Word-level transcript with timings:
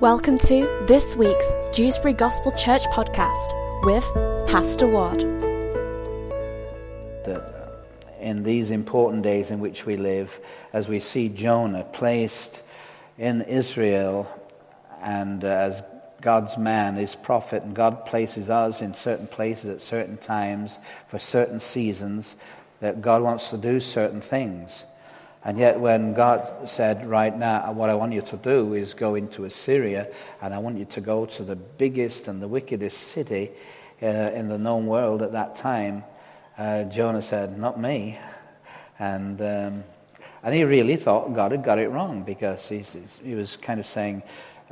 Welcome 0.00 0.38
to 0.38 0.86
this 0.88 1.14
week's 1.14 1.52
Dewsbury 1.74 2.14
Gospel 2.14 2.52
Church 2.52 2.84
podcast 2.84 3.52
with 3.84 4.02
Pastor 4.48 4.86
Ward. 4.86 5.22
In 8.18 8.42
these 8.42 8.70
important 8.70 9.22
days 9.22 9.50
in 9.50 9.60
which 9.60 9.84
we 9.84 9.98
live, 9.98 10.40
as 10.72 10.88
we 10.88 11.00
see 11.00 11.28
Jonah 11.28 11.84
placed 11.84 12.62
in 13.18 13.42
Israel 13.42 14.26
and 15.02 15.44
uh, 15.44 15.48
as 15.48 15.82
God's 16.22 16.56
man, 16.56 16.96
his 16.96 17.14
prophet, 17.14 17.62
and 17.64 17.76
God 17.76 18.06
places 18.06 18.48
us 18.48 18.80
in 18.80 18.94
certain 18.94 19.26
places 19.26 19.66
at 19.66 19.82
certain 19.82 20.16
times 20.16 20.78
for 21.08 21.18
certain 21.18 21.60
seasons, 21.60 22.36
that 22.80 23.02
God 23.02 23.20
wants 23.20 23.50
to 23.50 23.58
do 23.58 23.80
certain 23.80 24.22
things. 24.22 24.84
And 25.42 25.58
yet, 25.58 25.80
when 25.80 26.12
God 26.12 26.68
said, 26.68 27.08
Right 27.08 27.36
now, 27.36 27.72
what 27.72 27.88
I 27.88 27.94
want 27.94 28.12
you 28.12 28.20
to 28.22 28.36
do 28.36 28.74
is 28.74 28.92
go 28.92 29.14
into 29.14 29.44
Assyria, 29.44 30.08
and 30.42 30.52
I 30.52 30.58
want 30.58 30.78
you 30.78 30.84
to 30.86 31.00
go 31.00 31.24
to 31.26 31.42
the 31.42 31.56
biggest 31.56 32.28
and 32.28 32.42
the 32.42 32.48
wickedest 32.48 32.98
city 32.98 33.50
uh, 34.02 34.06
in 34.06 34.48
the 34.48 34.58
known 34.58 34.86
world 34.86 35.22
at 35.22 35.32
that 35.32 35.56
time, 35.56 36.04
uh, 36.58 36.84
Jonah 36.84 37.22
said, 37.22 37.58
Not 37.58 37.80
me. 37.80 38.18
And, 38.98 39.40
um, 39.40 39.84
and 40.42 40.54
he 40.54 40.64
really 40.64 40.96
thought 40.96 41.32
God 41.34 41.52
had 41.52 41.64
got 41.64 41.78
it 41.78 41.88
wrong 41.88 42.22
because 42.22 42.68
he's, 42.68 42.92
he's, 42.92 43.18
he 43.22 43.34
was 43.34 43.56
kind 43.56 43.80
of 43.80 43.86
saying, 43.86 44.22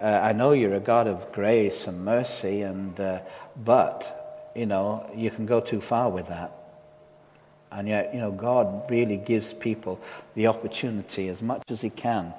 uh, 0.01 0.07
I 0.07 0.33
know 0.33 0.53
you're 0.53 0.75
a 0.75 0.81
God 0.81 1.07
of 1.07 1.33
grace 1.33 1.87
and 1.87 2.05
mercy, 2.05 2.63
and, 2.63 2.99
uh, 3.01 3.21
but, 3.57 4.53
you 4.55 4.67
know, 4.67 5.11
you 5.15 5.31
can 5.31 5.47
go 5.47 5.61
too 5.61 5.81
far 5.81 6.11
with 6.11 6.29
that. 6.29 6.58
And 7.71 7.87
yet, 7.87 8.15
you 8.15 8.21
know, 8.21 8.31
God 8.31 8.91
really 8.91 9.17
gives 9.17 9.53
people 9.53 10.01
the 10.35 10.47
opportunity 10.47 11.29
as 11.29 11.43
much 11.43 11.63
as 11.69 11.81
He 11.81 11.91
can, 11.91 12.33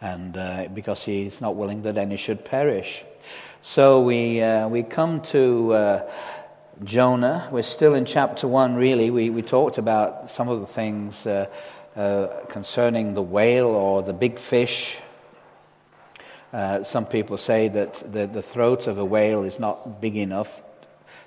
and 0.00 0.36
uh, 0.36 0.68
because 0.72 1.02
He's 1.02 1.40
not 1.40 1.56
willing 1.56 1.82
that 1.82 1.98
any 1.98 2.16
should 2.16 2.44
perish. 2.44 3.04
So 3.62 4.00
we 4.00 4.40
uh, 4.40 4.68
we 4.68 4.82
come 4.82 5.20
to 5.22 5.72
uh, 5.72 6.10
Jonah. 6.84 7.48
We're 7.50 7.62
still 7.62 7.94
in 7.94 8.04
chapter 8.04 8.46
one. 8.46 8.76
Really, 8.76 9.10
we 9.10 9.30
we 9.30 9.42
talked 9.42 9.78
about 9.78 10.30
some 10.30 10.48
of 10.48 10.60
the 10.60 10.66
things 10.66 11.26
uh, 11.26 11.46
uh, 11.96 12.28
concerning 12.48 13.14
the 13.14 13.22
whale 13.22 13.66
or 13.66 14.02
the 14.02 14.12
big 14.12 14.38
fish. 14.38 14.96
Uh, 16.52 16.82
some 16.82 17.04
people 17.06 17.36
say 17.36 17.68
that 17.68 18.12
the, 18.12 18.26
the 18.26 18.42
throat 18.42 18.86
of 18.86 18.98
a 18.98 19.04
whale 19.04 19.44
is 19.44 19.58
not 19.58 20.00
big 20.00 20.16
enough 20.16 20.62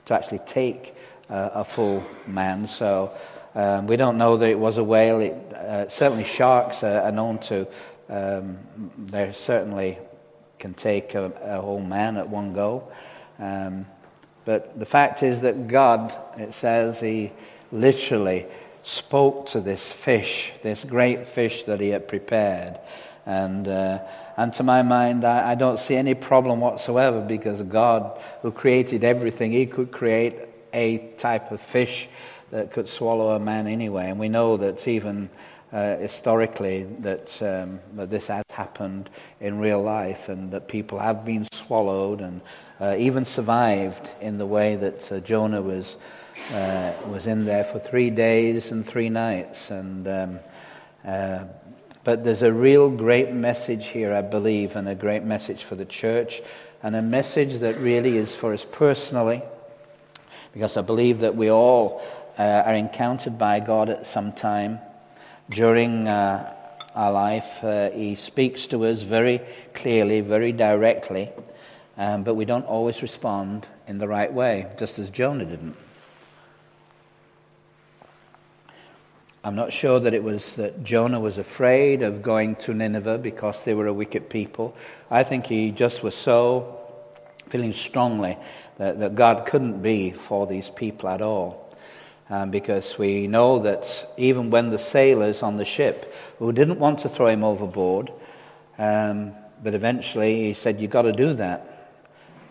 to 0.06 0.14
actually 0.14 0.40
take 0.40 0.96
uh, 1.30 1.50
a 1.54 1.64
full 1.64 2.04
man. 2.28 2.68
So 2.68 3.12
um, 3.56 3.88
we 3.88 3.96
don't 3.96 4.18
know 4.18 4.38
that 4.38 4.50
it 4.50 4.58
was 4.58 4.78
a 4.78 4.84
whale. 4.84 5.20
It, 5.20 5.34
uh, 5.54 5.90
certainly, 5.90 6.24
sharks 6.24 6.84
are, 6.84 7.02
are 7.02 7.12
known 7.12 7.40
to. 7.40 7.68
Um, 8.10 8.58
they 8.98 9.32
certainly 9.34 9.98
can 10.60 10.74
take 10.74 11.14
a, 11.16 11.26
a, 11.44 11.62
whole 11.62 11.82
man 11.82 12.18
at 12.18 12.30
one 12.30 12.54
go. 12.54 12.92
Um, 13.40 13.86
but 14.46 14.78
the 14.78 14.86
fact 14.86 15.24
is 15.24 15.42
that 15.42 15.68
God, 15.68 16.14
it 16.38 16.54
says, 16.54 17.00
He 17.00 17.32
literally 17.72 18.46
spoke 18.84 19.48
to 19.48 19.62
this 19.62 19.90
fish, 19.90 20.52
this 20.64 20.84
great 20.84 21.28
fish 21.28 21.64
that 21.64 21.80
He 21.80 21.90
had 21.90 22.08
prepared. 22.08 22.80
And, 23.26 23.68
uh, 23.68 24.00
and 24.36 24.54
to 24.56 24.64
my 24.64 24.84
mind, 24.84 25.26
I, 25.26 25.52
I, 25.52 25.56
don't 25.56 25.80
see 25.80 25.96
any 25.96 26.14
problem 26.14 26.60
whatsoever 26.60 27.22
because 27.22 27.62
God, 27.62 28.20
who 28.42 28.52
created 28.52 29.04
everything, 29.04 29.52
He 29.52 29.66
could 29.66 29.92
create 29.92 30.36
a 30.74 30.98
type 31.18 31.52
of 31.52 31.62
fish 31.62 32.10
that 32.52 32.72
could 32.72 32.88
swallow 32.88 33.36
a 33.36 33.40
man 33.40 33.68
anyway. 33.68 34.10
And 34.10 34.20
we 34.20 34.30
know 34.30 34.58
that 34.58 34.88
even 34.88 35.30
uh, 35.72 35.98
historically 35.98 36.84
that, 37.00 37.42
um, 37.42 37.80
that 37.96 38.10
this 38.12 38.28
has 38.28 38.44
happened 38.52 39.10
in 39.42 39.58
real 39.58 39.82
life 39.82 40.30
and 40.30 40.52
that 40.52 40.68
people 40.68 41.00
have 41.00 41.26
been 41.26 41.46
swallowed 41.52 42.22
and 42.22 42.42
uh, 42.80 42.96
even 43.00 43.26
survived 43.26 44.08
in 44.22 44.38
the 44.38 44.46
way 44.46 44.76
that 44.76 45.12
uh, 45.12 45.20
Jonah 45.22 45.62
was, 45.62 45.98
uh, 46.52 46.94
was 47.08 47.26
in 47.26 47.46
there 47.46 47.64
for 47.64 47.80
three 47.80 48.12
days 48.12 48.72
and 48.72 48.86
three 48.86 49.10
nights. 49.10 49.72
And, 49.72 50.08
um, 50.08 50.40
uh, 51.04 51.46
but 52.04 52.24
there's 52.24 52.44
a 52.44 52.54
real 52.54 52.90
great 52.92 53.32
message 53.32 53.88
here, 53.88 54.14
I 54.14 54.22
believe, 54.22 54.76
and 54.76 54.88
a 54.88 54.96
great 54.96 55.24
message 55.24 55.64
for 55.64 55.76
the 55.76 55.86
church, 55.86 56.42
and 56.84 56.96
a 56.96 57.02
message 57.02 57.56
that 57.60 57.78
really 57.78 58.18
is 58.18 58.36
for 58.36 58.54
us 58.54 58.64
personally 58.72 59.42
because 60.54 60.78
I 60.78 60.82
believe 60.82 61.20
that 61.20 61.36
we 61.36 61.50
all 61.50 62.02
uh, 62.38 62.42
are 62.42 62.76
encountered 62.76 63.38
by 63.38 63.60
God 63.60 63.90
at 63.90 64.06
some 64.06 64.32
time 64.32 64.80
during 65.50 66.08
uh, 66.08 66.54
our 66.96 67.12
life. 67.12 67.64
Uh, 67.64 67.90
he 67.90 68.16
speaks 68.16 68.68
to 68.68 68.86
us 68.86 69.02
very 69.02 69.42
clearly, 69.74 70.22
very 70.22 70.52
directly, 70.52 71.32
um, 71.98 72.24
but 72.24 72.36
we 72.36 72.46
don't 72.46 72.66
always 72.66 73.02
respond 73.02 73.68
in 73.88 73.98
the 73.98 74.08
right 74.08 74.32
way, 74.32 74.68
just 74.78 75.00
as 75.00 75.10
Jonah 75.10 75.46
didn't. 75.46 75.76
I'm 79.46 79.56
not 79.56 79.74
sure 79.74 80.00
that 80.00 80.14
it 80.14 80.24
was 80.24 80.54
that 80.54 80.86
Jonah 80.86 81.20
was 81.20 81.38
afraid 81.38 82.02
of 82.02 82.22
going 82.22 82.56
to 82.58 82.74
Nineveh 82.74 83.18
because 83.18 83.66
they 83.66 83.74
were 83.74 83.88
a 83.88 83.94
wicked 83.94 84.30
people. 84.30 84.74
I 85.12 85.24
think 85.24 85.48
he 85.48 85.72
just 85.72 86.02
was 86.02 86.16
so 86.16 86.80
feeling 87.50 87.74
strongly 87.74 88.38
that, 88.78 89.00
that 89.00 89.16
God 89.16 89.46
couldn't 89.46 89.82
be 89.82 90.12
for 90.12 90.48
these 90.48 90.70
people 90.70 91.10
at 91.10 91.22
all. 91.22 91.64
Um, 92.30 92.52
because 92.52 92.98
we 92.98 93.28
know 93.28 93.60
that 93.60 94.14
even 94.18 94.50
when 94.50 94.70
the 94.70 94.78
sailors 94.78 95.44
on 95.44 95.58
the 95.58 95.66
ship 95.66 96.14
who 96.40 96.54
didn't 96.54 96.80
want 96.80 97.00
to 97.00 97.10
throw 97.10 97.28
him 97.28 97.44
overboard, 97.44 98.12
um, 98.78 99.34
but 99.62 99.74
eventually 99.74 100.46
he 100.46 100.54
said, 100.54 100.80
You've 100.80 100.92
got 100.92 101.04
to 101.04 101.12
do 101.12 101.34
that. 101.34 101.92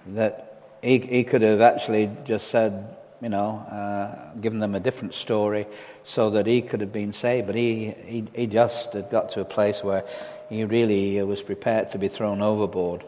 That 0.08 0.76
he, 0.82 0.98
he 0.98 1.24
could 1.24 1.42
have 1.42 1.60
actually 1.60 2.10
just 2.24 2.48
said, 2.48 2.96
you 3.20 3.28
know, 3.28 3.58
uh, 3.70 4.34
given 4.40 4.58
them 4.58 4.74
a 4.74 4.80
different 4.80 5.14
story 5.14 5.66
so 6.04 6.30
that 6.30 6.46
he 6.46 6.60
could 6.60 6.80
have 6.80 6.92
been 6.92 7.12
saved. 7.12 7.46
But 7.46 7.54
he, 7.54 7.94
he, 8.04 8.24
he 8.34 8.46
just 8.46 8.92
had 8.92 9.10
got 9.10 9.30
to 9.32 9.40
a 9.40 9.44
place 9.44 9.82
where 9.82 10.04
he 10.48 10.64
really 10.64 11.22
was 11.22 11.40
prepared 11.40 11.90
to 11.90 11.98
be 11.98 12.08
thrown 12.08 12.42
overboard. 12.42 13.04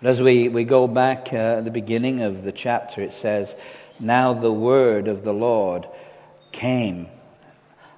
But 0.00 0.10
as 0.10 0.22
we, 0.22 0.48
we 0.48 0.64
go 0.64 0.86
back 0.86 1.28
uh, 1.32 1.36
at 1.36 1.64
the 1.64 1.70
beginning 1.70 2.22
of 2.22 2.44
the 2.44 2.52
chapter, 2.52 3.02
it 3.02 3.12
says, 3.12 3.54
Now 3.98 4.32
the 4.32 4.52
word 4.52 5.08
of 5.08 5.24
the 5.24 5.32
Lord 5.32 5.88
came. 6.52 7.08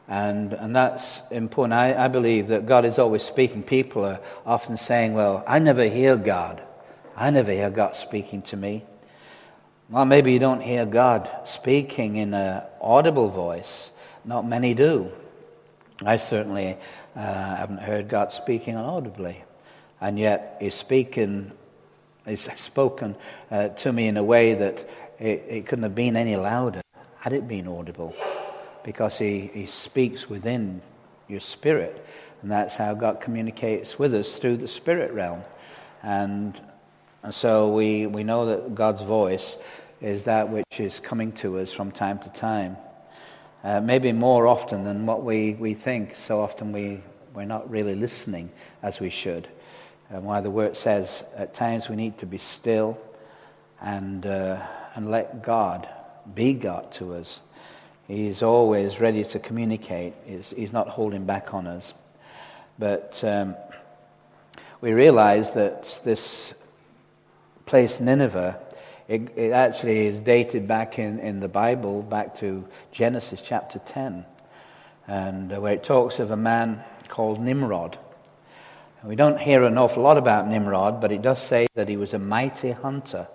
And, 0.08 0.52
and 0.52 0.74
that's 0.74 1.20
important. 1.30 1.74
I, 1.74 2.04
I 2.04 2.08
believe 2.08 2.48
that 2.48 2.66
God 2.66 2.84
is 2.84 2.98
always 2.98 3.22
speaking. 3.22 3.62
People 3.62 4.04
are 4.04 4.20
often 4.44 4.76
saying, 4.76 5.14
Well, 5.14 5.42
I 5.46 5.58
never 5.58 5.84
hear 5.88 6.16
God. 6.16 6.62
I 7.16 7.30
never 7.30 7.52
hear 7.52 7.70
God 7.70 7.96
speaking 7.96 8.42
to 8.42 8.56
me. 8.56 8.84
Well, 9.88 10.04
maybe 10.04 10.32
you 10.32 10.38
don't 10.38 10.60
hear 10.60 10.84
God 10.84 11.30
speaking 11.44 12.16
in 12.16 12.34
an 12.34 12.62
audible 12.80 13.28
voice. 13.28 13.90
Not 14.24 14.46
many 14.46 14.74
do. 14.74 15.12
I 16.04 16.16
certainly 16.16 16.76
uh, 17.14 17.20
haven't 17.56 17.78
heard 17.78 18.08
God 18.08 18.32
speaking 18.32 18.76
audibly. 18.76 19.44
And 20.00 20.18
yet, 20.18 20.58
He's 20.60 20.74
speaking 20.74 21.52
He's 22.26 22.48
spoken 22.60 23.14
uh, 23.50 23.68
to 23.68 23.92
me 23.92 24.08
in 24.08 24.16
a 24.16 24.24
way 24.24 24.54
that 24.54 24.88
it, 25.18 25.44
it, 25.48 25.66
couldn't 25.66 25.84
have 25.84 25.94
been 25.94 26.16
any 26.16 26.36
louder 26.36 26.82
had 27.20 27.32
it 27.32 27.48
been 27.48 27.66
audible, 27.66 28.14
because 28.84 29.18
he, 29.18 29.50
he 29.52 29.66
speaks 29.66 30.28
within 30.28 30.80
your 31.28 31.40
spirit. 31.40 32.04
And 32.42 32.50
that's 32.50 32.76
how 32.76 32.94
God 32.94 33.20
communicates 33.20 33.98
with 33.98 34.14
us 34.14 34.36
through 34.36 34.58
the 34.58 34.68
spirit 34.68 35.12
realm. 35.12 35.42
And, 36.02 36.60
and 37.22 37.34
so 37.34 37.72
we, 37.72 38.06
we 38.06 38.22
know 38.22 38.46
that 38.46 38.74
God's 38.74 39.02
voice 39.02 39.56
is 40.00 40.24
that 40.24 40.48
which 40.50 40.78
is 40.78 41.00
coming 41.00 41.32
to 41.32 41.58
us 41.58 41.72
from 41.72 41.90
time 41.90 42.18
to 42.20 42.28
time. 42.28 42.76
Uh, 43.64 43.80
maybe 43.80 44.12
more 44.12 44.46
often 44.46 44.84
than 44.84 45.06
what 45.06 45.24
we, 45.24 45.54
we 45.54 45.74
think. 45.74 46.14
So 46.14 46.40
often 46.40 46.70
we, 46.70 47.02
we're 47.34 47.44
not 47.44 47.68
really 47.68 47.96
listening 47.96 48.50
as 48.82 49.00
we 49.00 49.10
should 49.10 49.48
and 50.10 50.24
why 50.24 50.40
the 50.40 50.50
word 50.50 50.76
says 50.76 51.24
at 51.36 51.54
times 51.54 51.88
we 51.88 51.96
need 51.96 52.18
to 52.18 52.26
be 52.26 52.38
still 52.38 52.98
and, 53.80 54.24
uh, 54.24 54.64
and 54.94 55.10
let 55.10 55.42
God 55.42 55.88
be 56.34 56.52
God 56.52 56.92
to 56.92 57.14
us. 57.14 57.40
He's 58.06 58.42
always 58.42 59.00
ready 59.00 59.24
to 59.24 59.38
communicate, 59.38 60.14
he's, 60.24 60.50
he's 60.50 60.72
not 60.72 60.88
holding 60.88 61.24
back 61.24 61.52
on 61.54 61.66
us. 61.66 61.92
But 62.78 63.22
um, 63.24 63.56
we 64.80 64.92
realize 64.92 65.52
that 65.52 66.00
this 66.04 66.54
place, 67.64 67.98
Nineveh, 67.98 68.60
it, 69.08 69.36
it, 69.36 69.52
actually 69.52 70.06
is 70.06 70.20
dated 70.20 70.68
back 70.68 70.98
in, 70.98 71.18
in 71.20 71.40
the 71.40 71.48
Bible, 71.48 72.02
back 72.02 72.36
to 72.36 72.66
Genesis 72.92 73.40
chapter 73.40 73.78
10, 73.78 74.24
and 75.06 75.52
uh, 75.52 75.60
where 75.60 75.72
it 75.72 75.82
talks 75.82 76.18
of 76.18 76.30
a 76.30 76.36
man 76.36 76.82
called 77.08 77.40
Nimrod. 77.40 77.98
We 79.04 79.14
don't 79.14 79.38
hear 79.38 79.62
an 79.64 79.78
awful 79.78 80.02
lot 80.02 80.18
about 80.18 80.48
Nimrod, 80.48 81.00
but 81.00 81.12
it 81.12 81.22
does 81.22 81.40
say 81.40 81.66
that 81.74 81.88
he 81.88 81.96
was 81.96 82.14
a 82.14 82.18
mighty 82.18 82.72
hunter. 82.72 83.28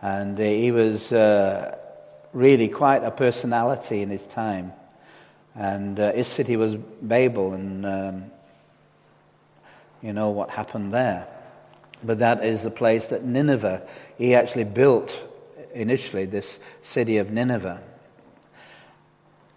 And 0.00 0.38
uh, 0.38 0.42
he 0.42 0.70
was 0.72 1.12
uh, 1.12 1.76
really 2.32 2.68
quite 2.68 3.04
a 3.04 3.10
personality 3.10 4.02
in 4.02 4.10
his 4.10 4.26
time. 4.26 4.72
And 5.54 5.98
uh, 6.00 6.12
his 6.12 6.26
city 6.26 6.56
was 6.56 6.74
Babel, 6.74 7.52
and 7.52 7.86
um, 7.86 8.24
you 10.02 10.12
know 10.12 10.30
what 10.30 10.50
happened 10.50 10.92
there. 10.92 11.26
but 12.02 12.18
that 12.18 12.44
is 12.44 12.62
the 12.62 12.70
place 12.70 13.06
that 13.06 13.24
Nineveh, 13.24 13.82
he 14.18 14.34
actually 14.34 14.64
built 14.64 15.22
initially 15.74 16.26
this 16.26 16.58
city 16.82 17.18
of 17.18 17.30
Nineveh. 17.30 17.80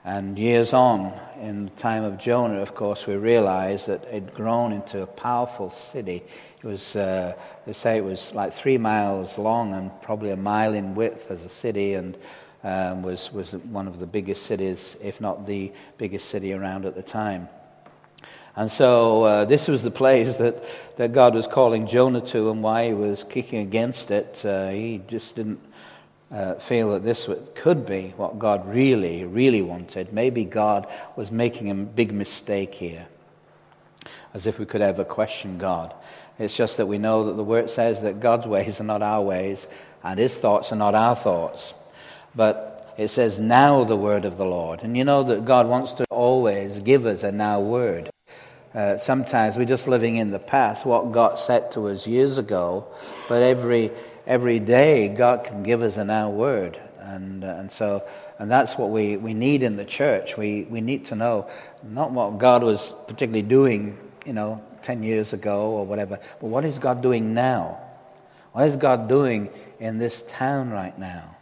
And 0.06 0.38
years 0.38 0.72
on, 0.72 1.20
in 1.42 1.66
the 1.66 1.72
time 1.72 2.04
of 2.04 2.20
Jonah, 2.20 2.62
of 2.62 2.76
course, 2.76 3.08
we 3.08 3.16
realize 3.16 3.88
that 3.88 4.04
it 4.04 4.14
had 4.14 4.34
grown 4.36 4.72
into 4.72 5.02
a 5.02 5.08
powerful 5.08 5.72
city. 5.72 6.22
It 6.62 6.68
was, 6.68 6.96
uh, 6.96 7.34
they 7.66 7.74
say 7.74 7.98
it 7.98 8.04
was 8.04 8.32
like 8.32 8.54
three 8.54 8.78
miles 8.78 9.40
long 9.40 9.74
and 9.74 9.90
probably 10.04 10.30
a 10.30 10.38
mile 10.38 10.76
in 10.76 10.94
width 10.94 11.32
as 11.32 11.44
a 11.44 11.50
city, 11.50 11.96
and 11.96 12.16
um, 12.64 13.02
was, 13.02 13.34
was 13.34 13.54
one 13.54 13.88
of 13.88 14.00
the 14.00 14.06
biggest 14.06 14.44
cities, 14.44 14.96
if 15.02 15.20
not 15.20 15.48
the 15.48 15.72
biggest 15.98 16.30
city 16.30 16.54
around 16.54 16.86
at 16.86 16.94
the 16.94 17.02
time. 17.02 17.50
And 18.56 18.72
so 18.72 19.24
uh, 19.24 19.46
this 19.46 19.68
was 19.68 19.82
the 19.82 19.90
place 19.90 20.36
that, 20.38 20.64
that 20.98 21.14
God 21.14 21.34
was 21.34 21.48
calling 21.48 21.88
Jonah 21.88 22.22
to, 22.28 22.52
and 22.52 22.62
why 22.62 22.90
he 22.90 22.94
was 22.94 23.24
kicking 23.24 23.62
against 23.62 24.12
it. 24.12 24.46
Uh, 24.46 24.70
he 24.70 25.02
just 25.08 25.36
didn't 25.36 25.62
uh, 26.36 26.56
feel 26.56 26.92
that 26.92 27.04
this 27.04 27.30
could 27.56 27.86
be 27.86 28.14
what 28.18 28.38
God 28.38 28.68
really, 28.68 29.24
really 29.24 29.62
wanted. 29.62 30.12
Maybe 30.12 30.44
God 30.44 30.86
was 31.16 31.32
making 31.32 31.72
a 31.72 31.76
big 31.76 32.12
mistake 32.12 32.76
here, 32.76 33.08
as 34.34 34.46
if 34.46 34.60
we 34.60 34.66
could 34.66 34.82
ever 34.82 35.06
question 35.06 35.58
God. 35.58 35.94
It's 36.38 36.58
just 36.58 36.76
that 36.76 36.88
we 36.88 36.98
know 36.98 37.28
that 37.28 37.38
the 37.38 37.44
word 37.44 37.70
says 37.70 38.02
that 38.02 38.20
God's 38.20 38.46
ways 38.46 38.82
are 38.82 38.84
not 38.84 39.02
our 39.02 39.22
ways, 39.22 39.66
and 40.04 40.20
his 40.20 40.38
thoughts 40.38 40.74
are 40.74 40.76
not 40.76 40.94
our 40.94 41.16
thoughts. 41.16 41.74
But 42.36 42.94
it 42.98 43.08
says, 43.12 43.40
now 43.40 43.86
the 43.86 43.96
word 43.96 44.26
of 44.26 44.36
the 44.36 44.46
Lord. 44.46 44.84
And 44.84 44.98
you 44.98 45.06
know 45.06 45.24
that 45.24 45.46
God 45.46 45.68
wants 45.68 45.94
to 45.94 46.06
always 46.10 46.80
give 46.80 47.06
us 47.06 47.24
a 47.24 47.32
now 47.32 47.62
word. 47.62 48.10
Uh, 48.74 48.98
sometimes 48.98 49.56
we're 49.56 49.64
just 49.64 49.88
living 49.88 50.18
in 50.18 50.32
the 50.32 50.40
past, 50.40 50.86
what 50.86 51.14
God 51.14 51.40
said 51.40 51.72
to 51.72 51.88
us 51.88 52.06
years 52.06 52.38
ago, 52.38 52.86
but 53.30 53.42
every 53.42 53.90
every 54.28 54.60
day 54.60 55.08
God 55.08 55.44
can 55.44 55.64
give 55.64 55.82
us 55.82 55.98
a 55.98 56.04
now 56.04 56.30
word. 56.30 56.80
And, 57.00 57.44
uh, 57.44 57.48
and 57.48 57.72
so, 57.72 58.04
and 58.40 58.50
that's 58.50 58.78
what 58.78 58.90
we, 58.90 59.16
we 59.16 59.34
need 59.34 59.62
in 59.62 59.76
the 59.76 59.86
church. 59.86 60.38
We, 60.38 60.64
we 60.64 60.82
need 60.82 61.06
to 61.06 61.16
know 61.16 61.50
not 61.84 62.12
what 62.12 62.40
God 62.40 62.64
was 62.64 62.94
particularly 63.08 63.44
doing, 63.44 63.98
you 64.26 64.34
know, 64.34 64.64
10 64.82 65.04
years 65.04 65.34
ago 65.34 65.70
or 65.72 65.86
whatever, 65.86 66.20
but 66.42 66.48
what 66.48 66.66
is 66.66 66.80
God 66.80 67.02
doing 67.02 67.34
now? 67.34 67.80
What 68.54 68.68
is 68.68 68.76
God 68.76 69.08
doing 69.08 69.50
in 69.80 69.98
this 69.98 70.24
town 70.30 70.72
right 70.72 70.98
now? 70.98 71.36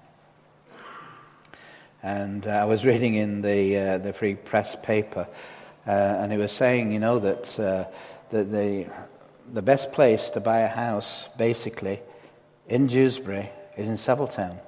And 2.01 2.45
uh, 2.45 2.50
I 2.50 2.65
was 2.65 2.86
reading 2.86 3.15
in 3.15 3.41
the, 3.41 3.77
uh, 3.77 3.97
the 4.00 4.12
Free 4.12 4.36
Press 4.36 4.75
paper, 4.81 5.27
uh, 5.88 5.89
and 5.89 6.33
it 6.33 6.38
was 6.38 6.51
saying, 6.51 6.91
you 6.91 7.00
know, 7.00 7.19
that, 7.19 7.59
uh, 7.59 7.86
that 8.31 8.51
the, 8.51 8.88
the 9.53 9.62
best 9.62 9.94
place 9.94 10.29
to 10.31 10.41
buy 10.41 10.59
a 10.59 10.68
house, 10.68 11.29
basically, 11.38 12.01
in 12.68 12.88
Dewsbury 12.88 13.50
is 13.77 13.89
in 13.89 13.98
Savile 13.98 14.27
Town. 14.27 14.60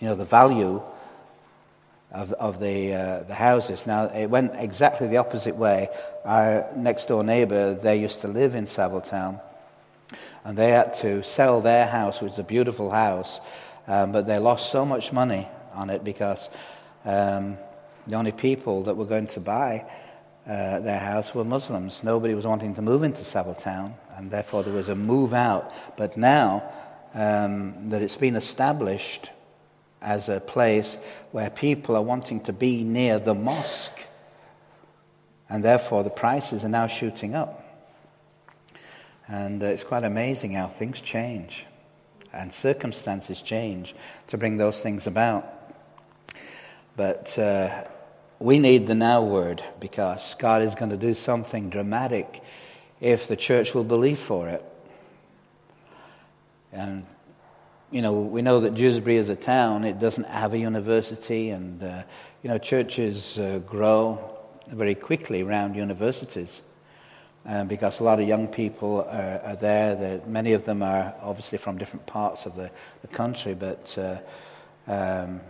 You 0.00 0.08
know, 0.08 0.14
the 0.14 0.24
value 0.24 0.82
of, 2.12 2.32
of 2.32 2.60
the, 2.60 2.94
uh, 2.94 3.22
the 3.24 3.34
houses. 3.34 3.86
Now, 3.86 4.04
it 4.04 4.26
went 4.26 4.52
exactly 4.56 5.06
the 5.06 5.18
opposite 5.18 5.56
way. 5.56 5.88
Our 6.24 6.66
next 6.76 7.08
door 7.08 7.22
neighbour, 7.22 7.74
they 7.74 8.00
used 8.00 8.20
to 8.22 8.28
live 8.28 8.54
in 8.54 8.66
Savile 8.66 9.00
Town, 9.00 9.40
and 10.44 10.56
they 10.56 10.70
had 10.70 10.94
to 10.94 11.22
sell 11.22 11.60
their 11.60 11.86
house, 11.86 12.20
which 12.20 12.30
was 12.30 12.38
a 12.38 12.44
beautiful 12.44 12.90
house, 12.90 13.40
um, 13.86 14.12
but 14.12 14.26
they 14.26 14.38
lost 14.38 14.70
so 14.70 14.84
much 14.84 15.12
money 15.12 15.46
on 15.74 15.90
it 15.90 16.02
because 16.02 16.48
um, 17.04 17.56
the 18.06 18.16
only 18.16 18.32
people 18.32 18.84
that 18.84 18.96
were 18.96 19.04
going 19.04 19.28
to 19.28 19.40
buy 19.40 19.84
uh, 20.46 20.80
their 20.80 20.98
house 20.98 21.34
were 21.34 21.44
Muslims. 21.44 22.02
Nobody 22.02 22.34
was 22.34 22.46
wanting 22.46 22.74
to 22.74 22.82
move 22.82 23.02
into 23.02 23.24
Savile 23.24 23.54
Town, 23.54 23.94
and 24.20 24.30
therefore 24.30 24.62
there 24.62 24.74
was 24.74 24.90
a 24.90 24.94
move 24.94 25.32
out. 25.32 25.72
But 25.96 26.18
now 26.18 26.62
um, 27.14 27.88
that 27.88 28.02
it's 28.02 28.16
been 28.16 28.36
established 28.36 29.30
as 30.02 30.28
a 30.28 30.38
place 30.40 30.98
where 31.32 31.48
people 31.48 31.96
are 31.96 32.02
wanting 32.02 32.40
to 32.42 32.52
be 32.52 32.84
near 32.84 33.18
the 33.18 33.34
mosque, 33.34 33.98
and 35.48 35.64
therefore 35.64 36.04
the 36.04 36.10
prices 36.10 36.64
are 36.64 36.68
now 36.68 36.86
shooting 36.86 37.34
up. 37.34 37.64
And 39.26 39.62
uh, 39.62 39.66
it's 39.66 39.84
quite 39.84 40.04
amazing 40.04 40.52
how 40.52 40.68
things 40.68 41.00
change 41.00 41.64
and 42.34 42.52
circumstances 42.52 43.40
change 43.40 43.94
to 44.26 44.36
bring 44.36 44.58
those 44.58 44.80
things 44.80 45.06
about. 45.06 45.46
But 46.94 47.38
uh, 47.38 47.84
we 48.38 48.58
need 48.58 48.86
the 48.86 48.94
now 48.94 49.22
word 49.22 49.64
because 49.80 50.34
God 50.34 50.60
is 50.60 50.74
going 50.74 50.90
to 50.90 50.98
do 50.98 51.14
something 51.14 51.70
dramatic 51.70 52.42
if 53.00 53.28
the 53.28 53.36
church 53.36 53.74
will 53.74 53.84
believe 53.84 54.18
for 54.18 54.48
it. 54.48 54.64
And, 56.72 57.04
you 57.90 58.02
know, 58.02 58.12
we 58.12 58.42
know 58.42 58.60
that 58.60 58.74
Dewsbury 58.74 59.16
is 59.16 59.30
a 59.30 59.36
town, 59.36 59.84
it 59.84 59.98
doesn't 59.98 60.28
have 60.28 60.54
a 60.54 60.58
university, 60.58 61.50
and, 61.50 61.82
uh, 61.82 62.02
you 62.42 62.50
know, 62.50 62.58
churches 62.58 63.38
uh, 63.38 63.60
grow 63.66 64.38
very 64.68 64.94
quickly 64.94 65.42
around 65.42 65.74
universities. 65.74 66.62
Uh, 67.48 67.64
because 67.64 68.00
a 68.00 68.04
lot 68.04 68.20
of 68.20 68.28
young 68.28 68.46
people 68.46 69.00
are, 69.10 69.40
are 69.42 69.56
there. 69.56 69.96
They're, 69.96 70.20
many 70.26 70.52
of 70.52 70.66
them 70.66 70.82
are 70.82 71.14
obviously 71.22 71.56
from 71.56 71.78
different 71.78 72.04
parts 72.04 72.44
of 72.44 72.54
the, 72.54 72.70
the 73.00 73.08
country, 73.08 73.54
but 73.54 73.96
uh, 73.96 74.18
um, 74.86 75.40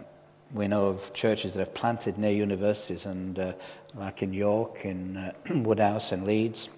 we 0.52 0.68
know 0.68 0.86
of 0.86 1.12
churches 1.14 1.52
that 1.52 1.58
have 1.58 1.74
planted 1.74 2.16
near 2.16 2.30
universities, 2.30 3.06
and 3.06 3.38
uh, 3.38 3.52
like 3.96 4.22
in 4.22 4.32
York, 4.32 4.84
in 4.84 5.16
uh, 5.16 5.32
Woodhouse, 5.50 6.12
and 6.12 6.24
Leeds. 6.26 6.68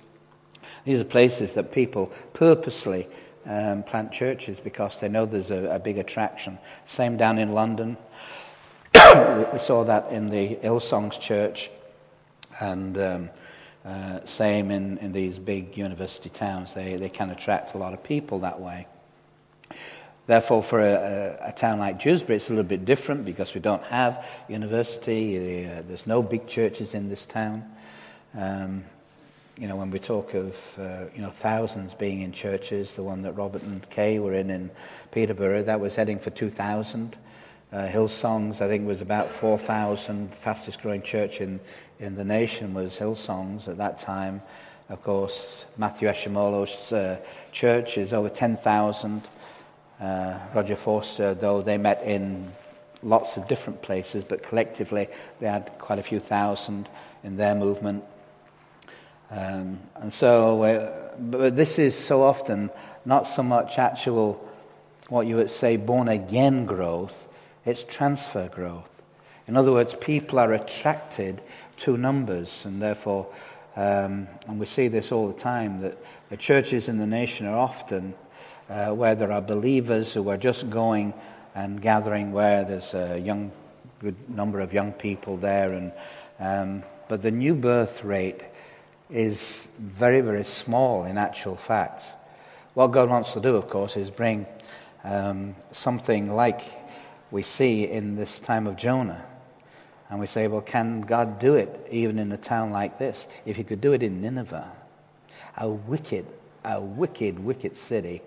These 0.84 1.00
are 1.00 1.04
places 1.04 1.54
that 1.54 1.72
people 1.72 2.12
purposely 2.32 3.08
um, 3.46 3.82
plant 3.82 4.12
churches 4.12 4.60
because 4.60 5.00
they 5.00 5.08
know 5.08 5.26
there's 5.26 5.50
a, 5.50 5.74
a 5.74 5.78
big 5.78 5.98
attraction. 5.98 6.58
Same 6.84 7.16
down 7.16 7.38
in 7.38 7.52
London. 7.52 7.96
we 9.52 9.58
saw 9.58 9.84
that 9.84 10.12
in 10.12 10.28
the 10.30 10.56
Hillsongs 10.56 11.19
Church, 11.19 11.70
and 12.60 12.98
um, 12.98 13.30
uh, 13.84 14.20
same 14.24 14.70
in, 14.70 14.98
in 14.98 15.12
these 15.12 15.38
big 15.38 15.76
university 15.76 16.28
towns. 16.28 16.72
They, 16.75 16.96
they 16.96 17.08
can 17.08 17.30
attract 17.30 17.75
a 17.75 17.78
lot 17.78 17.94
of 17.94 18.02
people 18.02 18.40
that 18.40 18.60
way. 18.60 18.86
Therefore, 20.26 20.62
for 20.62 20.80
a, 20.80 20.92
a, 20.92 21.48
a, 21.48 21.52
town 21.52 21.80
like 21.80 22.00
Dewsbury, 22.00 22.36
it's 22.36 22.48
a 22.48 22.52
little 22.52 22.64
bit 22.64 22.84
different 22.84 23.25
because 23.25 23.54
we 23.54 23.60
don't 23.60 23.82
have 23.84 24.25
university. 24.48 25.66
Uh, 25.66 25.82
there's 25.88 26.06
no 26.06 26.22
big 26.22 26.46
churches 26.46 26.94
in 26.94 27.08
this 27.08 27.26
town. 27.26 27.64
Um, 28.34 28.84
you 29.62 29.69
know, 29.69 29.76
when 29.76 29.93
we 29.93 30.00
talk 30.00 30.35
of 30.35 30.56
uh, 30.76 31.05
you 31.14 31.23
know 31.23 31.31
thousands 31.31 31.95
being 31.95 32.23
in 32.23 32.33
churches, 32.33 32.95
the 32.95 33.02
one 33.04 33.23
that 33.23 33.35
Robert 33.35 33.62
and 33.62 33.88
Kay 33.90 34.19
were 34.19 34.35
in 34.35 34.50
in 34.50 34.69
Peterborough, 35.12 35.62
that 35.62 35.78
was 35.78 35.95
heading 35.95 36.19
for 36.19 36.31
2,000. 36.31 37.16
Uh, 37.73 37.87
Hillsongs, 37.87 38.61
I 38.61 38.66
think, 38.66 38.88
was 38.88 39.02
about 39.02 39.28
4,000. 39.28 40.35
Fastest 40.35 40.83
growing 40.83 41.00
church 41.00 41.40
in, 41.40 41.61
in 42.00 42.16
the 42.16 42.25
nation 42.25 42.75
was 42.75 42.99
Hillsongs 42.99 43.69
at 43.69 43.76
that 43.76 44.00
time. 44.00 44.42
Of 44.88 45.00
course, 45.04 45.64
Matthew 45.76 46.09
Ashimolowo's 46.09 46.92
uh, 46.92 47.19
church 47.52 47.99
is 47.99 48.12
over 48.12 48.28
10,000. 48.28 49.23
Uh, 50.00 50.38
Roger 50.57 50.75
Forster, 50.75 51.35
though 51.35 51.62
they 51.62 51.78
met 51.78 52.02
in 52.02 52.52
lots 53.04 53.37
of 53.37 53.47
different 53.47 53.81
places, 53.81 54.25
but 54.25 54.42
collectively 54.42 55.07
they 55.38 55.47
had 55.47 55.71
quite 55.78 56.00
a 56.00 56.02
few 56.02 56.19
thousand 56.19 56.88
in 57.23 57.37
their 57.37 57.54
movement. 57.54 58.02
Um, 59.32 59.80
and 59.96 60.12
so, 60.12 60.62
uh, 60.62 61.16
but 61.18 61.56
this 61.56 61.78
is 61.78 61.96
so 61.96 62.22
often 62.22 62.70
not 63.06 63.26
so 63.26 63.42
much 63.42 63.78
actual, 63.78 64.46
what 65.08 65.26
you 65.26 65.36
would 65.36 65.50
say, 65.50 65.78
born 65.78 66.08
again 66.08 66.66
growth, 66.66 67.26
it's 67.64 67.82
transfer 67.82 68.48
growth. 68.48 68.90
In 69.48 69.56
other 69.56 69.72
words, 69.72 69.94
people 69.94 70.38
are 70.38 70.52
attracted 70.52 71.40
to 71.78 71.96
numbers, 71.96 72.62
and 72.64 72.80
therefore, 72.80 73.26
um, 73.74 74.28
and 74.46 74.60
we 74.60 74.66
see 74.66 74.88
this 74.88 75.10
all 75.12 75.28
the 75.28 75.40
time, 75.40 75.80
that 75.80 75.96
the 76.28 76.36
churches 76.36 76.88
in 76.88 76.98
the 76.98 77.06
nation 77.06 77.46
are 77.46 77.56
often 77.56 78.14
uh, 78.68 78.90
where 78.90 79.14
there 79.14 79.32
are 79.32 79.40
believers 79.40 80.12
who 80.12 80.28
are 80.28 80.36
just 80.36 80.68
going 80.68 81.14
and 81.54 81.80
gathering 81.80 82.32
where 82.32 82.64
there's 82.64 82.92
a 82.94 83.18
young, 83.18 83.50
good 84.00 84.16
number 84.28 84.60
of 84.60 84.72
young 84.74 84.92
people 84.92 85.38
there. 85.38 85.72
And, 85.72 85.92
um, 86.38 86.82
but 87.08 87.22
the 87.22 87.30
new 87.30 87.54
birth 87.54 88.04
rate 88.04 88.42
is 89.12 89.66
very, 89.78 90.21
very 90.21 90.45
small 90.45 91.04
in 91.04 91.19
actual 91.19 91.57
fact. 91.57 92.02
What 92.75 92.88
God 92.88 93.11
wants 93.11 93.33
to 93.35 93.40
do, 93.40 93.57
of 93.57 93.69
course, 93.69 93.97
is 93.97 94.11
bring 94.11 94.47
um, 95.04 95.54
something 95.73 96.35
like 96.35 96.62
we 97.31 97.42
see 97.42 97.85
in 97.85 98.16
this 98.16 98.40
time 98.40 98.66
of 98.66 98.76
Jonah. 98.76 99.25
And 100.09 100.21
we 100.21 100.26
say, 100.26 100.47
well, 100.47 100.61
can 100.61 101.02
God 101.02 101.38
do 101.38 101.54
it 101.54 101.88
even 101.90 102.19
in 102.19 102.31
a 102.33 102.37
town 102.37 102.71
like 102.71 102.99
this? 102.99 103.26
If 103.47 103.57
he 103.57 103.64
could 103.64 103.81
do 103.81 103.92
it 103.92 104.02
in 104.02 104.21
Nineveh, 104.21 104.71
a 105.57 105.69
wicked, 105.69 106.26
a 106.64 106.81
wicked, 106.81 107.38
wicked 107.38 107.76
city 107.76 108.23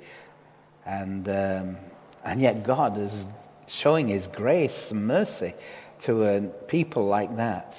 and, 0.86 1.28
um, 1.28 1.78
and 2.24 2.40
yet 2.42 2.64
God 2.64 2.98
is 2.98 3.26
showing 3.68 4.08
his 4.08 4.28
grace 4.28 4.92
and 4.92 5.08
mercy 5.08 5.54
to 6.02 6.24
a 6.24 6.42
people 6.42 7.06
like 7.06 7.36
that. 7.38 7.76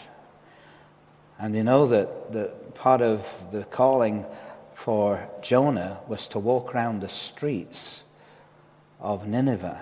And 1.39 1.55
you 1.55 1.63
know 1.63 1.87
that, 1.89 2.33
that 2.33 2.75
part 2.75 3.03
of 3.03 3.29
the 3.53 3.65
calling 3.65 4.25
for 4.75 5.29
Jonah 5.43 5.99
was 6.09 6.29
to 6.29 6.39
walk 6.39 6.75
around 6.75 7.01
the 7.01 7.09
streets 7.09 8.03
of 9.01 9.27
Nineveh 9.27 9.81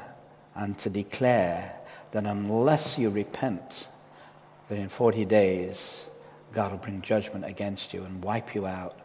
and 0.54 0.78
to 0.78 0.90
declare 0.90 1.74
that 2.12 2.24
unless 2.24 2.98
you 2.98 3.10
repent, 3.10 3.88
that 4.68 4.78
in 4.78 4.88
40 4.88 5.24
days 5.24 6.06
God 6.52 6.70
will 6.70 6.78
bring 6.78 7.02
judgment 7.02 7.44
against 7.44 7.92
you 7.92 8.04
and 8.04 8.22
wipe 8.22 8.54
you 8.54 8.66
out. 8.66 8.98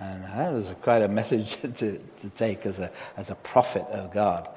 And 0.00 0.24
that 0.24 0.52
was 0.52 0.74
quite 0.82 1.02
a 1.02 1.08
message 1.08 1.56
to, 1.60 1.98
to 1.98 2.30
take 2.34 2.66
as 2.66 2.78
a, 2.78 2.90
as 3.16 3.30
a 3.30 3.34
prophet 3.36 3.84
of 3.90 4.12
God. 4.12 4.48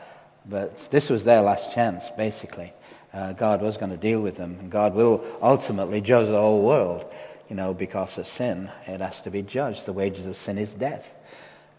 But 0.46 0.90
this 0.92 1.10
was 1.10 1.24
their 1.24 1.42
last 1.42 1.74
chance, 1.74 2.10
basically. 2.18 2.74
Uh, 3.14 3.34
God 3.34 3.62
was 3.62 3.78
going 3.78 3.92
to 3.92 3.98
deal 3.98 4.22
with 4.22 4.38
them, 4.38 4.58
and 4.60 4.72
God 4.72 4.96
will 4.96 5.24
ultimately 5.42 6.02
judge 6.02 6.28
the 6.28 6.40
whole 6.40 6.64
world. 6.64 7.06
You 7.48 7.56
know, 7.56 7.74
because 7.74 8.18
of 8.18 8.28
sin, 8.28 8.72
it 8.88 9.02
has 9.02 9.22
to 9.22 9.30
be 9.30 9.44
judged. 9.44 9.86
The 9.86 9.94
wages 9.94 10.26
of 10.26 10.36
sin 10.36 10.58
is 10.58 10.74
death. 10.74 11.16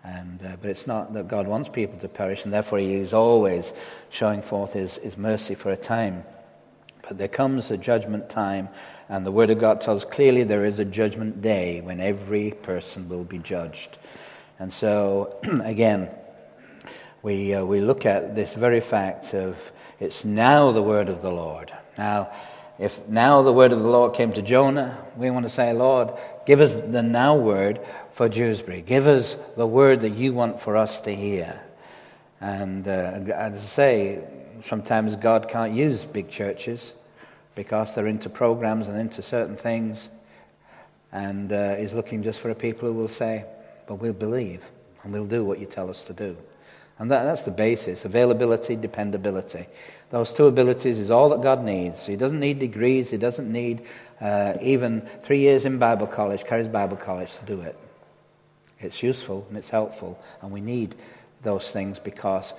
And, 0.05 0.41
uh, 0.45 0.57
but 0.61 0.71
it's 0.71 0.87
not 0.87 1.15
that 1.15 1.29
God 1.29 1.49
wants 1.49 1.69
people 1.71 1.99
to 2.01 2.09
perish, 2.09 2.45
and 2.45 2.53
therefore 2.53 2.79
He 2.79 2.95
is 2.95 3.13
always 3.13 3.73
showing 4.11 4.43
forth 4.43 4.75
His, 4.75 4.99
his 4.99 5.17
mercy 5.17 5.55
for 5.55 5.71
a 5.71 5.77
time. 5.77 6.25
But 7.09 7.19
there 7.19 7.29
comes 7.29 7.71
a 7.71 7.77
judgment 7.77 8.31
time, 8.31 8.69
and 9.09 9.27
the 9.27 9.33
Word 9.33 9.51
of 9.51 9.59
God 9.59 9.81
tells 9.81 10.05
clearly 10.05 10.45
there 10.45 10.65
is 10.65 10.79
a 10.79 10.85
judgment 10.85 11.43
day 11.43 11.81
when 11.81 12.01
every 12.01 12.53
person 12.53 13.09
will 13.09 13.25
be 13.25 13.39
judged. 13.39 13.99
And 14.59 14.73
so, 14.73 15.37
again, 15.65 16.11
we, 17.23 17.55
uh, 17.55 17.65
we 17.65 17.81
look 17.81 18.07
at 18.07 18.35
this 18.35 18.55
very 18.55 18.81
fact 18.81 19.35
of 19.35 19.73
it's 20.05 20.25
now 20.25 20.71
the 20.71 20.83
Word 20.83 21.09
of 21.09 21.23
the 21.23 21.31
Lord. 21.31 21.73
Now, 21.97 22.31
if 22.79 23.09
now 23.09 23.43
the 23.43 23.53
Word 23.53 23.73
of 23.73 23.81
the 23.81 23.89
Lord 23.89 24.15
came 24.15 24.33
to 24.35 24.43
Jonah, 24.43 24.99
we 25.17 25.31
want 25.31 25.47
to 25.47 25.51
say, 25.51 25.73
Lord, 25.73 26.11
give 26.45 26.61
us 26.61 26.75
the 26.75 27.03
now 27.03 27.37
word 27.37 27.81
for 28.13 28.29
Dewsbury. 28.29 28.83
Give 28.83 29.07
us 29.07 29.37
the 29.57 29.67
word 29.67 30.03
that 30.03 30.11
you 30.11 30.35
want 30.35 30.61
for 30.61 30.77
us 30.77 31.01
to 31.01 31.15
hear. 31.15 31.59
And 32.41 32.87
uh, 32.87 33.33
as 33.35 33.55
I 33.55 33.67
say, 33.67 34.25
sometimes 34.63 35.17
God 35.17 35.49
can't 35.49 35.73
use 35.73 36.05
big 36.05 36.29
churches 36.29 36.93
because 37.55 37.95
they're 37.95 38.07
into 38.07 38.29
programs 38.29 38.89
and 38.89 38.99
into 38.99 39.23
certain 39.23 39.57
things. 39.57 40.11
And 41.13 41.51
uh, 41.51 41.77
He's 41.77 41.95
looking 41.95 42.23
just 42.23 42.41
for 42.41 42.51
a 42.51 42.55
people 42.55 42.89
who 42.89 42.95
will 42.95 43.09
say, 43.09 43.47
But 43.87 43.95
we'll 43.97 44.13
believe 44.13 44.63
and 45.03 45.13
we'll 45.13 45.27
do 45.27 45.45
what 45.45 45.61
you 45.61 45.67
tell 45.67 45.89
us 45.89 46.05
to 46.05 46.13
do. 46.13 46.37
And 46.99 47.11
that, 47.11 47.25
that's 47.25 47.43
the 47.43 47.51
basis 47.51 48.05
availability, 48.05 48.77
dependability. 48.77 49.67
Those 50.11 50.33
two 50.33 50.47
abilities 50.47 50.99
is 50.99 51.11
all 51.11 51.29
that 51.31 51.43
God 51.43 51.65
needs. 51.65 52.07
He 52.07 52.17
doesn't 52.17 52.39
need 52.39 52.59
degrees, 52.59 53.11
He 53.11 53.17
doesn't 53.17 53.51
need 53.51 53.83
uh, 54.21 54.55
even 54.63 55.09
three 55.25 55.41
years 55.41 55.65
in 55.65 55.79
Bible 55.79 56.07
college, 56.07 56.45
Charis 56.45 56.69
Bible 56.69 56.97
College, 56.97 57.35
to 57.39 57.45
do 57.45 57.61
it. 57.61 57.77
It's 58.81 59.03
useful 59.03 59.45
and 59.49 59.59
it's 59.59 59.71
helpful, 59.71 60.19
and 60.43 60.53
we 60.53 60.61
need 60.61 60.95
those 61.43 61.71
things 61.71 61.99
because 61.99 62.55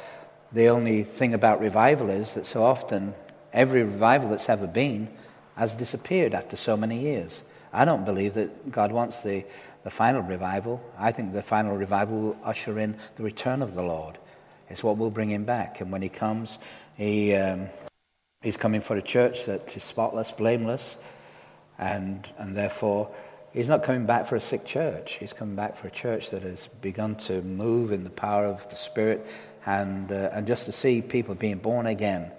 the 0.52 0.68
only 0.70 1.04
thing 1.04 1.34
about 1.34 1.60
revival 1.60 2.10
is 2.10 2.34
that 2.34 2.46
so 2.46 2.64
often 2.64 3.14
every 3.54 3.84
revival 3.84 4.30
that's 4.30 4.50
ever 4.50 4.68
been 4.68 5.08
has 5.56 5.74
disappeared 5.76 6.34
after 6.34 6.56
so 6.56 6.76
many 6.76 7.00
years. 7.00 7.42
I 7.72 7.86
don't 7.86 8.06
believe 8.06 8.34
that 8.36 8.72
God 8.72 8.92
wants 8.92 9.22
the, 9.22 9.44
the 9.84 9.90
final 9.90 10.22
revival. 10.22 10.82
I 10.98 11.12
think 11.12 11.34
the 11.34 11.42
final 11.42 11.76
revival 11.76 12.20
will 12.20 12.38
usher 12.44 12.80
in 12.80 12.98
the 13.16 13.24
return 13.24 13.62
of 13.62 13.76
the 13.76 13.84
Lord. 13.84 14.18
It's 14.70 14.84
what 14.84 14.98
will 14.98 15.12
bring 15.12 15.30
him 15.30 15.46
back. 15.46 15.82
And 15.82 15.92
when 15.92 16.02
he 16.02 16.10
comes, 16.10 16.58
he, 16.96 17.34
um, 17.34 17.70
he's 18.42 18.58
coming 18.58 18.82
for 18.82 18.96
a 18.96 19.02
church 19.02 19.46
that 19.46 19.76
is 19.76 19.84
spotless, 19.84 20.32
blameless, 20.32 20.98
and, 21.78 22.28
and 22.38 22.56
therefore 22.56 23.10
he's 23.54 23.70
not 23.70 23.84
coming 23.84 24.06
back 24.06 24.28
for 24.28 24.36
a 24.36 24.42
sick 24.42 24.66
church. 24.66 25.14
He's 25.14 25.34
coming 25.34 25.56
back 25.56 25.78
for 25.78 25.88
a 25.88 25.92
church 25.92 26.30
that 26.32 26.44
has 26.44 26.68
begun 26.82 27.16
to 27.16 27.42
move 27.42 27.92
in 27.92 28.04
the 28.04 28.10
power 28.10 28.46
of 28.46 28.68
the 28.70 28.76
Spirit 28.76 29.26
and, 29.66 30.12
uh, 30.12 30.30
and 30.34 30.46
just 30.46 30.66
to 30.66 30.72
see 30.72 31.02
people 31.02 31.36
being 31.36 31.58
born 31.58 31.88
again 31.88 32.32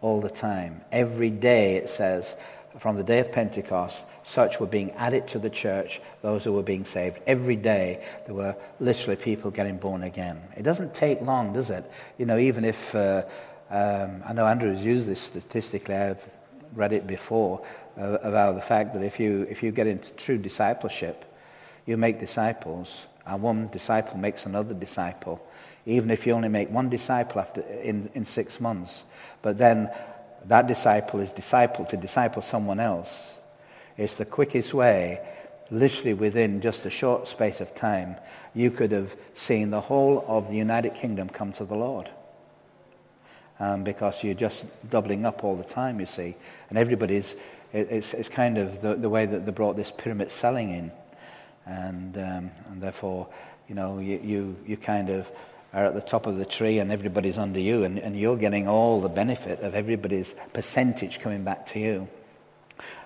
all 0.00 0.20
the 0.20 0.30
time. 0.30 0.80
Every 0.92 1.30
day, 1.30 1.76
it 1.76 1.88
says, 1.88 2.36
from 2.78 2.96
the 2.96 3.02
day 3.02 3.18
of 3.18 3.32
Pentecost, 3.32 4.06
such 4.22 4.60
were 4.60 4.66
being 4.66 4.92
added 4.92 5.26
to 5.28 5.38
the 5.38 5.50
church, 5.50 6.00
those 6.22 6.44
who 6.44 6.52
were 6.52 6.62
being 6.62 6.84
saved. 6.84 7.20
Every 7.26 7.56
day, 7.56 8.04
there 8.26 8.34
were 8.34 8.56
literally 8.80 9.16
people 9.16 9.50
getting 9.50 9.76
born 9.76 10.02
again. 10.02 10.40
It 10.56 10.62
doesn't 10.62 10.94
take 10.94 11.20
long, 11.20 11.52
does 11.52 11.70
it? 11.70 11.90
You 12.18 12.26
know, 12.26 12.38
even 12.38 12.64
if, 12.64 12.94
uh, 12.94 13.22
um, 13.70 14.22
I 14.26 14.32
know 14.32 14.46
Andrew 14.46 14.70
has 14.70 14.84
used 14.84 15.06
this 15.06 15.20
statistically, 15.20 15.94
I've 15.94 16.24
read 16.74 16.92
it 16.92 17.06
before, 17.06 17.64
uh, 17.98 18.18
about 18.22 18.54
the 18.54 18.62
fact 18.62 18.94
that 18.94 19.02
if 19.02 19.18
you, 19.18 19.46
if 19.50 19.62
you 19.62 19.72
get 19.72 19.86
into 19.86 20.12
true 20.14 20.38
discipleship, 20.38 21.24
you 21.86 21.96
make 21.96 22.20
disciples, 22.20 23.06
and 23.26 23.42
one 23.42 23.68
disciple 23.68 24.18
makes 24.18 24.46
another 24.46 24.74
disciple 24.74 25.42
even 25.88 26.10
if 26.10 26.26
you 26.26 26.34
only 26.34 26.50
make 26.50 26.70
one 26.70 26.90
disciple 26.90 27.40
after, 27.40 27.62
in, 27.62 28.10
in 28.14 28.24
six 28.24 28.60
months. 28.60 29.04
But 29.40 29.56
then 29.56 29.90
that 30.46 30.66
disciple 30.66 31.20
is 31.20 31.32
disciple 31.32 31.84
to 31.86 31.96
disciple 31.96 32.42
someone 32.42 32.80
else. 32.80 33.32
It's 33.96 34.16
the 34.16 34.24
quickest 34.24 34.72
way, 34.72 35.20
literally 35.70 36.14
within 36.14 36.60
just 36.60 36.86
a 36.86 36.90
short 36.90 37.28
space 37.28 37.60
of 37.60 37.74
time, 37.74 38.16
you 38.54 38.70
could 38.70 38.92
have 38.92 39.16
seen 39.34 39.70
the 39.70 39.80
whole 39.80 40.24
of 40.26 40.48
the 40.48 40.56
United 40.56 40.94
Kingdom 40.94 41.28
come 41.28 41.52
to 41.54 41.64
the 41.64 41.74
Lord. 41.74 42.08
Um, 43.60 43.82
because 43.82 44.22
you're 44.22 44.34
just 44.34 44.64
doubling 44.88 45.26
up 45.26 45.42
all 45.42 45.56
the 45.56 45.64
time, 45.64 45.98
you 45.98 46.06
see. 46.06 46.36
And 46.68 46.78
everybody's, 46.78 47.34
it's, 47.72 48.14
it's 48.14 48.28
kind 48.28 48.56
of 48.56 48.80
the, 48.80 48.94
the 48.94 49.08
way 49.08 49.26
that 49.26 49.46
they 49.46 49.52
brought 49.52 49.76
this 49.76 49.90
pyramid 49.90 50.30
selling 50.30 50.70
in. 50.70 50.92
And, 51.66 52.16
um, 52.16 52.50
and 52.70 52.80
therefore, 52.80 53.26
you 53.68 53.74
know, 53.74 53.98
you, 53.98 54.20
you, 54.22 54.56
you 54.64 54.76
kind 54.76 55.10
of 55.10 55.30
are 55.72 55.84
at 55.84 55.94
the 55.94 56.00
top 56.00 56.26
of 56.26 56.38
the 56.38 56.44
tree 56.44 56.78
and 56.78 56.90
everybody's 56.90 57.38
under 57.38 57.60
you, 57.60 57.84
and, 57.84 57.98
and 57.98 58.18
you're 58.18 58.36
getting 58.36 58.68
all 58.68 59.00
the 59.00 59.08
benefit 59.08 59.60
of 59.60 59.74
everybody's 59.74 60.34
percentage 60.52 61.20
coming 61.20 61.44
back 61.44 61.66
to 61.66 61.78
you. 61.78 62.08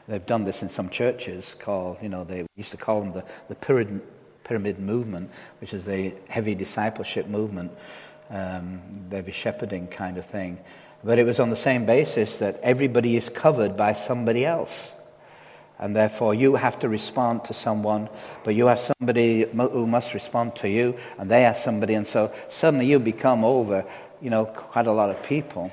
They've 0.09 0.25
done 0.25 0.45
this 0.45 0.63
in 0.63 0.69
some 0.69 0.91
churches 0.91 1.57
called, 1.59 1.99
you 2.03 2.09
know, 2.09 2.25
they 2.25 2.47
used 2.57 2.73
to 2.73 2.77
call 2.77 3.01
them 3.01 3.13
the, 3.13 3.25
the 3.49 3.55
pyramid, 3.55 4.03
pyramid 4.45 4.79
movement, 4.79 5.31
which 5.61 5.75
is 5.75 5.85
the 5.85 6.13
heavy 6.29 6.55
discipleship 6.55 7.29
movement, 7.29 7.73
um, 8.31 8.83
the 9.09 9.31
shepherding 9.31 9.89
kind 9.89 10.19
of 10.19 10.27
thing. 10.27 10.59
But 11.05 11.19
it 11.19 11.25
was 11.25 11.41
on 11.41 11.51
the 11.51 11.57
same 11.57 11.87
basis 11.87 12.37
that 12.39 12.61
everybody 12.63 13.17
is 13.17 13.29
covered 13.29 13.77
by 13.77 13.93
somebody 13.93 14.45
else. 14.45 14.93
And 15.83 15.97
therefore, 15.97 16.33
you 16.33 16.55
have 16.55 16.79
to 16.79 16.89
respond 16.89 17.43
to 17.47 17.53
someone, 17.53 18.09
but 18.45 18.55
you 18.55 18.67
have 18.67 18.79
somebody 18.79 19.47
who 19.47 19.85
must 19.85 20.15
respond 20.15 20.55
to 20.57 20.69
you, 20.69 20.97
and 21.19 21.29
they 21.29 21.43
have 21.43 21.59
somebody. 21.59 21.95
And 21.95 22.07
so 22.07 22.31
suddenly 22.49 22.87
you 22.87 23.01
become 23.01 23.45
over, 23.45 23.85
you 24.21 24.31
know, 24.31 24.45
quite 24.45 24.87
a 24.87 24.93
lot 24.93 25.11
of 25.11 25.21
people. 25.25 25.73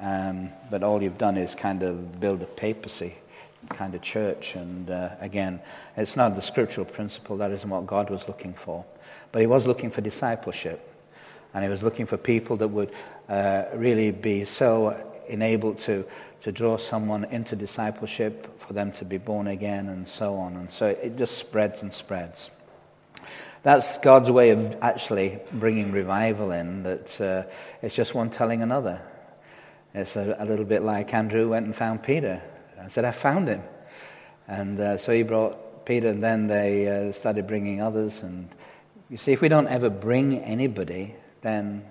Um, 0.00 0.50
but 0.70 0.84
all 0.84 1.02
you've 1.02 1.18
done 1.18 1.36
is 1.36 1.52
kind 1.56 1.82
of 1.82 2.20
build 2.20 2.42
a 2.42 2.46
papacy 2.46 3.16
kind 3.70 3.96
of 3.96 4.02
church. 4.02 4.54
And 4.54 4.88
uh, 4.88 5.16
again, 5.18 5.58
it's 5.96 6.14
not 6.14 6.36
the 6.36 6.42
scriptural 6.42 6.86
principle. 6.86 7.36
That 7.38 7.50
isn't 7.50 7.68
what 7.68 7.88
God 7.88 8.10
was 8.10 8.28
looking 8.28 8.54
for. 8.54 8.84
But 9.32 9.40
He 9.40 9.48
was 9.48 9.66
looking 9.66 9.90
for 9.90 10.00
discipleship. 10.00 10.78
And 11.52 11.64
He 11.64 11.68
was 11.68 11.82
looking 11.82 12.06
for 12.06 12.16
people 12.16 12.56
that 12.58 12.68
would 12.68 12.92
uh, 13.28 13.64
really 13.74 14.12
be 14.12 14.44
so 14.44 14.96
enabled 15.28 15.78
to 15.80 16.04
to 16.44 16.52
draw 16.52 16.76
someone 16.76 17.24
into 17.24 17.56
discipleship, 17.56 18.60
for 18.60 18.74
them 18.74 18.92
to 18.92 19.04
be 19.06 19.16
born 19.16 19.46
again, 19.46 19.88
and 19.88 20.06
so 20.06 20.36
on. 20.36 20.56
And 20.56 20.70
so 20.70 20.88
it 20.88 21.16
just 21.16 21.38
spreads 21.38 21.80
and 21.80 21.90
spreads. 21.90 22.50
That's 23.62 23.96
God's 23.96 24.30
way 24.30 24.50
of 24.50 24.76
actually 24.82 25.38
bringing 25.52 25.90
revival 25.90 26.50
in, 26.50 26.82
that 26.82 27.18
uh, 27.18 27.44
it's 27.80 27.94
just 27.94 28.14
one 28.14 28.28
telling 28.28 28.60
another. 28.60 29.00
It's 29.94 30.16
a, 30.16 30.36
a, 30.38 30.44
little 30.44 30.66
bit 30.66 30.82
like 30.82 31.14
Andrew 31.14 31.48
went 31.48 31.64
and 31.64 31.74
found 31.74 32.02
Peter. 32.02 32.42
and 32.76 32.92
said, 32.92 33.06
I 33.06 33.10
found 33.12 33.48
him. 33.48 33.62
And 34.46 34.78
uh, 34.78 34.98
so 34.98 35.14
he 35.14 35.22
brought 35.22 35.86
Peter, 35.86 36.08
and 36.08 36.22
then 36.22 36.46
they 36.46 36.88
uh, 36.88 37.12
started 37.12 37.46
bringing 37.46 37.80
others. 37.80 38.22
And 38.22 38.50
you 39.08 39.16
see, 39.16 39.32
if 39.32 39.40
we 39.40 39.48
don't 39.48 39.68
ever 39.68 39.88
bring 39.88 40.40
anybody, 40.40 41.14
then 41.40 41.86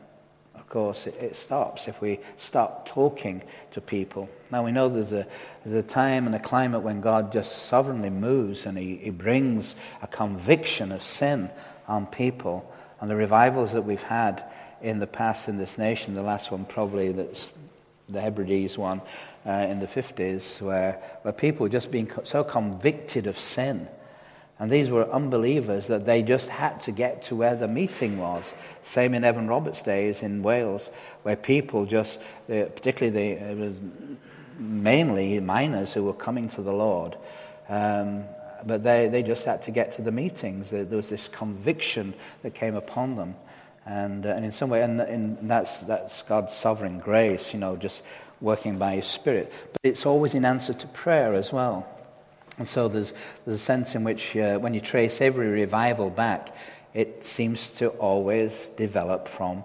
course, 0.73 1.05
it, 1.05 1.13
it, 1.21 1.35
stops 1.35 1.87
if 1.87 2.01
we 2.01 2.19
stop 2.37 2.87
talking 2.87 3.43
to 3.73 3.79
people. 3.79 4.27
Now, 4.51 4.65
we 4.65 4.71
know 4.71 4.89
there's 4.89 5.13
a, 5.13 5.27
there's 5.63 5.85
a 5.85 5.87
time 5.87 6.25
and 6.25 6.33
a 6.33 6.39
climate 6.39 6.81
when 6.81 6.99
God 6.99 7.31
just 7.31 7.67
sovereignly 7.67 8.09
moves 8.09 8.65
and 8.65 8.75
he, 8.75 8.95
he 8.95 9.11
brings 9.11 9.75
a 10.01 10.07
conviction 10.07 10.91
of 10.91 11.03
sin 11.03 11.51
on 11.87 12.07
people. 12.07 12.73
And 12.99 13.07
the 13.07 13.15
revivals 13.15 13.73
that 13.73 13.83
we've 13.83 14.01
had 14.01 14.43
in 14.81 14.97
the 14.97 15.05
past 15.05 15.47
in 15.47 15.59
this 15.59 15.77
nation, 15.77 16.15
the 16.15 16.23
last 16.23 16.49
one 16.49 16.65
probably 16.65 17.11
that's 17.11 17.51
the 18.09 18.19
Hebrides 18.19 18.75
one 18.75 19.01
uh, 19.45 19.51
in 19.51 19.79
the 19.79 19.85
50s, 19.87 20.59
where, 20.59 20.99
where 21.21 21.33
people 21.33 21.67
just 21.67 21.91
being 21.91 22.11
so 22.23 22.43
convicted 22.43 23.27
of 23.27 23.37
sin 23.37 23.87
and 24.59 24.71
these 24.71 24.89
were 24.89 25.09
unbelievers 25.09 25.87
that 25.87 26.05
they 26.05 26.23
just 26.23 26.47
had 26.47 26.81
to 26.81 26.91
get 26.91 27.23
to 27.23 27.35
where 27.35 27.55
the 27.55 27.67
meeting 27.67 28.17
was. 28.17 28.53
Same 28.83 29.13
in 29.13 29.23
Evan 29.23 29.47
Roberts' 29.47 29.81
days 29.81 30.21
in 30.21 30.43
Wales, 30.43 30.89
where 31.23 31.35
people 31.35 31.85
just, 31.85 32.19
particularly 32.47 33.35
the, 33.35 33.45
it 33.45 33.57
was 33.57 33.73
mainly 34.59 35.39
miners 35.39 35.91
who 35.91 36.03
were 36.03 36.13
coming 36.13 36.49
to 36.49 36.61
the 36.61 36.71
Lord. 36.71 37.17
Um, 37.67 38.25
but 38.65 38.83
they, 38.83 39.09
they 39.09 39.23
just 39.23 39.45
had 39.45 39.63
to 39.63 39.71
get 39.71 39.93
to 39.93 40.01
the 40.01 40.11
meetings. 40.11 40.69
There, 40.69 40.85
there 40.85 40.97
was 40.97 41.09
this 41.09 41.27
conviction 41.27 42.13
that 42.43 42.53
came 42.53 42.75
upon 42.75 43.15
them. 43.15 43.35
And, 43.85 44.25
uh, 44.25 44.29
and 44.29 44.45
in 44.45 44.51
some 44.51 44.69
way, 44.69 44.81
and, 44.81 45.01
and 45.01 45.49
that's, 45.49 45.77
that's 45.79 46.21
God's 46.21 46.53
sovereign 46.53 46.99
grace, 46.99 47.53
you 47.53 47.59
know, 47.59 47.75
just 47.75 48.01
working 48.39 48.77
by 48.77 48.95
His 48.95 49.07
Spirit. 49.07 49.51
But 49.73 49.81
it's 49.83 50.05
always 50.05 50.35
in 50.35 50.45
answer 50.45 50.73
to 50.73 50.87
prayer 50.87 51.33
as 51.33 51.51
well. 51.51 51.87
And 52.57 52.67
so 52.67 52.87
there's, 52.87 53.13
there's 53.45 53.59
a 53.59 53.63
sense 53.63 53.95
in 53.95 54.03
which 54.03 54.35
uh, 54.37 54.59
when 54.59 54.73
you 54.73 54.81
trace 54.81 55.21
every 55.21 55.47
revival 55.47 56.09
back, 56.09 56.55
it 56.93 57.25
seems 57.25 57.69
to 57.69 57.89
always 57.89 58.67
develop 58.77 59.27
from, 59.27 59.63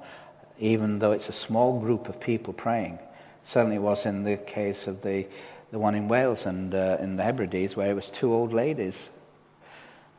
even 0.58 0.98
though 0.98 1.12
it's 1.12 1.28
a 1.28 1.32
small 1.32 1.78
group 1.78 2.08
of 2.08 2.18
people 2.18 2.52
praying. 2.52 2.98
Certainly 3.44 3.76
it 3.76 3.82
was 3.82 4.06
in 4.06 4.24
the 4.24 4.36
case 4.36 4.86
of 4.86 5.02
the, 5.02 5.26
the 5.70 5.78
one 5.78 5.94
in 5.94 6.08
Wales 6.08 6.46
and 6.46 6.74
uh, 6.74 6.96
in 7.00 7.16
the 7.16 7.22
Hebrides 7.22 7.76
where 7.76 7.90
it 7.90 7.94
was 7.94 8.08
two 8.10 8.32
old 8.32 8.52
ladies. 8.52 9.10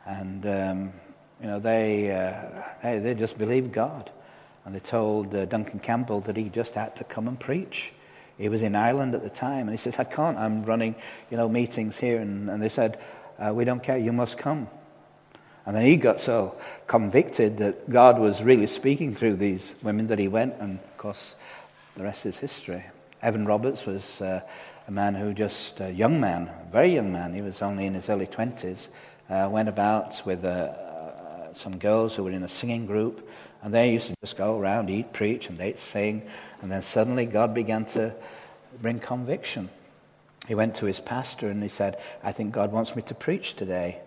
And, 0.05 0.45
um, 0.45 0.93
you 1.41 1.47
know, 1.47 1.59
they, 1.59 2.11
uh, 2.11 2.63
they, 2.83 2.99
they, 2.99 3.13
just 3.13 3.37
believed 3.37 3.71
God. 3.71 4.11
And 4.65 4.75
they 4.75 4.79
told 4.79 5.33
uh, 5.33 5.45
Duncan 5.45 5.79
Campbell 5.79 6.21
that 6.21 6.37
he 6.37 6.49
just 6.49 6.75
had 6.75 6.95
to 6.97 7.03
come 7.03 7.27
and 7.27 7.39
preach. 7.39 7.93
He 8.39 8.49
was 8.49 8.63
in 8.63 8.75
Ireland 8.75 9.13
at 9.15 9.21
the 9.21 9.29
time, 9.29 9.67
and 9.67 9.71
he 9.71 9.77
said, 9.77 9.95
I 9.99 10.05
can't. 10.05 10.37
I'm 10.37 10.63
running, 10.63 10.95
you 11.29 11.37
know, 11.37 11.49
meetings 11.49 11.97
here. 11.97 12.19
And, 12.19 12.49
and 12.49 12.63
they 12.63 12.69
said, 12.69 12.97
uh, 13.37 13.53
we 13.53 13.65
don't 13.65 13.83
care. 13.83 13.97
You 13.97 14.13
must 14.13 14.37
come. 14.37 14.69
And 15.65 15.75
then 15.75 15.85
he 15.85 15.97
got 15.97 16.19
so 16.19 16.55
convicted 16.87 17.57
that 17.57 17.89
God 17.89 18.17
was 18.17 18.41
really 18.41 18.65
speaking 18.65 19.13
through 19.13 19.35
these 19.35 19.75
women 19.83 20.07
that 20.07 20.17
he 20.17 20.29
went, 20.29 20.55
and 20.59 20.79
of 20.79 20.97
course, 20.97 21.35
the 21.95 22.03
rest 22.03 22.25
is 22.25 22.37
history. 22.37 22.83
Evan 23.21 23.45
Roberts 23.45 23.85
was 23.85 24.21
uh, 24.21 24.41
a 24.87 24.91
man 24.91 25.13
who 25.13 25.33
just, 25.33 25.81
a 25.81 25.91
young 25.91 26.19
man, 26.19 26.47
a 26.47 26.71
very 26.71 26.93
young 26.93 27.11
man, 27.11 27.33
he 27.33 27.41
was 27.41 27.61
only 27.61 27.85
in 27.85 27.93
his 27.93 28.09
early 28.09 28.25
20s, 28.25 28.87
uh, 29.29 29.49
went 29.51 29.67
about 29.67 30.25
with 30.25 30.45
uh, 30.45 30.47
uh, 30.47 31.53
some 31.53 31.77
girls 31.77 32.15
who 32.15 32.23
were 32.23 32.31
in 32.31 32.43
a 32.43 32.47
singing 32.47 32.85
group, 32.85 33.29
and 33.61 33.73
they 33.73 33.91
used 33.91 34.07
to 34.07 34.15
just 34.21 34.37
go 34.37 34.57
around, 34.57 34.89
eat, 34.89 35.11
preach, 35.13 35.49
and 35.49 35.57
they'd 35.57 35.79
sing, 35.79 36.21
and 36.61 36.71
then 36.71 36.81
suddenly 36.81 37.25
God 37.25 37.53
began 37.53 37.85
to 37.87 38.13
bring 38.81 38.99
conviction. 38.99 39.69
He 40.47 40.55
went 40.55 40.75
to 40.75 40.85
his 40.85 40.99
pastor 40.99 41.49
and 41.49 41.61
he 41.61 41.69
said, 41.69 41.99
I 42.23 42.31
think 42.31 42.53
God 42.53 42.71
wants 42.71 42.95
me 42.95 43.01
to 43.03 43.13
preach 43.13 43.55
today. 43.55 43.99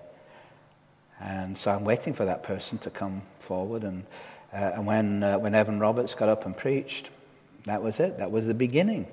And 1.20 1.56
so 1.56 1.70
I'm 1.70 1.84
waiting 1.84 2.14
for 2.14 2.24
that 2.24 2.42
person 2.42 2.78
to 2.78 2.90
come 2.90 3.22
forward. 3.38 3.84
And, 3.84 4.04
uh, 4.52 4.72
and 4.74 4.86
when, 4.86 5.22
uh, 5.22 5.38
when 5.38 5.54
Evan 5.54 5.78
Roberts 5.78 6.14
got 6.14 6.28
up 6.28 6.46
and 6.46 6.56
preached, 6.56 7.10
that 7.64 7.82
was 7.82 8.00
it. 8.00 8.18
That 8.18 8.32
was 8.32 8.46
the 8.46 8.54
beginning. 8.54 9.06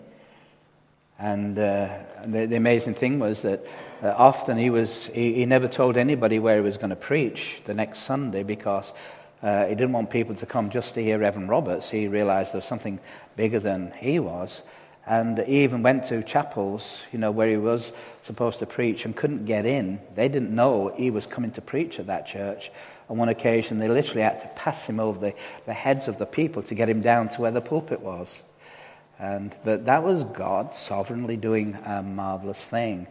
And 1.19 1.60
uh, 1.60 1.89
the, 2.25 2.46
the, 2.46 2.55
amazing 2.55 2.96
thing 2.96 3.19
was 3.19 3.41
that 3.41 3.65
uh, 4.01 4.13
often 4.17 4.58
he, 4.58 4.69
was, 4.69 5.08
he, 5.08 5.34
he, 5.34 5.46
never 5.46 5.67
told 5.67 5.98
anybody 5.98 6.39
where 6.39 6.55
he 6.55 6.62
was 6.62 6.77
going 6.77 6.91
to 6.91 6.96
preach 6.96 7.62
the 7.65 7.74
next 7.74 8.00
Sunday 8.00 8.41
because 8.41 8.93
uh, 9.41 9.65
he 9.65 9.75
didn't 9.75 9.93
want 9.93 10.10
people 10.10 10.36
to 10.36 10.46
come 10.46 10.69
just 10.69 10.93
to 10.96 11.03
hear 11.03 11.24
Evan 11.24 11.48
Roberts. 11.48 11.89
He 11.89 12.08
realized 12.08 12.51
there 12.53 12.58
was 12.58 12.65
something 12.65 13.00
bigger 13.36 13.60
than 13.60 13.93
he 13.98 14.19
was. 14.19 14.63
And 15.05 15.39
he 15.39 15.63
even 15.63 15.81
went 15.81 16.03
to 16.05 16.22
chapels, 16.22 17.01
you 17.12 17.17
know, 17.17 17.31
where 17.31 17.48
he 17.48 17.58
was 17.58 17.91
supposed 18.22 18.60
to 18.60 18.67
preach 18.67 19.05
and 19.05 19.15
couldn't 19.15 19.46
get 19.46 19.65
in. 19.65 20.00
They 20.13 20.27
didn't 20.27 20.53
know 20.53 20.93
he 20.96 21.10
was 21.10 21.25
coming 21.25 21.51
to 21.51 21.62
preach 21.62 22.00
at 22.00 22.08
that 22.08 22.27
church. 22.27 22.72
On 23.10 23.17
one 23.17 23.29
occasion, 23.29 23.79
they 23.79 23.88
literally 23.88 24.22
had 24.22 24.39
to 24.41 24.48
pass 24.50 24.86
him 24.86 25.00
over 25.00 25.19
the, 25.19 25.34
the 25.65 25.74
heads 25.74 26.08
of 26.08 26.19
the 26.19 26.27
people 26.27 26.62
to 26.63 26.75
get 26.75 26.89
him 26.89 27.01
down 27.01 27.29
to 27.29 27.41
where 27.41 27.51
the 27.51 27.62
pulpit 27.62 28.01
was. 28.01 28.43
And, 29.17 29.55
but 29.65 29.86
that 29.86 30.03
was 30.03 30.24
God 30.25 30.75
sovereignly 30.75 31.38
doing 31.38 31.75
a 31.86 32.03
marvelous 32.03 32.63
thing. 32.63 33.08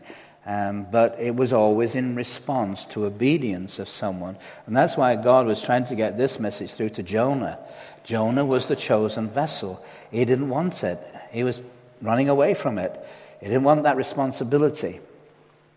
Um, 0.49 0.87
but 0.90 1.19
it 1.21 1.37
was 1.37 1.52
always 1.52 1.95
in 1.95 2.14
response 2.14 2.87
to 2.87 3.05
obedience 3.05 3.78
of 3.78 3.87
someone. 3.87 4.38
And 4.67 4.75
that's 4.75 4.97
why 4.97 5.14
God 5.14 5.47
was 5.47 5.61
trying 5.61 5.85
to 5.85 5.95
get 5.95 6.17
this 6.17 6.40
message 6.40 6.73
through 6.73 6.88
to 6.90 7.02
Jonah. 7.02 7.59
Jonah 8.02 8.47
was 8.47 8.67
the 8.67 8.75
chosen 8.75 9.28
vessel. 9.28 9.84
He 10.11 10.25
didn't 10.25 10.49
want 10.49 10.82
it, 10.84 10.99
he 11.30 11.45
was 11.45 11.63
running 12.00 12.30
away 12.30 12.54
from 12.54 12.78
it. 12.78 12.99
He 13.41 13.47
didn't 13.47 13.65
want 13.65 13.82
that 13.82 13.99
responsibility. 13.99 15.00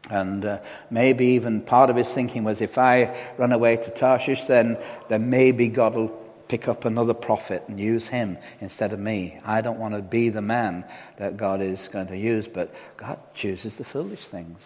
And 0.10 0.46
uh, 0.46 0.60
maybe 0.90 1.26
even 1.28 1.60
part 1.60 1.90
of 1.90 1.98
his 1.98 2.12
thinking 2.12 2.46
was 2.46 2.62
if 2.62 2.78
I 2.78 3.34
run 3.38 3.52
away 3.52 3.76
to 3.76 3.92
Tarshish, 3.92 4.46
then, 4.46 4.78
then 5.10 5.30
maybe 5.30 5.68
God 5.68 5.96
will 5.96 6.21
pick 6.52 6.68
up 6.68 6.84
another 6.84 7.14
prophet 7.14 7.64
and 7.70 7.80
use 7.80 8.10
him 8.10 8.38
instead 8.60 8.92
of 8.92 9.00
me. 9.00 9.40
I 9.46 9.62
don't 9.62 9.80
want 9.80 9.94
to 9.94 10.02
be 10.02 10.28
the 10.28 10.42
man 10.42 10.84
that 11.16 11.38
God 11.38 11.62
is 11.62 11.88
going 11.88 12.08
to 12.08 12.18
use, 12.18 12.50
but 12.50 12.76
God 12.98 13.18
chooses 13.34 13.78
the 13.78 13.86
foolish 13.86 14.26
things. 14.28 14.60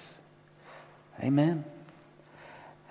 Amen. 1.24 1.64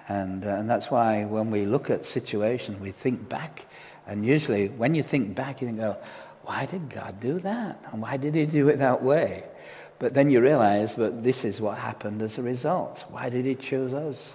And, 0.07 0.47
uh, 0.47 0.51
and 0.51 0.71
that's 0.71 0.93
why 0.93 1.25
when 1.25 1.51
we 1.51 1.67
look 1.67 1.91
at 1.91 2.07
situations, 2.07 2.81
we 2.81 2.93
think 2.93 3.29
back. 3.29 3.67
And 4.07 4.25
usually, 4.25 4.69
when 4.69 4.95
you 4.95 5.03
think 5.03 5.35
back, 5.35 5.61
you 5.61 5.67
think, 5.67 5.81
oh, 5.81 5.97
why 6.43 6.67
did 6.67 6.89
God 6.89 7.19
do 7.19 7.41
that? 7.41 7.83
And 7.91 8.01
why 8.01 8.17
did 8.17 8.37
He 8.37 8.47
do 8.47 8.69
it 8.69 8.79
that 8.79 9.03
way? 9.03 9.43
But 9.99 10.15
then 10.15 10.31
you 10.31 10.41
realize 10.41 10.95
that 10.95 11.25
this 11.25 11.45
is 11.45 11.61
what 11.61 11.79
happened 11.79 12.23
as 12.23 12.39
a 12.39 12.43
result. 12.43 13.05
Why 13.09 13.29
did 13.29 13.45
He 13.45 13.57
choose 13.57 13.93
us? 13.93 14.31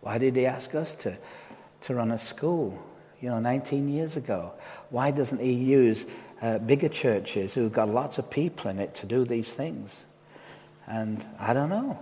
Why 0.00 0.16
did 0.16 0.36
He 0.36 0.46
ask 0.46 0.74
us 0.74 0.94
to, 1.02 1.18
to 1.82 1.94
run 1.94 2.12
a 2.12 2.18
school, 2.18 2.82
you 3.20 3.28
know, 3.28 3.38
19 3.38 3.88
years 3.88 4.16
ago? 4.16 4.52
Why 4.90 5.10
doesn't 5.10 5.40
He 5.40 5.52
use 5.52 6.06
uh, 6.42 6.58
bigger 6.58 6.88
churches 6.88 7.54
who've 7.54 7.72
got 7.72 7.88
lots 7.88 8.18
of 8.18 8.30
people 8.30 8.70
in 8.70 8.78
it 8.78 8.94
to 8.96 9.06
do 9.06 9.24
these 9.24 9.50
things? 9.50 9.94
And 10.86 11.24
I 11.38 11.52
don't 11.52 11.70
know. 11.70 11.98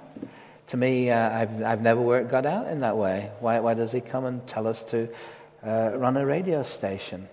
To 0.69 0.77
me, 0.77 1.11
uh, 1.11 1.31
I've, 1.31 1.63
I've 1.63 1.83
never 1.83 2.01
worked 2.01 2.31
God 2.31 2.47
out 2.47 2.69
in 2.69 2.81
that 2.81 2.97
way. 2.97 3.31
Why, 3.41 3.61
why 3.61 3.75
does 3.75 3.93
He 3.93 4.01
come 4.01 4.25
and 4.25 4.47
tell 4.47 4.67
us 4.67 4.83
to 4.85 5.09
uh, 5.65 5.93
run 5.95 6.17
a 6.17 6.25
radio 6.25 6.63
station? 6.63 7.29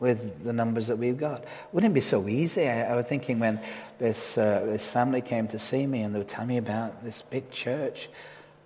with 0.00 0.44
the 0.44 0.52
numbers 0.52 0.88
that 0.88 0.98
we've 0.98 1.16
got. 1.16 1.44
Wouldn't 1.72 1.92
it 1.92 1.94
be 1.94 2.00
so 2.02 2.28
easy? 2.28 2.68
I, 2.68 2.92
I 2.92 2.96
was 2.96 3.06
thinking 3.06 3.38
when 3.38 3.58
this, 3.98 4.36
uh, 4.36 4.64
this 4.66 4.86
family 4.86 5.22
came 5.22 5.48
to 5.48 5.58
see 5.58 5.86
me 5.86 6.02
and 6.02 6.14
they 6.14 6.18
were 6.18 6.26
telling 6.26 6.48
me 6.48 6.58
about 6.58 7.02
this 7.04 7.22
big 7.22 7.50
church, 7.50 8.10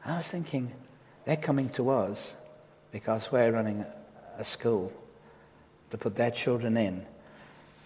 I 0.05 0.17
was 0.17 0.27
thinking, 0.27 0.73
they're 1.27 1.37
coming 1.37 1.69
to 1.71 1.91
us 1.91 2.35
because 2.91 3.31
we're 3.31 3.53
running 3.53 3.85
a 4.39 4.45
school 4.45 4.93
to 5.91 5.99
put 5.99 6.17
their 6.17 6.31
children 6.31 6.77
in. 6.77 7.05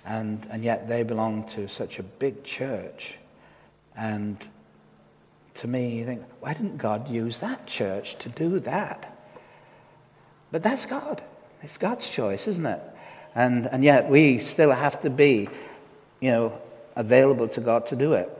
And, 0.04 0.46
and 0.50 0.64
yet 0.64 0.88
they 0.88 1.02
belong 1.02 1.44
to 1.50 1.68
such 1.68 1.98
a 1.98 2.02
big 2.02 2.44
church. 2.44 3.16
And 3.96 4.36
to 5.54 5.68
me, 5.68 5.98
you 5.98 6.06
think, 6.06 6.22
why 6.40 6.54
didn't 6.54 6.78
God 6.78 7.08
use 7.08 7.38
that 7.38 7.66
church 7.66 8.18
to 8.18 8.28
do 8.28 8.60
that? 8.60 9.16
But 10.50 10.62
that's 10.62 10.86
God. 10.86 11.22
It's 11.62 11.78
God's 11.78 12.08
choice, 12.08 12.48
isn't 12.48 12.66
it? 12.66 12.80
And, 13.34 13.66
and 13.66 13.84
yet 13.84 14.10
we 14.10 14.38
still 14.38 14.72
have 14.72 15.00
to 15.02 15.10
be, 15.10 15.48
you 16.20 16.30
know, 16.30 16.60
available 16.96 17.48
to 17.48 17.60
God 17.60 17.86
to 17.86 17.96
do 17.96 18.14
it. 18.14 18.38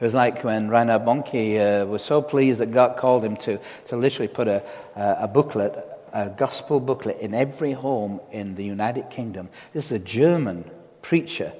It 0.00 0.04
was 0.04 0.14
like 0.14 0.42
when 0.42 0.68
Reinhard 0.68 1.04
Bonnke 1.04 1.82
uh, 1.82 1.86
was 1.86 2.02
so 2.02 2.22
pleased 2.22 2.60
that 2.60 2.72
God 2.72 2.96
called 2.96 3.24
him 3.24 3.36
to, 3.38 3.60
to 3.88 3.96
literally 3.96 4.28
put 4.28 4.48
a, 4.48 4.64
a 4.96 5.28
booklet, 5.28 5.91
a 6.12 6.28
gospel 6.30 6.80
booklet, 6.80 7.20
in 7.20 7.34
every 7.34 7.72
home 7.72 8.20
in 8.30 8.54
the 8.54 8.64
United 8.64 9.10
Kingdom. 9.10 9.48
This 9.72 9.86
is 9.86 9.92
a 9.92 9.98
German 9.98 10.70
preacher, 11.00 11.52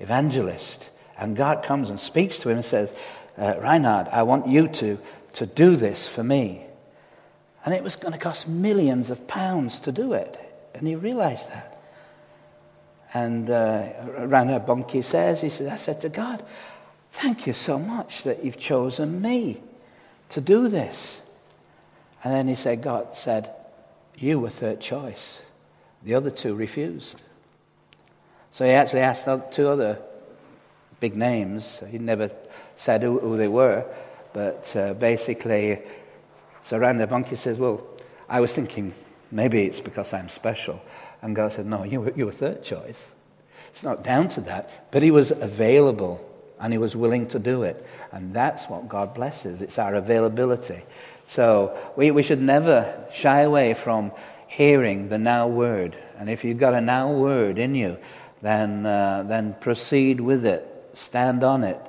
evangelist. 0.00 0.90
And 1.18 1.36
God 1.36 1.62
comes 1.62 1.90
and 1.90 2.00
speaks 2.00 2.38
to 2.40 2.48
him 2.48 2.56
and 2.56 2.64
says, 2.64 2.92
uh, 3.38 3.54
Reinhard, 3.60 4.08
I 4.08 4.24
want 4.24 4.48
you 4.48 4.68
to, 4.68 4.98
to 5.34 5.46
do 5.46 5.76
this 5.76 6.08
for 6.08 6.24
me. 6.24 6.64
And 7.64 7.72
it 7.72 7.82
was 7.82 7.96
going 7.96 8.12
to 8.12 8.18
cost 8.18 8.48
millions 8.48 9.10
of 9.10 9.26
pounds 9.26 9.80
to 9.80 9.92
do 9.92 10.12
it. 10.12 10.38
And 10.74 10.86
he 10.86 10.96
realized 10.96 11.48
that. 11.50 11.70
And 13.14 13.48
uh, 13.48 13.86
Reinhard 14.18 14.66
Bonnke 14.66 15.02
says, 15.04 15.40
he 15.40 15.48
says, 15.48 15.68
I 15.68 15.76
said 15.76 16.00
to 16.00 16.08
God, 16.08 16.44
thank 17.12 17.46
you 17.46 17.52
so 17.52 17.78
much 17.78 18.24
that 18.24 18.44
you've 18.44 18.58
chosen 18.58 19.22
me 19.22 19.62
to 20.30 20.40
do 20.40 20.68
this. 20.68 21.20
And 22.24 22.34
then 22.34 22.48
he 22.48 22.56
said, 22.56 22.82
God 22.82 23.16
said, 23.16 23.54
you 24.16 24.40
were 24.40 24.50
third 24.50 24.80
choice. 24.80 25.40
The 26.02 26.14
other 26.14 26.30
two 26.30 26.54
refused. 26.54 27.16
So 28.52 28.64
he 28.64 28.72
actually 28.72 29.00
asked 29.00 29.26
two 29.52 29.68
other 29.68 29.98
big 31.00 31.16
names. 31.16 31.80
He 31.90 31.98
never 31.98 32.30
said 32.76 33.02
who, 33.02 33.18
who 33.18 33.36
they 33.36 33.48
were, 33.48 33.84
but 34.32 34.74
uh, 34.76 34.94
basically, 34.94 35.80
so 36.62 36.78
Reinhard 36.78 37.10
Bonnke 37.10 37.36
says, 37.36 37.58
well, 37.58 37.86
I 38.28 38.40
was 38.40 38.52
thinking 38.52 38.94
Maybe 39.34 39.64
it's 39.64 39.80
because 39.80 40.12
I'm 40.12 40.28
special. 40.28 40.80
And 41.20 41.34
God 41.34 41.52
said, 41.52 41.66
No, 41.66 41.82
you 41.82 42.02
were, 42.02 42.12
you 42.14 42.26
were 42.26 42.32
third 42.32 42.62
choice. 42.62 43.10
It's 43.70 43.82
not 43.82 44.04
down 44.04 44.28
to 44.30 44.40
that. 44.42 44.92
But 44.92 45.02
he 45.02 45.10
was 45.10 45.32
available 45.32 46.24
and 46.60 46.72
he 46.72 46.78
was 46.78 46.94
willing 46.94 47.26
to 47.28 47.40
do 47.40 47.64
it. 47.64 47.84
And 48.12 48.32
that's 48.32 48.66
what 48.66 48.88
God 48.88 49.12
blesses 49.12 49.60
it's 49.60 49.78
our 49.78 49.96
availability. 49.96 50.84
So 51.26 51.76
we, 51.96 52.10
we 52.10 52.22
should 52.22 52.40
never 52.40 53.06
shy 53.12 53.40
away 53.40 53.74
from 53.74 54.12
hearing 54.46 55.08
the 55.08 55.18
now 55.18 55.48
word. 55.48 55.96
And 56.18 56.30
if 56.30 56.44
you've 56.44 56.58
got 56.58 56.74
a 56.74 56.80
now 56.80 57.12
word 57.12 57.58
in 57.58 57.74
you, 57.74 57.98
then, 58.42 58.86
uh, 58.86 59.24
then 59.26 59.56
proceed 59.60 60.20
with 60.20 60.44
it, 60.44 60.90
stand 60.92 61.42
on 61.42 61.64
it. 61.64 61.80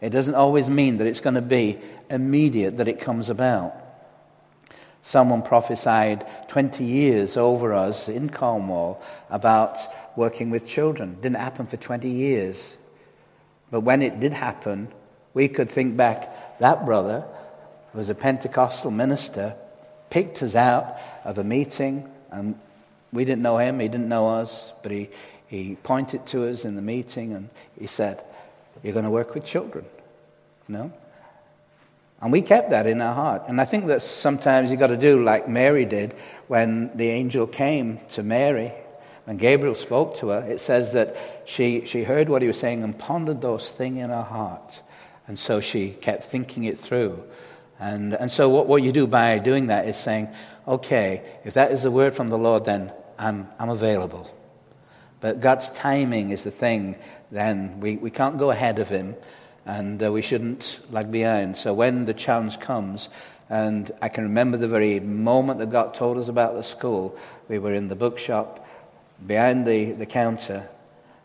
It 0.00 0.10
doesn't 0.10 0.34
always 0.34 0.68
mean 0.68 0.98
that 0.98 1.06
it's 1.06 1.20
going 1.20 1.34
to 1.34 1.42
be 1.42 1.78
immediate 2.10 2.76
that 2.76 2.88
it 2.88 3.00
comes 3.00 3.30
about. 3.30 3.74
Someone 5.02 5.42
prophesied 5.42 6.26
20 6.48 6.84
years 6.84 7.36
over 7.36 7.74
us 7.74 8.08
in 8.08 8.30
Cornwall 8.30 9.02
about 9.28 9.78
working 10.16 10.50
with 10.50 10.66
children. 10.66 11.16
Didn't 11.20 11.36
happen 11.36 11.66
for 11.66 11.76
20 11.76 12.08
years. 12.08 12.76
But 13.70 13.80
when 13.80 14.02
it 14.02 14.20
did 14.20 14.32
happen, 14.32 14.88
we 15.34 15.48
could 15.48 15.70
think 15.70 15.96
back 15.96 16.58
that 16.60 16.86
brother 16.86 17.24
was 17.94 18.08
a 18.08 18.14
Pentecostal 18.14 18.90
minister, 18.90 19.54
picked 20.10 20.42
us 20.42 20.54
out 20.54 20.98
of 21.24 21.38
a 21.38 21.44
meeting, 21.44 22.10
and 22.30 22.58
we 23.12 23.24
didn't 23.24 23.42
know 23.42 23.58
him, 23.58 23.78
he 23.78 23.88
didn't 23.88 24.08
know 24.08 24.28
us, 24.28 24.72
but 24.82 24.90
he, 24.90 25.08
he 25.46 25.76
pointed 25.82 26.26
to 26.26 26.48
us 26.48 26.64
in 26.64 26.74
the 26.74 26.82
meeting 26.82 27.32
and 27.32 27.48
he 27.78 27.86
said, 27.86 28.24
You're 28.82 28.92
going 28.92 29.04
to 29.04 29.10
work 29.10 29.34
with 29.34 29.44
children. 29.44 29.84
You 30.68 30.74
know? 30.74 30.92
And 32.20 32.32
we 32.32 32.42
kept 32.42 32.70
that 32.70 32.86
in 32.86 33.00
our 33.00 33.14
heart. 33.14 33.42
And 33.48 33.60
I 33.60 33.64
think 33.64 33.86
that 33.86 34.02
sometimes 34.02 34.70
you've 34.70 34.80
got 34.80 34.88
to 34.88 34.96
do 34.96 35.22
like 35.22 35.48
Mary 35.48 35.84
did 35.84 36.14
when 36.48 36.90
the 36.96 37.10
angel 37.10 37.46
came 37.46 38.00
to 38.10 38.22
Mary. 38.22 38.72
When 39.26 39.36
Gabriel 39.36 39.74
spoke 39.74 40.16
to 40.16 40.28
her, 40.28 40.40
it 40.40 40.60
says 40.60 40.92
that 40.92 41.16
she, 41.44 41.86
she 41.86 42.02
heard 42.02 42.28
what 42.28 42.42
he 42.42 42.48
was 42.48 42.58
saying 42.58 42.82
and 42.82 42.98
pondered 42.98 43.40
those 43.40 43.70
things 43.70 43.98
in 43.98 44.10
her 44.10 44.22
heart. 44.22 44.80
And 45.26 45.38
so 45.38 45.60
she 45.60 45.90
kept 45.90 46.24
thinking 46.24 46.64
it 46.64 46.78
through. 46.78 47.22
And, 47.78 48.14
and 48.14 48.30
so, 48.30 48.48
what, 48.48 48.66
what 48.66 48.82
you 48.82 48.92
do 48.92 49.06
by 49.06 49.38
doing 49.38 49.66
that 49.66 49.88
is 49.88 49.96
saying, 49.96 50.28
okay, 50.66 51.22
if 51.44 51.54
that 51.54 51.72
is 51.72 51.82
the 51.82 51.90
word 51.90 52.14
from 52.14 52.28
the 52.28 52.38
Lord, 52.38 52.64
then 52.64 52.92
I'm, 53.18 53.48
I'm 53.58 53.70
available. 53.70 54.30
But 55.20 55.40
God's 55.40 55.70
timing 55.70 56.30
is 56.30 56.44
the 56.44 56.50
thing, 56.50 56.96
then 57.30 57.80
we, 57.80 57.96
we 57.96 58.10
can't 58.10 58.38
go 58.38 58.50
ahead 58.50 58.78
of 58.78 58.88
Him 58.88 59.16
and 59.66 60.02
uh, 60.02 60.12
we 60.12 60.22
shouldn't 60.22 60.80
lag 60.90 61.10
behind. 61.10 61.56
So 61.56 61.72
when 61.72 62.04
the 62.04 62.14
challenge 62.14 62.60
comes, 62.60 63.08
and 63.48 63.90
I 64.02 64.08
can 64.08 64.24
remember 64.24 64.56
the 64.56 64.68
very 64.68 65.00
moment 65.00 65.58
that 65.60 65.70
God 65.70 65.94
told 65.94 66.18
us 66.18 66.28
about 66.28 66.54
the 66.54 66.62
school, 66.62 67.16
we 67.48 67.58
were 67.58 67.74
in 67.74 67.88
the 67.88 67.94
bookshop 67.94 68.66
behind 69.26 69.66
the, 69.66 69.92
the 69.92 70.06
counter, 70.06 70.68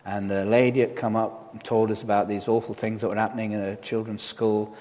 and 0.05 0.31
a 0.31 0.45
lady 0.45 0.79
had 0.79 0.95
come 0.95 1.15
up 1.15 1.49
and 1.53 1.63
told 1.63 1.91
us 1.91 2.01
about 2.01 2.27
these 2.27 2.47
awful 2.47 2.73
things 2.73 3.01
that 3.01 3.09
were 3.09 3.15
happening 3.15 3.51
in 3.51 3.59
a 3.59 3.75
children's 3.77 4.23
school. 4.23 4.75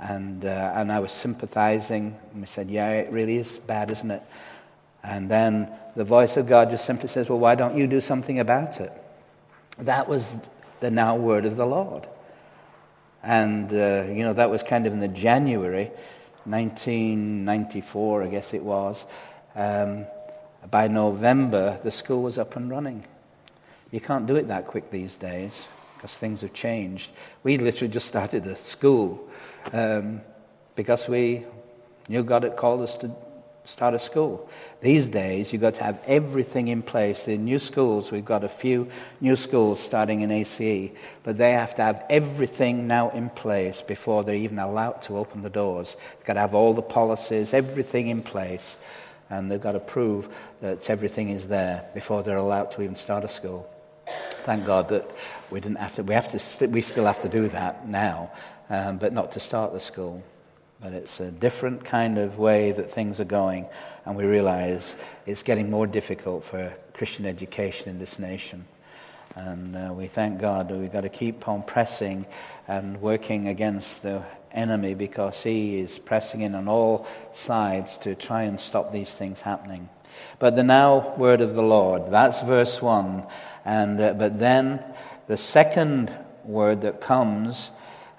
And, 0.00 0.44
uh, 0.44 0.72
and 0.74 0.90
I 0.90 0.98
was 0.98 1.12
sympathizing. 1.12 2.16
And 2.32 2.40
we 2.40 2.46
said, 2.46 2.70
Yeah, 2.70 2.90
it 2.90 3.12
really 3.12 3.36
is 3.36 3.58
bad, 3.58 3.90
isn't 3.90 4.10
it? 4.10 4.22
And 5.04 5.28
then 5.28 5.68
the 5.96 6.04
voice 6.04 6.36
of 6.36 6.46
God 6.46 6.70
just 6.70 6.84
simply 6.84 7.08
says, 7.08 7.28
Well, 7.28 7.38
why 7.38 7.54
don't 7.54 7.76
you 7.76 7.86
do 7.86 8.00
something 8.00 8.40
about 8.40 8.80
it? 8.80 8.92
That 9.78 10.08
was 10.08 10.36
the 10.80 10.90
now 10.90 11.16
word 11.16 11.46
of 11.46 11.56
the 11.56 11.66
Lord. 11.66 12.06
And, 13.22 13.72
uh, 13.72 14.04
you 14.08 14.24
know, 14.24 14.32
that 14.34 14.50
was 14.50 14.62
kind 14.62 14.86
of 14.86 14.92
in 14.92 15.00
the 15.00 15.08
January 15.08 15.90
1994, 16.44 18.22
I 18.24 18.26
guess 18.26 18.52
it 18.52 18.62
was. 18.62 19.04
Um, 19.54 20.06
by 20.70 20.88
November, 20.88 21.78
the 21.84 21.90
school 21.90 22.22
was 22.22 22.38
up 22.38 22.56
and 22.56 22.70
running. 22.70 23.04
You 23.90 24.00
can't 24.00 24.26
do 24.26 24.36
it 24.36 24.48
that 24.48 24.66
quick 24.66 24.90
these 24.90 25.16
days 25.16 25.64
because 25.96 26.14
things 26.14 26.40
have 26.40 26.52
changed. 26.52 27.10
We 27.44 27.58
literally 27.58 27.92
just 27.92 28.08
started 28.08 28.46
a 28.46 28.56
school 28.56 29.28
um, 29.72 30.20
because 30.74 31.08
we 31.08 31.44
knew 32.08 32.22
God 32.22 32.42
had 32.42 32.56
called 32.56 32.82
us 32.82 32.96
to 32.98 33.10
start 33.64 33.94
a 33.94 33.98
school. 33.98 34.48
These 34.80 35.08
days, 35.08 35.52
you've 35.52 35.62
got 35.62 35.74
to 35.74 35.84
have 35.84 36.00
everything 36.06 36.68
in 36.68 36.82
place. 36.82 37.28
In 37.28 37.44
new 37.44 37.58
schools, 37.58 38.10
we've 38.10 38.24
got 38.24 38.44
a 38.44 38.48
few 38.48 38.88
new 39.20 39.36
schools 39.36 39.80
starting 39.80 40.20
in 40.20 40.30
ACE, 40.30 40.90
but 41.22 41.38
they 41.38 41.52
have 41.52 41.74
to 41.76 41.82
have 41.82 42.02
everything 42.08 42.86
now 42.86 43.10
in 43.10 43.30
place 43.30 43.80
before 43.80 44.24
they're 44.24 44.34
even 44.34 44.58
allowed 44.58 45.02
to 45.02 45.16
open 45.16 45.42
the 45.42 45.50
doors. 45.50 45.96
They've 46.18 46.26
got 46.26 46.34
to 46.34 46.40
have 46.40 46.54
all 46.54 46.74
the 46.74 46.82
policies, 46.82 47.54
everything 47.54 48.08
in 48.08 48.22
place, 48.22 48.76
and 49.30 49.50
they've 49.50 49.60
got 49.60 49.72
to 49.72 49.80
prove 49.80 50.28
that 50.60 50.88
everything 50.90 51.30
is 51.30 51.48
there 51.48 51.84
before 51.94 52.22
they're 52.22 52.36
allowed 52.36 52.72
to 52.72 52.82
even 52.82 52.96
start 52.96 53.24
a 53.24 53.28
school. 53.28 53.68
Thank 54.44 54.66
God 54.66 54.88
that 54.88 55.08
we 55.50 55.60
didn't 55.60 55.78
have 55.78 55.94
to. 55.94 56.02
We 56.02 56.14
have 56.14 56.28
to. 56.36 56.66
We 56.66 56.82
still 56.82 57.06
have 57.06 57.22
to 57.22 57.28
do 57.28 57.48
that 57.50 57.86
now, 57.88 58.32
um, 58.72 58.96
but 58.96 59.12
not 59.12 59.32
to 59.32 59.40
start 59.40 59.74
the 59.74 59.80
school. 59.80 60.22
But 60.80 60.94
it's 60.94 61.20
a 61.20 61.30
different 61.30 61.84
kind 61.84 62.18
of 62.18 62.38
way 62.38 62.72
that 62.72 62.90
things 62.90 63.20
are 63.20 63.24
going, 63.24 63.66
and 64.04 64.16
we 64.16 64.24
realize 64.24 64.96
it's 65.26 65.42
getting 65.42 65.70
more 65.70 65.86
difficult 65.86 66.42
for 66.42 66.72
Christian 66.94 67.26
education 67.26 67.90
in 67.90 67.98
this 67.98 68.18
nation. 68.18 68.64
And 69.36 69.76
uh, 69.76 69.92
we 69.92 70.08
thank 70.08 70.40
God 70.40 70.68
that 70.68 70.76
we've 70.76 70.92
got 70.92 71.02
to 71.02 71.10
keep 71.10 71.46
on 71.46 71.62
pressing 71.62 72.26
and 72.66 73.00
working 73.00 73.48
against 73.48 74.02
the 74.02 74.22
enemy 74.52 74.94
because 74.94 75.42
he 75.42 75.78
is 75.78 75.98
pressing 75.98 76.40
in 76.40 76.54
on 76.54 76.66
all 76.66 77.06
sides 77.32 77.98
to 77.98 78.14
try 78.14 78.42
and 78.42 78.58
stop 78.58 78.90
these 78.90 79.12
things 79.12 79.40
happening. 79.42 79.88
But 80.38 80.56
the 80.56 80.64
now 80.64 81.14
word 81.16 81.42
of 81.42 81.54
the 81.54 81.62
Lord, 81.62 82.10
that's 82.10 82.40
verse 82.40 82.80
1. 82.80 83.22
And, 83.64 84.00
uh, 84.00 84.14
but 84.14 84.38
then 84.38 84.82
the 85.28 85.36
second 85.36 86.14
word 86.44 86.80
that 86.82 87.00
comes 87.00 87.70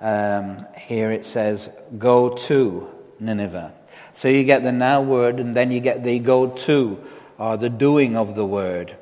um, 0.04 0.68
here 0.76 1.12
it 1.12 1.26
says, 1.26 1.70
go 1.98 2.36
to 2.36 2.90
Nineveh. 3.20 3.74
So 4.16 4.28
you 4.28 4.44
get 4.44 4.64
the 4.64 4.72
now 4.72 5.02
word, 5.02 5.40
and 5.40 5.56
then 5.56 5.72
you 5.72 5.80
get 5.80 6.04
the 6.04 6.20
go 6.20 6.50
to, 6.50 7.02
or 7.40 7.58
the 7.58 7.70
doing 7.70 8.16
of 8.16 8.36
the 8.36 8.46
word. 8.46 8.98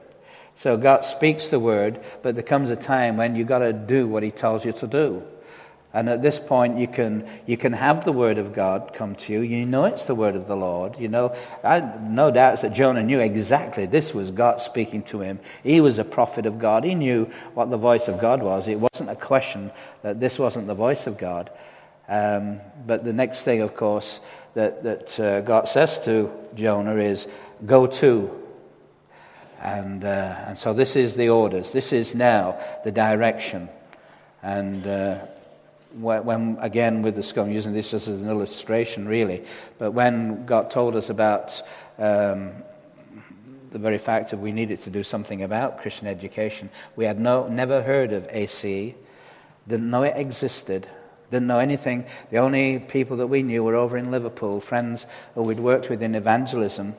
So 0.56 0.78
God 0.78 1.04
speaks 1.04 1.50
the 1.50 1.60
word, 1.60 2.00
but 2.22 2.36
there 2.36 2.44
comes 2.44 2.70
a 2.70 2.76
time 2.76 3.18
when 3.18 3.36
you've 3.36 3.48
got 3.48 3.60
to 3.60 3.74
do 3.74 4.08
what 4.08 4.22
He 4.22 4.30
tells 4.30 4.64
you 4.64 4.74
to 4.74 4.88
do. 4.88 5.24
And 5.94 6.08
at 6.08 6.22
this 6.22 6.40
point, 6.40 6.78
you 6.78 6.88
can, 6.88 7.28
you 7.46 7.58
can 7.58 7.74
have 7.74 8.06
the 8.06 8.14
word 8.14 8.38
of 8.38 8.54
God 8.54 8.92
come 8.94 9.16
to 9.16 9.34
you. 9.34 9.42
You 9.42 9.66
know 9.66 9.86
it's 9.86 10.06
the 10.06 10.16
word 10.16 10.38
of 10.38 10.48
the 10.48 10.56
Lord. 10.56 10.98
You 10.98 11.10
know, 11.10 11.36
I, 11.66 11.82
no 11.82 12.32
doubts 12.32 12.62
that 12.62 12.72
Jonah 12.72 13.04
knew 13.04 13.20
exactly 13.20 13.86
this 13.88 14.14
was 14.14 14.32
God 14.32 14.62
speaking 14.62 15.04
to 15.04 15.20
him. 15.20 15.40
He 15.64 15.82
was 15.82 16.00
a 16.00 16.06
prophet 16.06 16.46
of 16.46 16.60
God. 16.60 16.86
He 16.86 16.96
knew 16.96 17.30
what 17.56 17.70
the 17.70 17.78
voice 17.78 18.08
of 18.08 18.22
God 18.22 18.42
was. 18.42 18.70
It 18.70 18.80
wasn't 18.80 19.10
a 19.10 19.18
question 19.18 19.70
that 20.02 20.22
this 20.22 20.40
wasn't 20.40 20.68
the 20.68 20.76
voice 20.76 21.08
of 21.08 21.18
God. 21.18 21.50
Um, 22.08 22.62
but 22.88 23.04
the 23.04 23.14
next 23.14 23.44
thing, 23.44 23.60
of 23.62 23.76
course, 23.76 24.22
that, 24.54 24.84
that 24.84 25.20
uh, 25.20 25.42
God 25.42 25.68
says 25.68 26.00
to 26.06 26.32
Jonah 26.56 26.96
is, 26.96 27.28
Go 27.66 27.86
to. 27.86 28.38
And, 29.62 30.06
uh, 30.06 30.36
and 30.48 30.58
so 30.58 30.74
this 30.74 30.96
is 30.96 31.16
the 31.16 31.30
orders. 31.30 31.72
This 31.72 31.92
is 31.92 32.16
now 32.16 32.58
the 32.86 32.92
direction. 32.92 33.68
And. 34.42 34.88
Uh, 34.88 35.26
when, 35.94 36.58
again, 36.62 37.02
with 37.02 37.16
the 37.16 37.24
skull, 37.24 37.46
I'm 37.46 37.52
using 37.52 37.74
this 37.74 37.92
just 37.92 38.08
as 38.08 38.22
an 38.22 38.30
illustration, 38.30 39.08
really, 39.08 39.44
but 39.78 39.92
when 39.92 40.46
God 40.46 40.72
told 40.72 40.96
us 40.96 41.10
about 41.10 41.62
um, 41.98 42.52
the 43.72 43.80
very 43.80 43.98
fact 43.98 44.32
that 44.32 44.38
we 44.38 44.52
needed 44.52 44.82
to 44.82 44.90
do 44.90 45.04
something 45.04 45.44
about 45.44 45.82
Christian 45.82 46.08
education, 46.08 46.70
we 46.96 47.06
had 47.06 47.20
no, 47.20 47.48
never 47.48 47.82
heard 47.82 48.14
of 48.14 48.28
ACE, 48.30 48.94
didn't 49.68 49.90
know 49.90 50.04
it 50.04 50.16
existed, 50.18 50.88
didn't 51.32 51.48
know 51.48 51.60
anything. 51.60 52.06
The 52.30 52.38
only 52.38 52.80
people 52.80 53.18
that 53.18 53.28
we 53.28 53.44
knew 53.44 53.64
were 53.64 53.76
over 53.76 53.98
in 53.98 54.12
Liverpool, 54.12 54.60
friends 54.60 55.06
who 55.36 55.44
we'd 55.44 55.60
worked 55.60 55.90
with 55.90 56.02
in 56.02 56.16
evangelism 56.16 56.96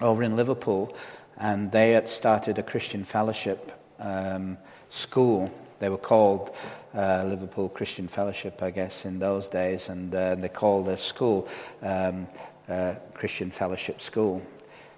over 0.00 0.22
in 0.22 0.36
Liverpool, 0.36 0.94
and 1.36 1.70
they 1.72 1.90
had 1.90 2.08
started 2.08 2.58
a 2.58 2.62
Christian 2.62 3.04
fellowship 3.04 3.72
um, 3.98 4.56
school. 4.90 5.50
They 5.80 5.88
were 5.88 5.98
called 5.98 6.54
uh, 6.96 7.24
Liverpool 7.26 7.68
Christian 7.68 8.08
Fellowship, 8.08 8.62
I 8.62 8.70
guess, 8.70 9.04
in 9.04 9.18
those 9.18 9.48
days, 9.48 9.88
and 9.88 10.14
uh, 10.14 10.34
they 10.34 10.48
called 10.48 10.86
their 10.86 10.96
school 10.96 11.46
um, 11.82 12.26
uh, 12.68 12.94
Christian 13.14 13.50
Fellowship 13.50 14.00
School. 14.00 14.42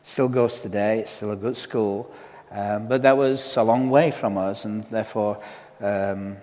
Still 0.05 0.29
goes 0.29 0.61
today, 0.61 1.01
it's 1.01 1.11
still 1.11 1.33
a 1.33 1.37
good 1.37 1.57
school, 1.57 2.11
um, 2.51 2.89
but 2.89 3.03
that 3.03 3.17
was 3.17 3.57
a 3.57 3.63
long 3.63 3.91
way 3.91 4.11
from 4.11 4.39
us, 4.39 4.65
and 4.65 4.85
therefore, 4.85 5.43
um, 5.81 6.37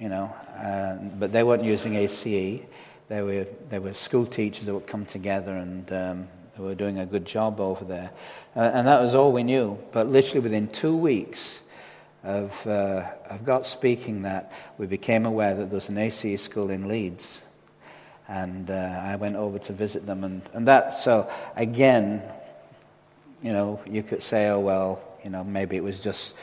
you 0.00 0.08
know, 0.08 0.34
uh, 0.56 0.94
but 1.18 1.30
they 1.30 1.42
weren't 1.42 1.64
using 1.64 1.94
ACE. 1.94 2.62
They 3.08 3.20
were, 3.20 3.46
they 3.68 3.78
were 3.78 3.94
school 3.94 4.26
teachers 4.26 4.66
that 4.66 4.74
would 4.74 4.86
come 4.86 5.04
together 5.04 5.52
and 5.52 5.92
um, 5.92 6.28
they 6.56 6.62
were 6.62 6.74
doing 6.74 6.98
a 6.98 7.06
good 7.06 7.24
job 7.24 7.60
over 7.60 7.84
there. 7.84 8.10
Uh, 8.56 8.70
and 8.72 8.86
that 8.86 9.00
was 9.00 9.14
all 9.14 9.32
we 9.32 9.42
knew. 9.42 9.78
But 9.92 10.08
literally 10.08 10.40
within 10.40 10.68
two 10.68 10.96
weeks, 10.96 11.60
of, 12.24 12.66
uh, 12.66 13.04
of 13.28 13.44
God 13.44 13.66
speaking 13.66 14.22
that, 14.22 14.52
we 14.78 14.86
became 14.86 15.26
aware 15.26 15.54
that 15.54 15.70
there 15.70 15.76
was 15.76 15.88
an 15.88 15.98
ACE 15.98 16.40
school 16.40 16.70
in 16.70 16.88
Leeds. 16.88 17.42
And 18.28 18.70
uh, 18.70 19.00
I 19.02 19.16
went 19.16 19.36
over 19.36 19.58
to 19.58 19.72
visit 19.72 20.06
them. 20.06 20.24
And, 20.24 20.42
and 20.54 20.68
that, 20.68 20.94
so 20.94 21.30
again, 21.56 22.22
you 23.42 23.52
know, 23.52 23.80
you 23.86 24.02
could 24.02 24.22
say, 24.22 24.48
oh, 24.48 24.60
well, 24.60 25.02
you 25.24 25.30
know, 25.30 25.44
maybe 25.44 25.76
it 25.76 25.82
was 25.82 25.98
just 25.98 26.34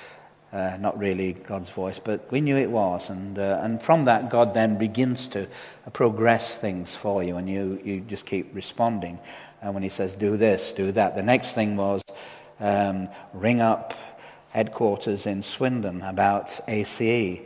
uh, 0.52 0.78
not 0.80 0.98
really 0.98 1.34
God's 1.34 1.70
voice, 1.70 2.00
but 2.00 2.30
we 2.32 2.42
knew 2.42 2.58
it 2.58 2.70
was. 2.70 3.10
And, 3.10 3.38
uh, 3.39 3.60
and 3.62 3.82
from 3.82 4.06
that, 4.06 4.30
God 4.30 4.54
then 4.54 4.78
begins 4.78 5.28
to 5.30 5.48
progress 5.94 6.56
things 6.56 6.96
for 6.96 7.24
you, 7.24 7.38
and 7.38 7.50
you, 7.50 7.80
you 7.84 8.02
just 8.02 8.26
keep 8.26 8.54
responding. 8.54 9.20
And 9.62 9.74
when 9.74 9.84
He 9.84 9.89
says, 9.89 10.15
do 10.15 10.38
this, 10.38 10.72
do 10.72 10.92
that, 10.94 11.15
the 11.15 11.24
next 11.24 11.54
thing 11.54 11.78
was 11.78 12.02
um, 12.60 13.10
ring 13.34 13.62
up 13.62 13.94
headquarters 14.49 15.25
in 15.25 15.43
Swindon 15.43 16.01
about 16.01 16.59
ACE. 16.67 17.39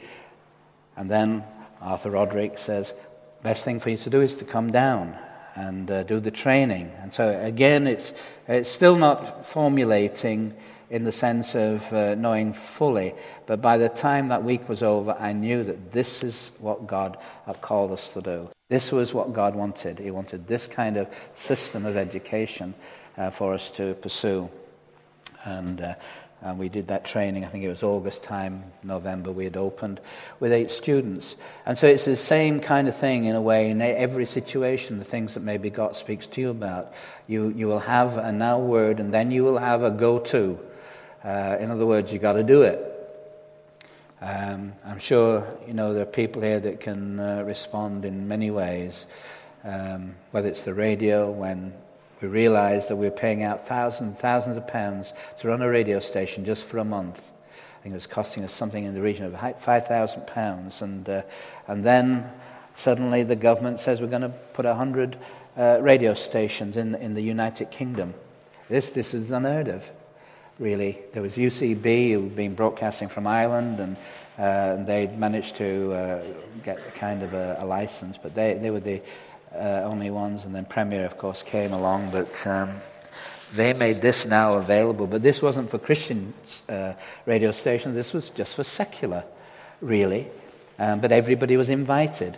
And 0.95 1.09
then 1.09 1.43
Arthur 1.81 2.11
Roderick 2.11 2.57
says, 2.57 2.93
best 3.41 3.65
thing 3.65 3.79
for 3.79 3.89
you 3.89 3.97
to 3.97 4.09
do 4.09 4.21
is 4.21 4.35
to 4.35 4.45
come 4.45 4.71
down 4.71 5.17
and 5.55 5.89
uh, 5.91 6.03
do 6.03 6.19
the 6.19 6.31
training. 6.31 6.91
And 7.01 7.13
so, 7.13 7.39
again, 7.41 7.87
it's, 7.87 8.13
it's 8.47 8.69
still 8.69 8.95
not 8.95 9.45
formulating 9.45 10.53
in 10.89 11.03
the 11.03 11.11
sense 11.11 11.55
of 11.55 11.91
uh, 11.91 12.15
knowing 12.15 12.53
fully, 12.53 13.13
but 13.47 13.61
by 13.61 13.77
the 13.77 13.89
time 13.89 14.27
that 14.27 14.43
week 14.43 14.69
was 14.69 14.83
over, 14.83 15.11
I 15.19 15.33
knew 15.33 15.63
that 15.63 15.91
this 15.91 16.23
is 16.23 16.51
what 16.59 16.87
God 16.87 17.17
had 17.45 17.61
called 17.61 17.91
us 17.91 18.13
to 18.13 18.21
do. 18.21 18.49
This 18.69 18.91
was 18.91 19.13
what 19.13 19.33
God 19.33 19.55
wanted. 19.55 19.99
He 19.99 20.11
wanted 20.11 20.47
this 20.47 20.67
kind 20.67 20.97
of 20.97 21.07
system 21.33 21.85
of 21.85 21.97
education 21.97 22.73
uh, 23.17 23.29
for 23.29 23.53
us 23.53 23.71
to 23.71 23.95
pursue. 23.95 24.49
And 25.45 25.81
uh, 25.81 25.95
and 26.43 26.59
we 26.59 26.67
did 26.67 26.87
that 26.89 27.05
training, 27.05 27.45
I 27.45 27.47
think 27.47 27.63
it 27.63 27.69
was 27.69 27.83
August 27.83 28.21
time, 28.21 28.65
November, 28.83 29.31
we 29.31 29.45
had 29.45 29.55
opened 29.55 30.01
with 30.41 30.51
eight 30.51 30.69
students. 30.69 31.37
And 31.65 31.77
so 31.77 31.87
it's 31.87 32.03
the 32.03 32.17
same 32.17 32.59
kind 32.59 32.89
of 32.89 32.97
thing 32.97 33.25
in 33.25 33.35
a 33.35 33.41
way 33.41 33.69
in 33.69 33.81
every 33.81 34.25
situation, 34.25 34.99
the 34.99 35.05
things 35.05 35.35
that 35.35 35.39
maybe 35.39 35.69
God 35.69 35.95
speaks 35.95 36.27
to 36.27 36.41
you 36.41 36.49
about. 36.49 36.91
You, 37.27 37.47
you 37.55 37.67
will 37.67 37.79
have 37.79 38.17
a 38.17 38.33
now 38.33 38.59
word 38.59 38.99
and 38.99 39.13
then 39.13 39.31
you 39.31 39.45
will 39.45 39.57
have 39.57 39.83
a 39.83 39.91
go 39.91 40.19
to. 40.19 40.59
Uh, 41.23 41.57
in 41.61 41.71
other 41.71 41.85
words, 41.85 42.11
you've 42.11 42.21
got 42.21 42.33
to 42.33 42.43
do 42.43 42.63
it. 42.63 42.89
Um, 44.21 44.73
I'm 44.85 44.99
sure 44.99 45.45
you 45.67 45.73
know 45.73 45.93
there 45.93 46.03
are 46.03 46.05
people 46.05 46.41
here 46.41 46.59
that 46.59 46.79
can 46.79 47.19
uh, 47.19 47.43
respond 47.43 48.05
in 48.05 48.27
many 48.27 48.51
ways, 48.51 49.05
um, 49.65 50.15
whether 50.31 50.47
it's 50.47 50.63
the 50.63 50.73
radio 50.73 51.29
when 51.29 51.73
we 52.23 52.29
realized 52.29 52.87
that 52.87 52.95
we 52.95 53.05
were 53.05 53.11
paying 53.11 53.43
out 53.43 53.67
thousands 53.67 54.07
and 54.07 54.17
thousands 54.17 54.55
of 54.55 54.65
pounds 54.65 55.11
to 55.39 55.49
run 55.49 55.61
a 55.61 55.67
radio 55.67 55.99
station 55.99 56.45
just 56.45 56.63
for 56.63 56.77
a 56.77 56.85
month. 56.85 57.17
I 57.17 57.83
think 57.83 57.91
it 57.91 57.97
was 57.97 58.07
costing 58.07 58.45
us 58.45 58.53
something 58.53 58.85
in 58.85 58.93
the 58.93 59.01
region 59.01 59.25
of 59.25 59.33
£5,000. 59.33 60.81
And, 60.81 61.09
uh, 61.09 61.21
and 61.67 61.83
then 61.83 62.31
suddenly 62.75 63.23
the 63.23 63.35
government 63.35 63.81
says 63.81 63.99
we're 63.99 64.07
going 64.07 64.21
to 64.21 64.29
put 64.53 64.63
100 64.63 65.17
uh, 65.57 65.79
radio 65.81 66.13
stations 66.13 66.77
in, 66.77 66.95
in 66.95 67.13
the 67.13 67.21
United 67.21 67.71
Kingdom. 67.71 68.13
This, 68.69 68.91
this 68.91 69.13
is 69.13 69.31
unheard 69.31 69.67
of, 69.67 69.83
really. 70.59 70.99
There 71.11 71.21
was 71.21 71.35
UCB 71.35 72.13
who 72.13 72.23
had 72.23 72.35
been 72.37 72.55
broadcasting 72.55 73.09
from 73.09 73.27
Ireland, 73.27 73.81
and 73.81 73.97
uh, 74.37 74.81
they'd 74.85 75.19
managed 75.19 75.57
to 75.57 75.93
uh, 75.93 76.23
get 76.63 76.79
kind 76.95 77.21
of 77.21 77.33
a, 77.33 77.57
a 77.59 77.65
license, 77.65 78.17
but 78.17 78.33
they, 78.33 78.53
they 78.53 78.71
were 78.71 78.79
the 78.79 79.01
uh, 79.55 79.83
only 79.85 80.09
ones, 80.09 80.45
and 80.45 80.53
then 80.53 80.65
Premier, 80.65 81.05
of 81.05 81.17
course, 81.17 81.43
came 81.43 81.73
along, 81.73 82.11
but 82.11 82.47
um, 82.47 82.81
they 83.55 83.73
made 83.73 84.01
this 84.01 84.25
now 84.25 84.53
available. 84.53 85.07
But 85.07 85.21
this 85.21 85.41
wasn't 85.41 85.69
for 85.69 85.77
Christian 85.77 86.33
uh, 86.69 86.93
radio 87.25 87.51
stations, 87.51 87.95
this 87.95 88.13
was 88.13 88.29
just 88.31 88.55
for 88.55 88.63
secular, 88.63 89.23
really. 89.81 90.27
Um, 90.79 90.99
but 90.99 91.11
everybody 91.11 91.55
was 91.55 91.69
invited. 91.69 92.37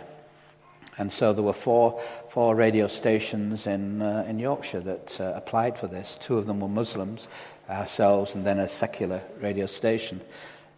And 0.98 1.12
so 1.12 1.32
there 1.32 1.42
were 1.42 1.52
four, 1.52 2.00
four 2.30 2.54
radio 2.54 2.86
stations 2.86 3.66
in, 3.66 4.00
uh, 4.00 4.24
in 4.28 4.38
Yorkshire 4.38 4.80
that 4.80 5.20
uh, 5.20 5.32
applied 5.34 5.78
for 5.78 5.86
this. 5.86 6.16
Two 6.20 6.38
of 6.38 6.46
them 6.46 6.60
were 6.60 6.68
Muslims, 6.68 7.28
ourselves, 7.68 8.34
and 8.34 8.46
then 8.46 8.58
a 8.58 8.68
secular 8.68 9.22
radio 9.40 9.66
station. 9.66 10.20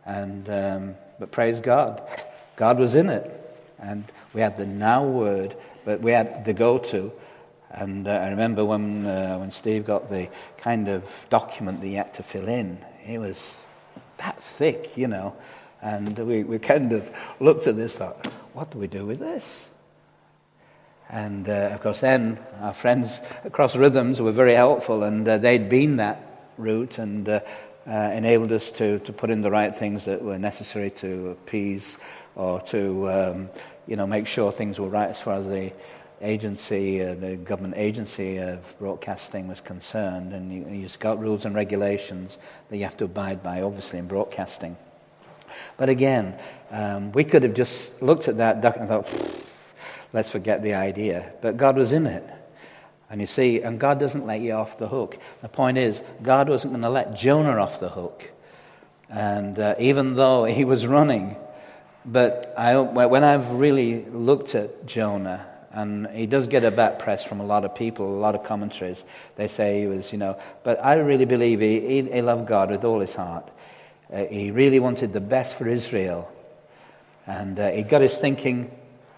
And, 0.06 0.48
um, 0.48 0.94
but 1.18 1.30
praise 1.30 1.60
God, 1.60 2.02
God 2.56 2.78
was 2.78 2.94
in 2.94 3.10
it. 3.10 3.30
And 3.78 4.04
we 4.34 4.40
had 4.40 4.56
the 4.56 4.66
now 4.66 5.04
word 5.04 5.56
but 5.88 6.02
we 6.02 6.12
had 6.12 6.44
the 6.44 6.52
go 6.52 6.76
to. 6.76 7.10
And 7.70 8.06
uh, 8.06 8.10
I 8.10 8.28
remember 8.28 8.62
when, 8.62 9.06
uh, 9.06 9.38
when 9.38 9.50
Steve 9.50 9.86
got 9.86 10.10
the 10.10 10.28
kind 10.58 10.86
of 10.86 11.10
document 11.30 11.80
that 11.80 11.86
he 11.86 11.94
had 11.94 12.12
to 12.14 12.22
fill 12.22 12.46
in, 12.46 12.76
it 13.06 13.16
was 13.16 13.54
that 14.18 14.42
thick, 14.42 14.98
you 14.98 15.08
know. 15.08 15.34
And 15.80 16.18
we, 16.18 16.44
we 16.44 16.58
kind 16.58 16.92
of 16.92 17.10
looked 17.40 17.68
at 17.68 17.76
this, 17.76 17.96
thought, 17.96 18.26
what 18.52 18.70
do 18.70 18.76
we 18.76 18.86
do 18.86 19.06
with 19.06 19.18
this? 19.18 19.66
And 21.08 21.48
uh, 21.48 21.70
of 21.72 21.80
course, 21.80 22.00
then 22.00 22.38
our 22.60 22.74
friends 22.74 23.22
across 23.44 23.76
Rhythms 23.76 24.20
were 24.20 24.32
very 24.32 24.54
helpful, 24.54 25.04
and 25.04 25.26
uh, 25.26 25.38
they'd 25.38 25.70
been 25.70 25.96
that 25.96 26.50
route 26.58 26.98
and 26.98 27.26
uh, 27.26 27.40
uh, 27.86 27.92
enabled 27.92 28.52
us 28.52 28.70
to, 28.72 28.98
to 28.98 29.12
put 29.14 29.30
in 29.30 29.40
the 29.40 29.50
right 29.50 29.74
things 29.74 30.04
that 30.04 30.20
were 30.20 30.38
necessary 30.38 30.90
to 30.90 31.30
appease 31.30 31.96
or 32.36 32.60
to 32.60 33.10
um, 33.10 33.48
you 33.88 33.96
know, 33.96 34.06
make 34.06 34.26
sure 34.26 34.52
things 34.52 34.78
were 34.78 34.88
right 34.88 35.08
as 35.08 35.20
far 35.20 35.34
as 35.34 35.46
the 35.46 35.72
agency, 36.20 37.02
uh, 37.02 37.14
the 37.14 37.36
government 37.36 37.74
agency 37.76 38.36
of 38.36 38.78
broadcasting 38.78 39.48
was 39.48 39.60
concerned. 39.60 40.34
And 40.34 40.52
you, 40.52 40.68
you've 40.82 40.98
got 40.98 41.18
rules 41.18 41.46
and 41.46 41.54
regulations 41.54 42.36
that 42.68 42.76
you 42.76 42.84
have 42.84 42.98
to 42.98 43.04
abide 43.04 43.42
by, 43.42 43.62
obviously, 43.62 43.98
in 43.98 44.06
broadcasting. 44.06 44.76
But 45.78 45.88
again, 45.88 46.38
um, 46.70 47.12
we 47.12 47.24
could 47.24 47.42
have 47.42 47.54
just 47.54 48.02
looked 48.02 48.28
at 48.28 48.36
that 48.36 48.60
duck 48.60 48.76
and 48.76 48.88
thought, 48.88 49.08
let's 50.12 50.28
forget 50.28 50.62
the 50.62 50.74
idea. 50.74 51.32
But 51.40 51.56
God 51.56 51.76
was 51.76 51.92
in 51.92 52.06
it. 52.06 52.24
And 53.10 53.22
you 53.22 53.26
see, 53.26 53.62
and 53.62 53.80
God 53.80 53.98
doesn't 53.98 54.26
let 54.26 54.42
you 54.42 54.52
off 54.52 54.76
the 54.76 54.88
hook. 54.88 55.18
The 55.40 55.48
point 55.48 55.78
is, 55.78 56.02
God 56.22 56.50
wasn't 56.50 56.74
going 56.74 56.82
to 56.82 56.90
let 56.90 57.16
Jonah 57.16 57.56
off 57.56 57.80
the 57.80 57.88
hook. 57.88 58.30
And 59.08 59.58
uh, 59.58 59.76
even 59.78 60.14
though 60.14 60.44
he 60.44 60.66
was 60.66 60.86
running, 60.86 61.36
but 62.04 62.54
I, 62.56 62.78
when 62.78 63.24
I've 63.24 63.50
really 63.52 64.04
looked 64.04 64.54
at 64.54 64.86
Jonah, 64.86 65.46
and 65.70 66.06
he 66.08 66.26
does 66.26 66.46
get 66.46 66.64
a 66.64 66.70
bad 66.70 66.98
press 66.98 67.24
from 67.24 67.40
a 67.40 67.44
lot 67.46 67.64
of 67.64 67.74
people, 67.74 68.08
a 68.08 68.18
lot 68.18 68.34
of 68.34 68.44
commentaries, 68.44 69.04
they 69.36 69.48
say 69.48 69.80
he 69.80 69.86
was, 69.86 70.12
you 70.12 70.18
know, 70.18 70.38
but 70.64 70.82
I 70.84 70.94
really 70.94 71.26
believe 71.26 71.60
he, 71.60 71.80
he, 71.80 72.02
he 72.02 72.22
loved 72.22 72.48
God 72.48 72.70
with 72.70 72.84
all 72.84 73.00
his 73.00 73.14
heart. 73.14 73.48
Uh, 74.12 74.24
he 74.24 74.50
really 74.50 74.80
wanted 74.80 75.12
the 75.12 75.20
best 75.20 75.56
for 75.56 75.68
Israel. 75.68 76.30
And 77.26 77.60
uh, 77.60 77.70
he 77.70 77.82
got 77.82 78.00
his 78.00 78.16
thinking 78.16 78.70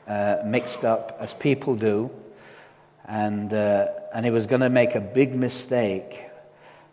uh, 0.08 0.38
mixed 0.44 0.84
up, 0.84 1.16
as 1.20 1.32
people 1.32 1.76
do. 1.76 2.10
And, 3.06 3.54
uh, 3.54 3.86
and 4.12 4.24
he 4.24 4.32
was 4.32 4.46
going 4.46 4.62
to 4.62 4.68
make 4.68 4.96
a 4.96 5.00
big 5.00 5.34
mistake 5.34 6.24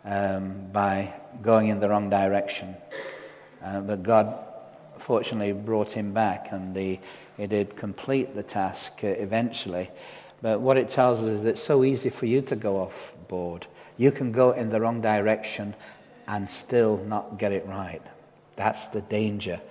um, 0.06 0.68
by 0.72 1.14
going 1.42 1.70
in 1.70 1.80
the 1.80 1.90
wrong 1.90 2.10
direction. 2.10 2.76
Uh, 3.64 3.82
but 3.82 4.04
God 4.04 4.47
fortunately 5.08 5.54
brought 5.54 5.94
him 5.94 6.12
back 6.12 6.52
and 6.52 6.76
he, 6.76 7.00
he 7.38 7.48
did 7.48 7.78
complete 7.78 8.36
the 8.36 8.44
task 8.44 8.92
uh, 9.06 9.08
eventually. 9.08 9.90
But 10.42 10.60
what 10.60 10.76
it 10.76 10.90
tells 10.90 11.20
us 11.20 11.30
is 11.30 11.44
that 11.44 11.52
it's 11.52 11.64
so 11.64 11.86
easy 11.86 12.10
for 12.10 12.26
you 12.26 12.42
to 12.42 12.58
go 12.58 12.82
off 12.82 13.14
board. 13.30 13.66
You 13.96 14.12
can 14.12 14.34
go 14.34 14.52
in 14.52 14.70
the 14.70 14.82
wrong 14.82 15.00
direction 15.00 15.76
and 16.28 16.50
still 16.50 16.98
not 16.98 17.40
get 17.40 17.54
it 17.54 17.66
right. 17.68 18.02
That's 18.58 18.88
the 18.88 19.00
danger. 19.00 19.62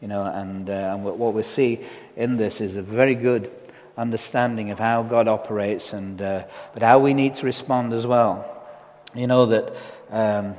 You 0.00 0.06
know, 0.06 0.26
and, 0.26 0.70
uh, 0.70 0.94
and 0.94 1.04
what 1.04 1.34
we 1.34 1.42
see 1.42 1.80
in 2.14 2.36
this 2.36 2.60
is 2.60 2.76
a 2.76 2.82
very 2.82 3.16
good 3.16 3.50
understanding 3.96 4.70
of 4.70 4.78
how 4.78 5.02
God 5.02 5.26
operates 5.26 5.92
and 5.92 6.22
uh, 6.22 6.44
but 6.72 6.82
how 6.84 7.00
we 7.00 7.14
need 7.14 7.34
to 7.36 7.46
respond 7.46 7.92
as 7.92 8.06
well. 8.06 8.64
You 9.12 9.26
know 9.26 9.46
that 9.46 9.74
um, 10.10 10.54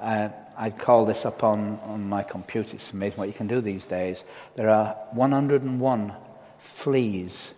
I, 0.00 0.30
I'd 0.56 0.78
call 0.78 1.04
this 1.04 1.26
up 1.26 1.42
on, 1.42 1.78
on 1.84 2.08
my 2.08 2.22
computer. 2.22 2.76
It's 2.76 2.92
amazing 2.92 3.18
what 3.18 3.28
you 3.28 3.34
can 3.34 3.46
do 3.46 3.60
these 3.60 3.86
days. 3.86 4.24
There 4.56 4.70
are 4.70 4.96
101 5.12 6.12
fleas 6.58 7.54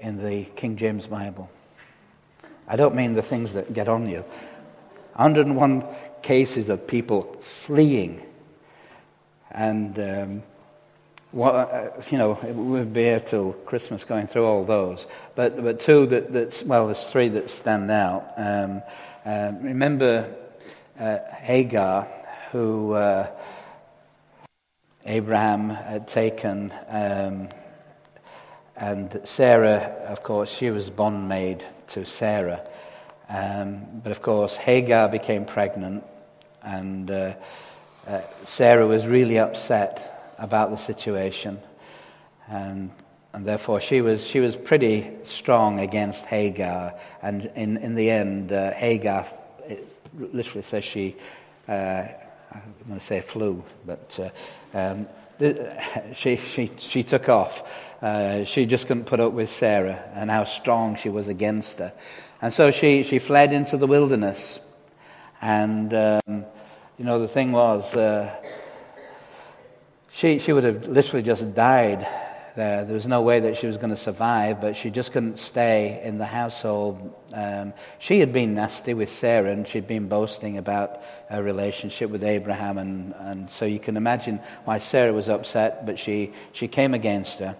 in 0.00 0.22
the 0.22 0.44
King 0.44 0.76
James 0.76 1.06
Bible. 1.06 1.50
I 2.68 2.76
don't 2.76 2.94
mean 2.94 3.14
the 3.14 3.22
things 3.22 3.52
that 3.52 3.72
get 3.72 3.88
on 3.88 4.08
you. 4.08 4.24
101 5.14 5.84
cases 6.22 6.68
of 6.68 6.86
people 6.86 7.36
fleeing. 7.40 8.22
And, 9.50 9.98
um, 9.98 10.42
what, 11.32 11.54
uh, 11.54 11.90
you 12.10 12.18
know, 12.18 12.38
we'll 12.42 12.84
be 12.84 13.02
here 13.02 13.20
till 13.20 13.52
Christmas 13.52 14.04
going 14.04 14.26
through 14.26 14.44
all 14.44 14.64
those. 14.64 15.06
But, 15.34 15.62
but 15.62 15.80
two 15.80 16.06
that, 16.06 16.32
that's, 16.32 16.62
well, 16.62 16.86
there's 16.86 17.04
three 17.04 17.28
that 17.30 17.50
stand 17.50 17.90
out. 17.90 18.32
Um, 18.36 18.82
uh, 19.24 19.52
remember 19.60 20.34
uh, 20.98 21.18
Hagar, 21.40 22.08
who 22.52 22.92
uh, 22.92 23.28
Abraham 25.04 25.70
had 25.70 26.08
taken, 26.08 26.72
um, 26.88 27.48
and 28.76 29.20
Sarah, 29.24 30.04
of 30.08 30.22
course, 30.22 30.50
she 30.50 30.70
was 30.70 30.90
bondmaid 30.90 31.62
to 31.88 32.04
Sarah. 32.04 32.66
Um, 33.28 34.00
but 34.02 34.12
of 34.12 34.22
course, 34.22 34.56
Hagar 34.56 35.08
became 35.08 35.44
pregnant, 35.44 36.04
and 36.62 37.10
uh, 37.10 37.34
uh, 38.06 38.20
Sarah 38.44 38.86
was 38.86 39.06
really 39.06 39.38
upset 39.38 40.34
about 40.38 40.70
the 40.70 40.76
situation, 40.76 41.60
and 42.48 42.90
and 43.32 43.44
therefore 43.44 43.80
she 43.80 44.00
was 44.00 44.26
she 44.26 44.40
was 44.40 44.56
pretty 44.56 45.10
strong 45.24 45.80
against 45.80 46.24
Hagar. 46.24 46.94
And 47.22 47.50
in 47.54 47.76
in 47.78 47.94
the 47.94 48.10
end, 48.10 48.52
uh, 48.52 48.72
Hagar 48.72 49.26
literally 50.18 50.62
says 50.62 50.84
she. 50.84 51.16
Uh, 51.68 52.04
I'm 52.52 52.74
going 52.86 52.98
to 52.98 53.04
say 53.04 53.20
flew, 53.20 53.62
but 53.84 54.18
uh, 54.74 54.78
um, 54.78 55.08
she, 56.12 56.36
she, 56.36 56.70
she 56.78 57.02
took 57.02 57.28
off. 57.28 57.70
Uh, 58.00 58.44
she 58.44 58.66
just 58.66 58.86
couldn't 58.86 59.04
put 59.04 59.20
up 59.20 59.32
with 59.32 59.50
Sarah 59.50 60.02
and 60.14 60.30
how 60.30 60.44
strong 60.44 60.96
she 60.96 61.08
was 61.08 61.28
against 61.28 61.78
her. 61.78 61.92
And 62.40 62.52
so 62.52 62.70
she, 62.70 63.02
she 63.02 63.18
fled 63.18 63.52
into 63.52 63.76
the 63.76 63.86
wilderness. 63.86 64.60
And, 65.42 65.92
um, 65.92 66.44
you 66.98 67.04
know, 67.04 67.18
the 67.18 67.28
thing 67.28 67.52
was, 67.52 67.94
uh, 67.94 68.34
she, 70.10 70.38
she 70.38 70.52
would 70.52 70.64
have 70.64 70.86
literally 70.86 71.22
just 71.22 71.54
died 71.54 72.06
there. 72.56 72.84
There 72.84 72.94
was 72.94 73.06
no 73.06 73.22
way 73.22 73.40
that 73.40 73.56
she 73.56 73.66
was 73.66 73.76
going 73.76 73.90
to 73.90 73.96
survive, 73.96 74.60
but 74.60 74.76
she 74.76 74.90
just 74.90 75.12
couldn't 75.12 75.38
stay 75.38 76.00
in 76.02 76.18
the 76.18 76.26
household. 76.26 77.14
Um, 77.32 77.74
she 77.98 78.18
had 78.18 78.32
been 78.32 78.54
nasty 78.54 78.94
with 78.94 79.08
Sarah, 79.08 79.52
and 79.52 79.68
she'd 79.68 79.86
been 79.86 80.08
boasting 80.08 80.58
about 80.58 81.02
her 81.28 81.42
relationship 81.42 82.10
with 82.10 82.24
Abraham, 82.24 82.78
and, 82.78 83.14
and 83.20 83.50
so 83.50 83.64
you 83.66 83.78
can 83.78 83.96
imagine 83.96 84.40
why 84.64 84.78
Sarah 84.78 85.12
was 85.12 85.28
upset, 85.28 85.86
but 85.86 85.98
she, 85.98 86.32
she 86.52 86.66
came 86.66 86.94
against 86.94 87.38
her. 87.38 87.56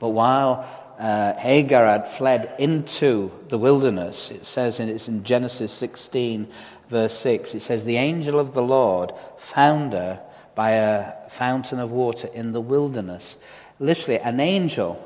But 0.00 0.08
while 0.08 0.66
uh, 0.98 1.34
Hagar 1.34 1.86
had 1.86 2.08
fled 2.08 2.54
into 2.58 3.30
the 3.48 3.58
wilderness, 3.58 4.30
it 4.30 4.46
says 4.46 4.80
in, 4.80 4.88
it's 4.88 5.06
in 5.06 5.22
Genesis 5.22 5.72
16, 5.72 6.48
verse 6.88 7.16
6, 7.18 7.54
it 7.54 7.62
says, 7.62 7.84
The 7.84 7.96
angel 7.96 8.40
of 8.40 8.54
the 8.54 8.62
Lord 8.62 9.12
found 9.36 9.92
her 9.92 10.20
by 10.54 10.72
a 10.72 11.12
fountain 11.30 11.78
of 11.78 11.92
water 11.92 12.28
in 12.34 12.50
the 12.50 12.60
wilderness. 12.60 13.36
Literally, 13.80 14.18
an 14.20 14.40
angel 14.40 15.04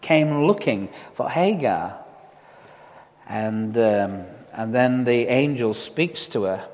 came 0.00 0.44
looking 0.44 0.88
for 1.14 1.28
Hagar. 1.28 1.98
And, 3.28 3.76
um, 3.76 4.24
and 4.52 4.74
then 4.74 5.04
the 5.04 5.26
angel 5.28 5.74
speaks 5.74 6.28
to 6.28 6.44
her. 6.44 6.68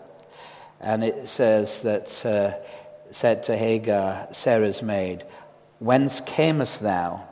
And 0.81 1.05
it 1.05 1.29
says 1.29 1.83
that, 1.83 2.27
uh, 2.27 2.55
said 3.13 3.45
to 3.45 3.57
Hagar, 3.57 4.29
Sarah's 4.33 4.83
maid, 4.83 5.25
Whence 5.79 6.21
camest 6.21 6.81
thou? 6.81 7.27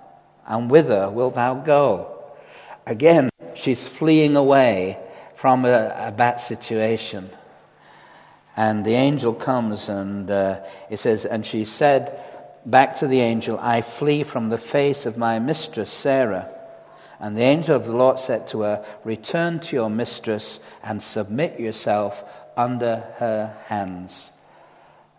And 0.46 0.70
whither 0.70 1.10
wilt 1.10 1.34
thou 1.34 1.54
go? 1.54 2.16
Again, 2.86 3.30
she's 3.54 3.86
fleeing 3.86 4.36
away 4.36 4.98
from 5.36 5.64
a, 5.64 5.94
a 6.08 6.12
bad 6.12 6.36
situation. 6.36 7.30
And 8.56 8.84
the 8.84 8.94
angel 8.94 9.32
comes 9.32 9.88
and 9.88 10.30
uh, 10.30 10.60
it 10.90 10.98
says, 10.98 11.24
And 11.24 11.46
she 11.46 11.64
said 11.64 12.20
back 12.64 12.96
to 12.98 13.06
the 13.06 13.20
angel, 13.20 13.58
I 13.58 13.82
flee 13.82 14.22
from 14.22 14.48
the 14.48 14.58
face 14.58 15.06
of 15.06 15.16
my 15.16 15.38
mistress 15.38 15.90
Sarah. 15.90 16.48
And 17.18 17.36
the 17.36 17.42
angel 17.42 17.76
of 17.76 17.84
the 17.84 17.92
Lord 17.92 18.18
said 18.18 18.48
to 18.48 18.62
her, 18.62 18.84
Return 19.04 19.60
to 19.60 19.76
your 19.76 19.90
mistress 19.90 20.58
and 20.82 21.02
submit 21.02 21.60
yourself 21.60 22.24
under 22.56 23.04
her 23.18 23.56
hands. 23.66 24.30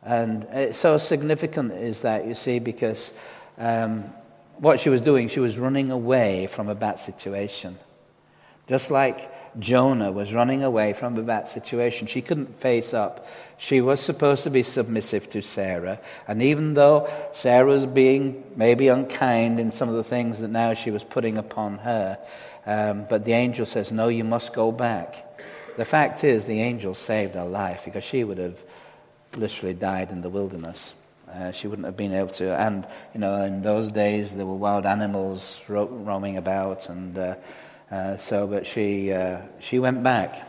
And 0.04 0.46
it's 0.52 0.80
so 0.80 0.98
significant 0.98 1.74
is 1.74 2.02
that, 2.02 2.26
you 2.28 2.34
see, 2.34 2.58
because 2.58 3.14
um, 3.58 4.06
what 4.58 4.80
she 4.80 4.90
was 4.90 5.02
doing, 5.02 5.28
she 5.28 5.40
was 5.40 5.60
running 5.60 5.92
away 5.92 6.48
from 6.48 6.70
a 6.70 6.76
bad 6.76 7.00
situation. 7.00 7.78
Just 8.68 8.90
like 8.90 9.32
Jonah 9.60 10.12
was 10.12 10.34
running 10.34 10.64
away 10.64 10.94
from 10.94 11.26
that 11.26 11.48
situation. 11.48 12.08
She 12.08 12.22
couldn't 12.22 12.60
face 12.60 12.94
up. 12.94 13.28
She 13.58 13.82
was 13.82 14.00
supposed 14.00 14.44
to 14.44 14.50
be 14.50 14.64
submissive 14.64 15.30
to 15.32 15.42
Sarah. 15.42 16.00
And 16.28 16.42
even 16.42 16.74
though 16.74 17.10
Sarah 17.34 17.66
was 17.66 17.86
being 17.86 18.44
maybe 18.56 18.88
unkind 18.88 19.60
in 19.60 19.72
some 19.72 19.90
of 19.90 19.96
the 19.96 20.04
things 20.04 20.40
that 20.40 20.50
now 20.50 20.74
she 20.74 20.92
was 20.92 21.04
putting 21.04 21.38
upon 21.38 21.80
her, 21.80 22.18
um, 22.66 23.06
but 23.10 23.26
the 23.26 23.34
angel 23.34 23.66
says, 23.66 23.92
No, 23.92 24.08
you 24.08 24.24
must 24.24 24.54
go 24.54 24.72
back. 24.72 25.28
The 25.78 25.86
fact 25.86 26.24
is, 26.24 26.46
the 26.46 26.62
angel 26.62 26.94
saved 26.94 27.36
her 27.36 27.46
life 27.46 27.84
because 27.86 28.04
she 28.04 28.24
would 28.24 28.38
have 28.38 28.58
literally 29.36 29.74
died 29.74 30.12
in 30.12 30.22
the 30.22 30.30
wilderness. 30.30 30.94
Uh, 31.34 31.52
she 31.52 31.68
wouldn't 31.68 31.86
have 31.86 31.96
been 31.96 32.14
able 32.14 32.34
to. 32.34 32.54
And, 32.60 32.86
you 33.14 33.20
know, 33.22 33.42
in 33.44 33.62
those 33.62 33.90
days, 33.92 34.34
there 34.34 34.46
were 34.46 34.56
wild 34.56 34.86
animals 34.86 35.62
ro- 35.70 35.86
roaming 35.86 36.36
about, 36.36 36.90
and 36.90 37.18
uh, 37.18 37.36
uh, 37.92 38.16
so, 38.18 38.48
but 38.48 38.66
she, 38.66 39.12
uh, 39.12 39.42
she 39.60 39.78
went 39.78 40.02
back. 40.02 40.48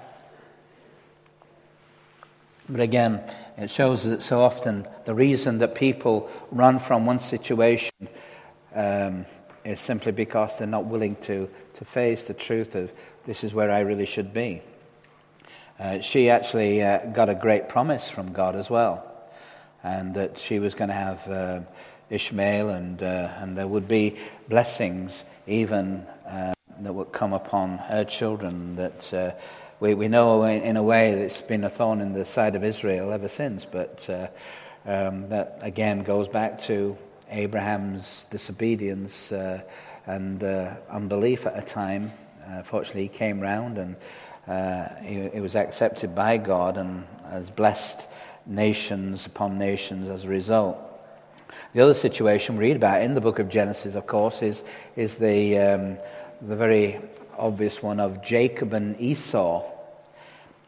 But 2.68 2.80
again, 2.80 3.20
it 3.56 3.68
shows 3.68 4.04
that 4.04 4.22
so 4.22 4.42
often 4.42 4.86
the 5.04 5.14
reason 5.14 5.58
that 5.58 5.74
people 5.74 6.30
run 6.52 6.78
from 6.78 7.04
one 7.04 7.18
situation 7.18 7.92
um, 8.74 9.26
is 9.64 9.80
simply 9.80 10.12
because 10.12 10.56
they're 10.56 10.68
not 10.68 10.86
willing 10.86 11.16
to, 11.22 11.50
to 11.74 11.84
face 11.84 12.24
the 12.24 12.34
truth 12.34 12.76
of 12.76 12.92
this 13.26 13.42
is 13.42 13.52
where 13.52 13.70
I 13.70 13.80
really 13.80 14.06
should 14.06 14.32
be. 14.32 14.62
Uh, 15.78 16.00
she 16.00 16.30
actually 16.30 16.80
uh, 16.80 17.06
got 17.06 17.28
a 17.28 17.34
great 17.34 17.68
promise 17.68 18.08
from 18.08 18.32
God 18.32 18.54
as 18.54 18.70
well, 18.70 19.04
and 19.82 20.14
that 20.14 20.38
she 20.38 20.60
was 20.60 20.76
going 20.76 20.88
to 20.88 20.94
have 20.94 21.28
uh, 21.28 21.60
Ishmael, 22.08 22.70
and, 22.70 23.02
uh, 23.02 23.32
and 23.38 23.58
there 23.58 23.66
would 23.66 23.88
be 23.88 24.16
blessings 24.48 25.24
even 25.46 26.06
that 26.84 26.92
would 26.92 27.12
come 27.12 27.32
upon 27.32 27.78
her 27.78 28.04
children. 28.04 28.76
That 28.76 29.14
uh, 29.14 29.30
we, 29.80 29.94
we 29.94 30.08
know 30.08 30.44
in, 30.44 30.76
a 30.76 30.82
way 30.82 31.12
that 31.12 31.20
it's 31.20 31.40
been 31.40 31.64
a 31.64 31.70
thorn 31.70 32.00
in 32.00 32.12
the 32.12 32.24
side 32.24 32.54
of 32.54 32.64
Israel 32.64 33.12
ever 33.12 33.28
since, 33.28 33.64
but 33.64 34.08
uh, 34.08 34.28
um, 34.86 35.28
that 35.28 35.58
again 35.60 36.02
goes 36.02 36.28
back 36.28 36.60
to 36.62 36.96
Abraham's 37.30 38.26
disobedience 38.30 39.32
uh, 39.32 39.62
and 40.06 40.42
uh, 40.42 40.74
unbelief 40.90 41.46
at 41.46 41.58
a 41.58 41.62
time. 41.62 42.12
Uh, 42.46 42.62
fortunately, 42.62 43.02
he 43.02 43.08
came 43.08 43.40
round 43.40 43.78
and 43.78 43.96
uh, 44.46 44.88
he, 45.02 45.28
he, 45.28 45.40
was 45.40 45.54
accepted 45.54 46.14
by 46.14 46.36
God 46.36 46.76
and 46.76 47.04
has 47.30 47.50
blessed 47.50 48.08
nations 48.46 49.26
upon 49.26 49.58
nations 49.58 50.08
as 50.08 50.24
a 50.24 50.28
result. 50.28 50.76
The 51.74 51.80
other 51.80 51.94
situation 51.94 52.56
we 52.56 52.66
read 52.66 52.76
about 52.76 53.02
in 53.02 53.14
the 53.14 53.20
book 53.20 53.38
of 53.38 53.48
Genesis, 53.48 53.94
of 53.94 54.06
course, 54.06 54.42
is, 54.42 54.62
is 54.96 55.16
the, 55.16 55.58
um, 55.58 55.98
the 56.46 56.56
very 56.56 56.98
obvious 57.38 57.82
one 57.82 58.00
of 58.00 58.22
Jacob 58.22 58.72
and 58.72 59.00
Esau. 59.00 59.64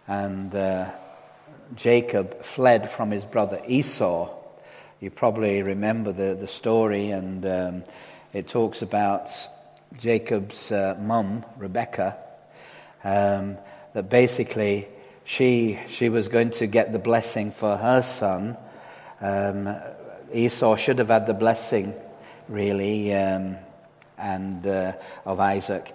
And 0.06 0.54
uh, 0.54 0.90
Jacob 1.74 2.42
fled 2.42 2.90
from 2.90 3.10
his 3.10 3.24
brother 3.24 3.60
Esau. 3.66 4.30
You 5.00 5.10
probably 5.10 5.62
remember 5.62 6.12
the, 6.12 6.34
the 6.34 6.46
story, 6.46 7.10
and 7.10 7.44
um, 7.44 7.84
it 8.32 8.46
talks 8.46 8.82
about 8.82 9.30
Jacob's 9.98 10.70
uh, 10.70 10.96
mum, 11.00 11.44
Rebecca, 11.58 12.16
um, 13.02 13.58
that 13.94 14.08
basically 14.08 14.86
she, 15.24 15.80
she 15.88 16.08
was 16.08 16.28
going 16.28 16.50
to 16.50 16.66
get 16.66 16.92
the 16.92 16.98
blessing 16.98 17.50
for 17.50 17.76
her 17.76 18.00
son. 18.00 18.56
Um, 19.20 19.74
Esau 20.32 20.76
should 20.76 20.98
have 20.98 21.08
had 21.08 21.26
the 21.26 21.34
blessing, 21.34 21.94
really. 22.48 23.12
Um, 23.12 23.56
and 24.18 24.66
uh, 24.66 24.92
of 25.24 25.40
Isaac. 25.40 25.94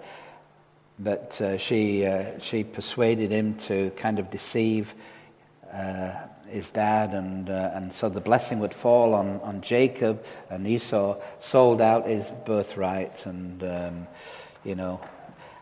But 0.98 1.40
uh, 1.40 1.56
she, 1.56 2.04
uh, 2.04 2.38
she 2.40 2.64
persuaded 2.64 3.30
him 3.30 3.54
to 3.68 3.90
kind 3.96 4.18
of 4.18 4.30
deceive 4.30 4.94
uh, 5.72 6.12
his 6.48 6.70
dad, 6.70 7.14
and, 7.14 7.48
uh, 7.48 7.70
and 7.74 7.92
so 7.92 8.08
the 8.08 8.20
blessing 8.20 8.58
would 8.58 8.74
fall 8.74 9.14
on, 9.14 9.40
on 9.40 9.60
Jacob, 9.62 10.24
and 10.50 10.66
Esau 10.66 11.16
sold 11.38 11.80
out 11.80 12.06
his 12.08 12.28
birthright, 12.44 13.24
and, 13.24 13.62
um, 13.62 14.06
you 14.64 14.74
know. 14.74 15.00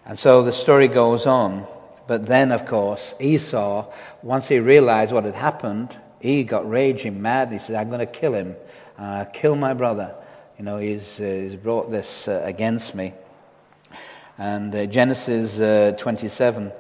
And 0.07 0.19
so 0.19 0.43
the 0.43 0.53
story 0.53 0.89
goes 0.89 1.27
on. 1.27 1.67
But 2.07 2.25
then, 2.25 2.53
of 2.53 2.65
course, 2.65 3.15
Esau, 3.21 3.93
once 4.23 4.49
he 4.49 4.59
realized 4.61 5.13
what 5.13 5.25
had 5.25 5.35
happened, 5.35 5.95
he 6.21 6.43
got 6.43 6.69
raging 6.69 7.21
mad. 7.21 7.53
He 7.53 7.59
said, 7.59 7.77
I'm 7.77 7.89
going 7.89 8.01
to 8.01 8.07
kill 8.07 8.33
him. 8.33 8.57
Uh, 8.97 9.27
kill 9.27 9.55
my 9.55 9.75
brother. 9.75 10.15
You 10.59 10.65
know, 10.65 10.79
he's, 10.79 11.21
uh, 11.21 11.23
he's 11.23 11.55
brought 11.55 11.89
this 11.89 12.27
uh, 12.27 12.43
against 12.45 12.93
me. 12.93 13.15
And 14.37 14.75
uh, 14.75 14.87
Genesis 14.87 15.61
uh, 15.61 15.95
27, 15.97 16.73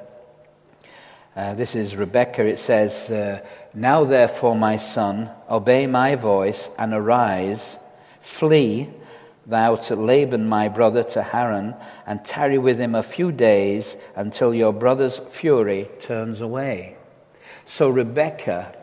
uh, 1.36 1.54
this 1.54 1.76
is 1.76 1.94
Rebecca. 1.94 2.44
It 2.44 2.58
says, 2.58 3.40
Now 3.72 4.02
therefore, 4.02 4.56
my 4.56 4.78
son, 4.78 5.30
obey 5.48 5.86
my 5.86 6.16
voice 6.16 6.68
and 6.76 6.92
arise, 6.92 7.78
flee 8.20 8.88
thou 9.46 9.76
to 9.76 9.94
Laban 9.94 10.48
my 10.48 10.68
brother 10.68 11.04
to 11.04 11.22
Haran, 11.22 11.76
and 12.04 12.24
tarry 12.24 12.58
with 12.58 12.80
him 12.80 12.96
a 12.96 13.04
few 13.04 13.30
days 13.30 13.94
until 14.16 14.52
your 14.52 14.72
brother's 14.72 15.18
fury 15.30 15.88
turns 16.00 16.40
away. 16.40 16.96
So 17.64 17.88
Rebekah, 17.90 18.74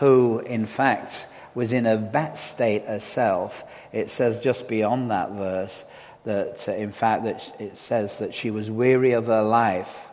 who 0.00 0.40
in 0.40 0.66
fact 0.66 1.28
was 1.56 1.72
in 1.72 1.86
a 1.86 1.96
bad 1.96 2.36
state 2.36 2.84
herself. 2.84 3.64
It 3.90 4.10
says 4.10 4.38
just 4.38 4.68
beyond 4.68 5.10
that 5.10 5.30
verse 5.30 5.86
that, 6.24 6.68
uh, 6.68 6.72
in 6.72 6.92
fact, 6.92 7.24
that 7.24 7.50
it 7.58 7.78
says 7.78 8.18
that 8.18 8.34
she 8.34 8.50
was 8.50 8.70
weary 8.70 9.12
of 9.12 9.26
her 9.28 9.42
life. 9.42 10.06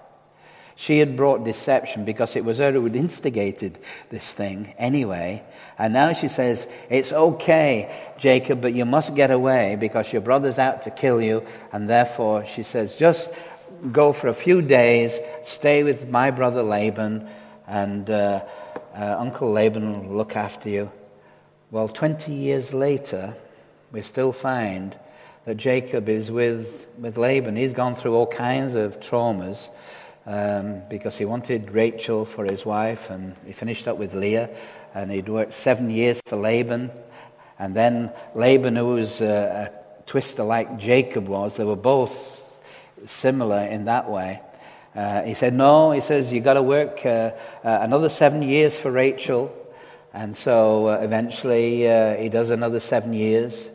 She 0.77 0.99
had 0.99 1.17
brought 1.17 1.43
deception 1.43 2.05
because 2.05 2.37
it 2.37 2.45
was 2.45 2.59
her 2.59 2.71
who 2.71 2.85
had 2.85 2.95
instigated 2.95 3.77
this 4.09 4.31
thing 4.31 4.73
anyway. 4.77 5.43
And 5.77 5.93
now 5.93 6.13
she 6.13 6.29
says, 6.29 6.65
It's 6.89 7.11
okay, 7.11 7.93
Jacob, 8.17 8.61
but 8.61 8.73
you 8.73 8.85
must 8.85 9.13
get 9.13 9.29
away 9.29 9.75
because 9.75 10.13
your 10.13 10.21
brother's 10.21 10.57
out 10.57 10.83
to 10.83 10.91
kill 10.91 11.21
you. 11.21 11.45
And 11.73 11.89
therefore, 11.89 12.45
she 12.45 12.63
says, 12.63 12.95
Just 12.95 13.29
go 13.91 14.13
for 14.13 14.29
a 14.29 14.33
few 14.33 14.61
days, 14.61 15.19
stay 15.43 15.83
with 15.83 16.07
my 16.07 16.31
brother 16.31 16.63
Laban, 16.63 17.27
and 17.67 18.09
uh, 18.09 18.45
uh, 18.95 19.15
Uncle 19.19 19.51
Laban 19.51 20.07
will 20.07 20.15
look 20.15 20.37
after 20.37 20.69
you. 20.69 20.89
Well, 21.73 21.87
20 21.87 22.31
years 22.31 22.71
later, 22.71 23.33
we 23.91 24.03
still 24.03 24.31
find 24.31 24.95
that 25.45 25.55
Jacob 25.57 26.07
is 26.07 26.29
with, 26.29 26.85
with 26.99 27.17
Laban. 27.17 27.55
He's 27.55 27.73
gone 27.73 27.95
through 27.95 28.13
all 28.13 28.27
kinds 28.27 28.75
of 28.75 28.99
traumas 28.99 29.69
um, 30.27 30.83
because 30.87 31.17
he 31.17 31.25
wanted 31.25 31.71
Rachel 31.71 32.25
for 32.25 32.45
his 32.45 32.63
wife, 32.63 33.09
and 33.09 33.35
he 33.43 33.53
finished 33.53 33.87
up 33.87 33.97
with 33.97 34.13
Leah, 34.13 34.51
and 34.93 35.11
he'd 35.11 35.27
worked 35.27 35.55
seven 35.55 35.89
years 35.89 36.21
for 36.27 36.35
Laban. 36.35 36.91
And 37.57 37.75
then 37.75 38.11
Laban, 38.35 38.75
who 38.75 38.89
was 38.89 39.21
a, 39.21 39.71
a 39.71 40.03
twister 40.05 40.43
like 40.43 40.77
Jacob 40.77 41.27
was, 41.27 41.57
they 41.57 41.63
were 41.63 41.75
both 41.75 42.55
similar 43.07 43.65
in 43.65 43.85
that 43.85 44.07
way. 44.11 44.41
Uh, 44.95 45.23
he 45.23 45.33
said, 45.33 45.55
No, 45.55 45.91
he 45.91 46.01
says, 46.01 46.31
you've 46.31 46.43
got 46.43 46.53
to 46.53 46.61
work 46.61 47.03
uh, 47.03 47.09
uh, 47.09 47.79
another 47.81 48.09
seven 48.09 48.43
years 48.43 48.77
for 48.77 48.91
Rachel. 48.91 49.51
And 50.13 50.37
so 50.37 50.87
uh, 50.87 50.99
eventually 51.01 51.89
uh, 51.89 52.15
he 52.15 52.29
does 52.29 52.51
another 52.51 52.79
seven 52.79 53.13
years. 53.13 53.69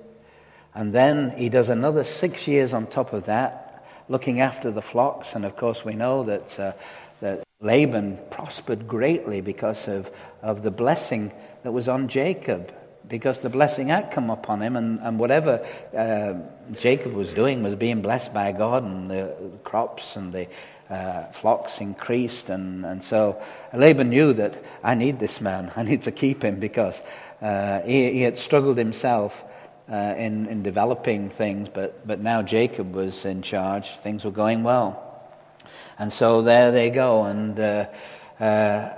And 0.74 0.93
then 0.93 1.30
he 1.36 1.49
does 1.49 1.68
another 1.68 2.05
six 2.05 2.47
years 2.47 2.72
on 2.72 2.86
top 2.86 3.12
of 3.12 3.26
that, 3.26 3.84
looking 4.09 4.41
after 4.41 4.70
the 4.70 4.82
flocks. 4.82 5.34
And 5.34 5.45
of 5.45 5.57
course, 5.57 5.84
we 5.84 5.95
know 5.95 6.22
that, 6.24 6.61
uh, 6.61 6.72
that 7.20 7.43
Laban 7.61 8.18
prospered 8.30 8.86
greatly 8.86 9.41
because 9.41 9.89
of, 9.89 10.11
of 10.41 10.62
the 10.62 10.70
blessing 10.70 11.32
that 11.64 11.72
was 11.72 11.89
on 11.89 12.07
Jacob 12.07 12.72
because 13.09 13.41
the 13.41 13.49
blessing 13.49 13.89
had 13.89 14.11
come 14.11 14.30
upon 14.30 14.62
him, 14.62 14.76
and, 14.76 15.01
and 15.01 15.18
whatever 15.18 15.66
uh, 15.97 16.34
Jacob 16.74 17.14
was 17.14 17.32
doing 17.32 17.62
was 17.62 17.74
being 17.74 18.03
blessed 18.03 18.34
by 18.34 18.53
God, 18.53 18.84
and 18.84 19.11
the, 19.11 19.34
the 19.41 19.59
crops 19.64 20.16
and 20.16 20.32
the 20.32 20.47
uh, 20.91 21.24
flocks 21.26 21.80
increased. 21.80 22.51
And, 22.51 22.84
and 22.84 23.03
so 23.03 23.41
Laban 23.72 24.11
knew 24.11 24.32
that 24.34 24.62
I 24.82 24.95
need 24.95 25.18
this 25.18 25.41
man, 25.41 25.72
I 25.76 25.82
need 25.82 26.03
to 26.03 26.12
keep 26.12 26.43
him 26.43 26.61
because 26.61 27.01
uh, 27.43 27.80
he, 27.82 28.12
he, 28.12 28.20
had 28.22 28.39
struggled 28.39 28.78
himself. 28.78 29.45
Uh, 29.91 30.14
in, 30.18 30.45
in 30.49 30.62
developing 30.62 31.30
things, 31.30 31.66
but, 31.66 32.07
but 32.07 32.20
now 32.20 32.43
Jacob 32.43 32.95
was 32.95 33.24
in 33.24 33.41
charge. 33.41 33.97
Things 33.97 34.22
were 34.22 34.30
going 34.30 34.62
well. 34.62 35.09
And 35.99 36.12
so 36.12 36.43
there 36.43 36.70
they 36.70 36.91
go. 36.91 37.24
And, 37.24 37.59
uh, 37.59 37.86
uh, 38.39 38.93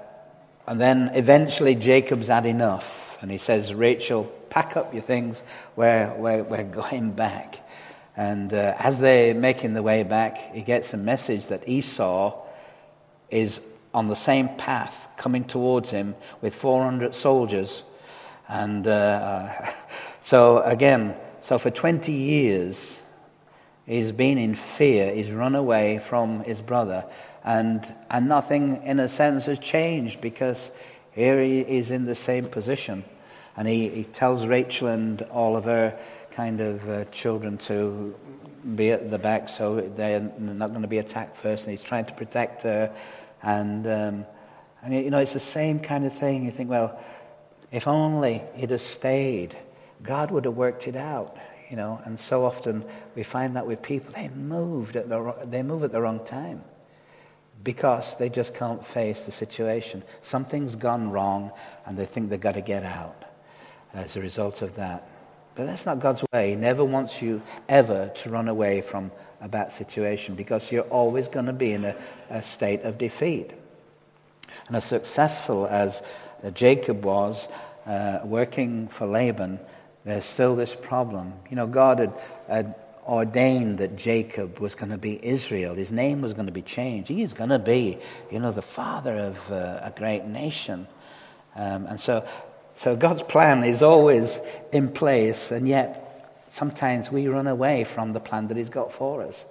and 0.66 0.80
then 0.80 1.10
eventually 1.14 1.76
Jacob's 1.76 2.26
had 2.26 2.44
enough 2.44 3.18
and 3.20 3.30
he 3.30 3.38
says, 3.38 3.74
Rachel, 3.74 4.24
pack 4.50 4.76
up 4.76 4.92
your 4.92 5.02
things. 5.02 5.42
We're, 5.76 6.12
we're, 6.16 6.42
we're 6.42 6.64
going 6.64 7.12
back. 7.12 7.59
And 8.20 8.52
uh, 8.52 8.74
as 8.78 8.98
they're 8.98 9.32
making 9.32 9.72
the 9.72 9.82
way 9.82 10.02
back, 10.02 10.54
he 10.54 10.60
gets 10.60 10.92
a 10.92 10.98
message 10.98 11.46
that 11.46 11.66
Esau 11.66 12.36
is 13.30 13.60
on 13.94 14.08
the 14.08 14.14
same 14.14 14.50
path 14.56 15.08
coming 15.16 15.44
towards 15.44 15.90
him 15.90 16.14
with 16.42 16.54
400 16.54 17.14
soldiers. 17.14 17.82
And 18.46 18.86
uh, 18.86 19.72
so, 20.20 20.60
again, 20.64 21.14
so 21.40 21.56
for 21.56 21.70
20 21.70 22.12
years, 22.12 22.98
he's 23.86 24.12
been 24.12 24.36
in 24.36 24.54
fear. 24.54 25.14
He's 25.14 25.32
run 25.32 25.54
away 25.54 25.96
from 25.96 26.44
his 26.44 26.60
brother. 26.60 27.06
And, 27.42 27.90
and 28.10 28.28
nothing, 28.28 28.82
in 28.84 29.00
a 29.00 29.08
sense, 29.08 29.46
has 29.46 29.58
changed 29.58 30.20
because 30.20 30.70
here 31.12 31.42
he 31.42 31.60
is 31.60 31.90
in 31.90 32.04
the 32.04 32.14
same 32.14 32.50
position. 32.50 33.02
And 33.56 33.66
he, 33.66 33.88
he 33.88 34.04
tells 34.04 34.46
Rachel 34.46 34.88
and 34.88 35.20
her 35.22 35.98
kind 36.32 36.60
of 36.60 36.88
uh, 36.88 37.04
children 37.06 37.58
to 37.58 38.14
be 38.76 38.90
at 38.90 39.10
the 39.10 39.18
back 39.18 39.48
so 39.48 39.80
they're 39.96 40.20
not 40.20 40.70
going 40.70 40.82
to 40.82 40.88
be 40.88 40.98
attacked 40.98 41.36
first. 41.36 41.64
And 41.64 41.70
he's 41.70 41.82
trying 41.82 42.04
to 42.06 42.12
protect 42.12 42.62
her. 42.62 42.94
And, 43.42 43.86
um, 43.86 44.26
you 44.88 45.10
know, 45.10 45.18
it's 45.18 45.32
the 45.32 45.40
same 45.40 45.80
kind 45.80 46.04
of 46.04 46.16
thing. 46.16 46.44
You 46.44 46.50
think, 46.50 46.70
well, 46.70 46.98
if 47.72 47.86
only 47.86 48.42
he'd 48.54 48.70
have 48.70 48.82
stayed, 48.82 49.56
God 50.02 50.30
would 50.30 50.44
have 50.44 50.56
worked 50.56 50.86
it 50.86 50.96
out. 50.96 51.36
You 51.70 51.76
know, 51.76 52.00
and 52.04 52.18
so 52.18 52.44
often 52.44 52.84
we 53.14 53.22
find 53.22 53.54
that 53.54 53.66
with 53.66 53.80
people, 53.80 54.12
they 54.12 54.28
moved 54.28 54.96
at 54.96 55.08
the, 55.08 55.34
they 55.44 55.62
move 55.62 55.84
at 55.84 55.92
the 55.92 56.00
wrong 56.00 56.24
time 56.24 56.64
because 57.62 58.16
they 58.16 58.28
just 58.28 58.54
can't 58.54 58.84
face 58.84 59.22
the 59.22 59.32
situation. 59.32 60.02
Something's 60.22 60.74
gone 60.74 61.10
wrong 61.10 61.52
and 61.86 61.96
they 61.96 62.06
think 62.06 62.30
they've 62.30 62.40
got 62.40 62.54
to 62.54 62.60
get 62.60 62.84
out 62.84 63.24
as 63.94 64.16
a 64.16 64.20
result 64.20 64.62
of 64.62 64.76
that. 64.76 65.09
But 65.60 65.66
that's 65.66 65.84
not 65.84 66.00
God's 66.00 66.24
way. 66.32 66.48
He 66.48 66.56
never 66.56 66.82
wants 66.82 67.20
you 67.20 67.42
ever 67.68 68.10
to 68.14 68.30
run 68.30 68.48
away 68.48 68.80
from 68.80 69.12
a 69.42 69.46
bad 69.46 69.70
situation 69.72 70.34
because 70.34 70.72
you're 70.72 70.84
always 70.84 71.28
going 71.28 71.44
to 71.44 71.52
be 71.52 71.72
in 71.72 71.84
a, 71.84 71.94
a 72.30 72.42
state 72.42 72.80
of 72.84 72.96
defeat. 72.96 73.50
And 74.68 74.74
as 74.74 74.86
successful 74.86 75.66
as 75.66 76.00
uh, 76.42 76.48
Jacob 76.48 77.04
was 77.04 77.46
uh, 77.84 78.20
working 78.24 78.88
for 78.88 79.06
Laban, 79.06 79.60
there's 80.06 80.24
still 80.24 80.56
this 80.56 80.74
problem. 80.74 81.34
You 81.50 81.56
know, 81.56 81.66
God 81.66 81.98
had, 81.98 82.14
had 82.48 82.74
ordained 83.06 83.80
that 83.80 83.96
Jacob 83.96 84.60
was 84.60 84.74
going 84.74 84.92
to 84.92 84.96
be 84.96 85.22
Israel. 85.22 85.74
His 85.74 85.92
name 85.92 86.22
was 86.22 86.32
going 86.32 86.46
to 86.46 86.52
be 86.52 86.62
changed. 86.62 87.10
He 87.10 87.20
is 87.20 87.34
going 87.34 87.50
to 87.50 87.58
be, 87.58 87.98
you 88.30 88.38
know, 88.38 88.50
the 88.50 88.62
father 88.62 89.14
of 89.14 89.52
uh, 89.52 89.80
a 89.82 89.92
great 89.94 90.24
nation. 90.24 90.86
Um, 91.54 91.84
and 91.84 92.00
so, 92.00 92.26
so 92.80 92.96
God's 92.96 93.22
plan 93.22 93.62
is 93.62 93.82
always 93.82 94.40
in 94.72 94.88
place, 94.88 95.50
and 95.50 95.68
yet 95.68 96.34
sometimes 96.48 97.12
we 97.12 97.28
run 97.28 97.46
away 97.46 97.84
from 97.84 98.14
the 98.14 98.20
plan 98.20 98.48
that 98.48 98.56
He's 98.56 98.70
got 98.70 98.90
for 98.90 99.20
us. 99.20 99.44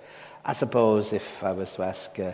I 0.43 0.53
suppose 0.53 1.13
if 1.13 1.43
I 1.43 1.51
was 1.51 1.75
to 1.75 1.84
ask 1.84 2.17
uh, 2.17 2.32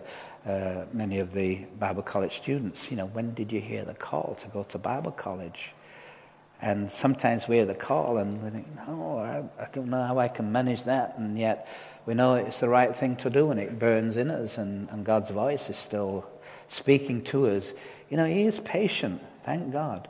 uh, 0.50 0.86
many 0.94 1.20
of 1.20 1.34
the 1.34 1.56
Bible 1.78 2.02
college 2.02 2.38
students, 2.38 2.90
you 2.90 2.96
know, 2.96 3.08
when 3.08 3.34
did 3.34 3.52
you 3.52 3.60
hear 3.60 3.84
the 3.84 3.94
call 3.94 4.38
to 4.40 4.48
go 4.48 4.64
to 4.70 4.78
Bible 4.78 5.12
college? 5.12 5.74
And 6.62 6.90
sometimes 6.90 7.46
we 7.46 7.58
hear 7.58 7.66
the 7.66 7.76
call 7.76 8.18
and 8.18 8.42
we 8.42 8.52
think, 8.52 8.68
no, 8.88 9.18
I, 9.18 9.44
I, 9.62 9.68
don't 9.74 9.90
know 9.90 10.02
how 10.02 10.18
I 10.20 10.30
can 10.30 10.54
manage 10.54 10.84
that. 10.84 11.18
And 11.18 11.38
yet 11.38 11.68
we 12.06 12.14
know 12.14 12.36
it's 12.36 12.62
the 12.62 12.70
right 12.70 12.96
thing 12.96 13.18
to 13.18 13.30
do 13.30 13.52
and 13.52 13.60
it 13.60 13.78
burns 13.78 14.16
in 14.16 14.32
us 14.32 14.58
and, 14.58 14.88
and 14.92 15.06
God's 15.06 15.30
voice 15.30 15.70
is 15.70 15.76
still 15.76 16.26
speaking 16.70 17.22
to 17.26 17.48
us. 17.50 17.74
You 18.10 18.16
know, 18.16 18.26
He 18.26 18.44
is 18.44 18.60
patient, 18.60 19.22
thank 19.44 19.74
God. 19.74 20.08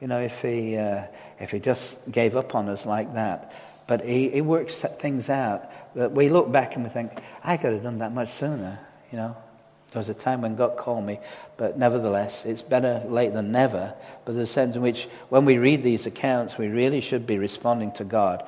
You 0.00 0.08
know, 0.08 0.20
if 0.20 0.42
He, 0.42 0.76
uh, 0.76 1.04
if 1.40 1.50
he 1.50 1.58
just 1.58 1.96
gave 2.10 2.36
up 2.36 2.54
on 2.54 2.68
us 2.68 2.86
like 2.86 3.14
that. 3.14 3.52
But 3.86 4.04
He, 4.04 4.28
he 4.30 4.40
works 4.40 4.80
things 4.98 5.28
out 5.30 5.70
that 5.94 6.12
we 6.12 6.28
look 6.28 6.50
back 6.50 6.74
and 6.74 6.84
we 6.84 6.90
think, 6.90 7.12
I 7.42 7.56
could 7.56 7.72
have 7.72 7.82
done 7.82 7.98
that 7.98 8.12
much 8.12 8.30
sooner, 8.30 8.78
you 9.10 9.18
know. 9.18 9.36
There 9.92 10.00
was 10.00 10.08
a 10.08 10.14
time 10.14 10.42
when 10.42 10.56
God 10.56 10.76
called 10.76 11.06
me, 11.06 11.20
but 11.56 11.78
nevertheless, 11.78 12.44
it's 12.44 12.60
better 12.60 13.02
late 13.08 13.32
than 13.32 13.50
never. 13.50 13.94
But 14.24 14.34
there's 14.34 14.50
a 14.50 14.52
sense 14.52 14.76
in 14.76 14.82
which, 14.82 15.08
when 15.30 15.44
we 15.44 15.56
read 15.56 15.82
these 15.82 16.04
accounts, 16.04 16.58
we 16.58 16.68
really 16.68 17.00
should 17.00 17.26
be 17.26 17.38
responding 17.38 17.92
to 17.92 18.04
God 18.04 18.44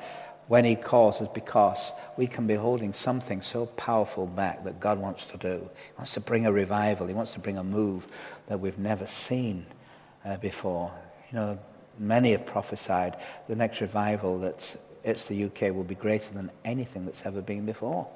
when 0.47 0.65
He 0.65 0.75
calls 0.75 1.21
us 1.21 1.29
because 1.33 1.91
we 2.17 2.27
can 2.27 2.45
be 2.45 2.55
holding 2.55 2.93
something 2.93 3.41
so 3.41 3.65
powerful 3.65 4.27
back 4.27 4.63
that 4.65 4.79
God 4.79 4.99
wants 4.99 5.25
to 5.27 5.37
do. 5.37 5.57
He 5.57 5.97
wants 5.97 6.13
to 6.15 6.19
bring 6.19 6.45
a 6.45 6.51
revival, 6.51 7.07
He 7.07 7.13
wants 7.13 7.33
to 7.33 7.39
bring 7.39 7.57
a 7.57 7.63
move 7.63 8.05
that 8.47 8.59
we've 8.59 8.77
never 8.77 9.07
seen 9.07 9.65
uh, 10.25 10.37
before. 10.37 10.91
You 11.31 11.37
know, 11.37 11.59
many 11.97 12.31
have 12.31 12.45
prophesied 12.45 13.17
the 13.47 13.55
next 13.55 13.81
revival 13.81 14.39
that 14.39 14.77
it's 15.03 15.25
the 15.25 15.45
UK 15.45 15.73
will 15.73 15.83
be 15.83 15.95
greater 15.95 16.33
than 16.33 16.51
anything 16.65 17.05
that's 17.05 17.25
ever 17.25 17.41
been 17.41 17.65
before. 17.65 18.07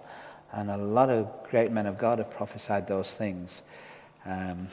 And 0.51 0.69
a 0.69 0.77
lot 0.77 1.09
of 1.09 1.27
great 1.49 1.71
men 1.71 1.85
of 1.85 1.97
God 1.97 2.19
have 2.19 2.31
prophesied 2.31 2.87
those 2.87 3.13
things. 3.13 3.61
Um, 4.25 4.67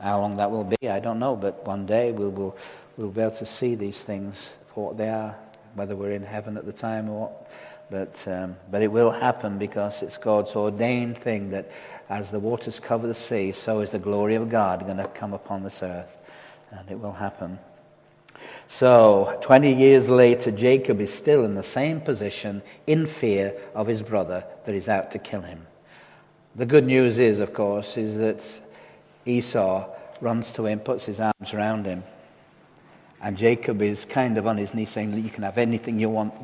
how 0.00 0.20
long 0.20 0.36
that 0.36 0.50
will 0.50 0.64
be, 0.64 0.88
I 0.88 1.00
don't 1.00 1.18
know, 1.18 1.36
but 1.36 1.66
one 1.66 1.86
day 1.86 2.12
we'll, 2.12 2.30
we'll, 2.30 2.56
we'll 2.96 3.10
be 3.10 3.20
able 3.20 3.32
to 3.36 3.46
see 3.46 3.74
these 3.74 4.02
things 4.02 4.50
for 4.74 4.88
what 4.88 4.96
they 4.96 5.08
are, 5.08 5.36
whether 5.74 5.96
we're 5.96 6.12
in 6.12 6.22
heaven 6.22 6.56
at 6.56 6.66
the 6.66 6.72
time 6.72 7.08
or 7.08 7.20
what. 7.20 7.50
But, 7.90 8.28
um, 8.28 8.56
but 8.70 8.82
it 8.82 8.92
will 8.92 9.10
happen 9.10 9.58
because 9.58 10.02
it's 10.02 10.18
God's 10.18 10.54
ordained 10.54 11.16
thing 11.16 11.50
that 11.50 11.70
as 12.08 12.30
the 12.30 12.38
waters 12.38 12.78
cover 12.80 13.06
the 13.06 13.14
sea, 13.14 13.52
so 13.52 13.80
is 13.80 13.90
the 13.90 13.98
glory 13.98 14.34
of 14.34 14.48
God 14.50 14.80
going 14.80 14.98
to 14.98 15.08
come 15.08 15.32
upon 15.32 15.62
this 15.64 15.82
earth. 15.82 16.18
And 16.70 16.90
it 16.90 17.00
will 17.00 17.12
happen. 17.12 17.58
So, 18.66 19.38
20 19.42 19.72
years 19.72 20.10
later, 20.10 20.50
Jacob 20.50 21.00
is 21.00 21.12
still 21.12 21.44
in 21.44 21.54
the 21.54 21.62
same 21.62 22.00
position 22.00 22.62
in 22.86 23.06
fear 23.06 23.54
of 23.74 23.86
his 23.86 24.02
brother 24.02 24.44
that 24.64 24.74
is 24.74 24.88
out 24.88 25.10
to 25.12 25.18
kill 25.18 25.40
him. 25.40 25.66
The 26.54 26.66
good 26.66 26.86
news 26.86 27.18
is, 27.18 27.40
of 27.40 27.52
course, 27.52 27.96
is 27.96 28.18
that 28.18 28.44
Esau 29.26 29.88
runs 30.20 30.52
to 30.52 30.66
him, 30.66 30.80
puts 30.80 31.06
his 31.06 31.20
arms 31.20 31.54
around 31.54 31.86
him, 31.86 32.02
and 33.20 33.36
Jacob 33.36 33.82
is 33.82 34.04
kind 34.04 34.38
of 34.38 34.46
on 34.46 34.56
his 34.56 34.74
knees 34.74 34.90
saying, 34.90 35.12
You 35.22 35.30
can 35.30 35.42
have 35.42 35.58
anything 35.58 35.98
you 35.98 36.08
want, 36.08 36.34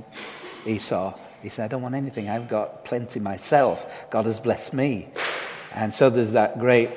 Esau. 0.67 1.15
He 1.43 1.49
said, 1.49 1.67
I 1.67 1.69
don't 1.69 1.83
want 1.83 1.95
anything. 1.95 2.29
I've 2.29 2.49
got 2.49 2.85
plenty 2.85 3.21
myself. 3.21 3.87
God 4.11 4.25
has 4.25 4.41
blessed 4.41 4.73
me. 4.73 5.09
And 5.75 5.93
so 5.93 6.11
there's 6.11 6.33
that 6.33 6.59
great 6.59 6.91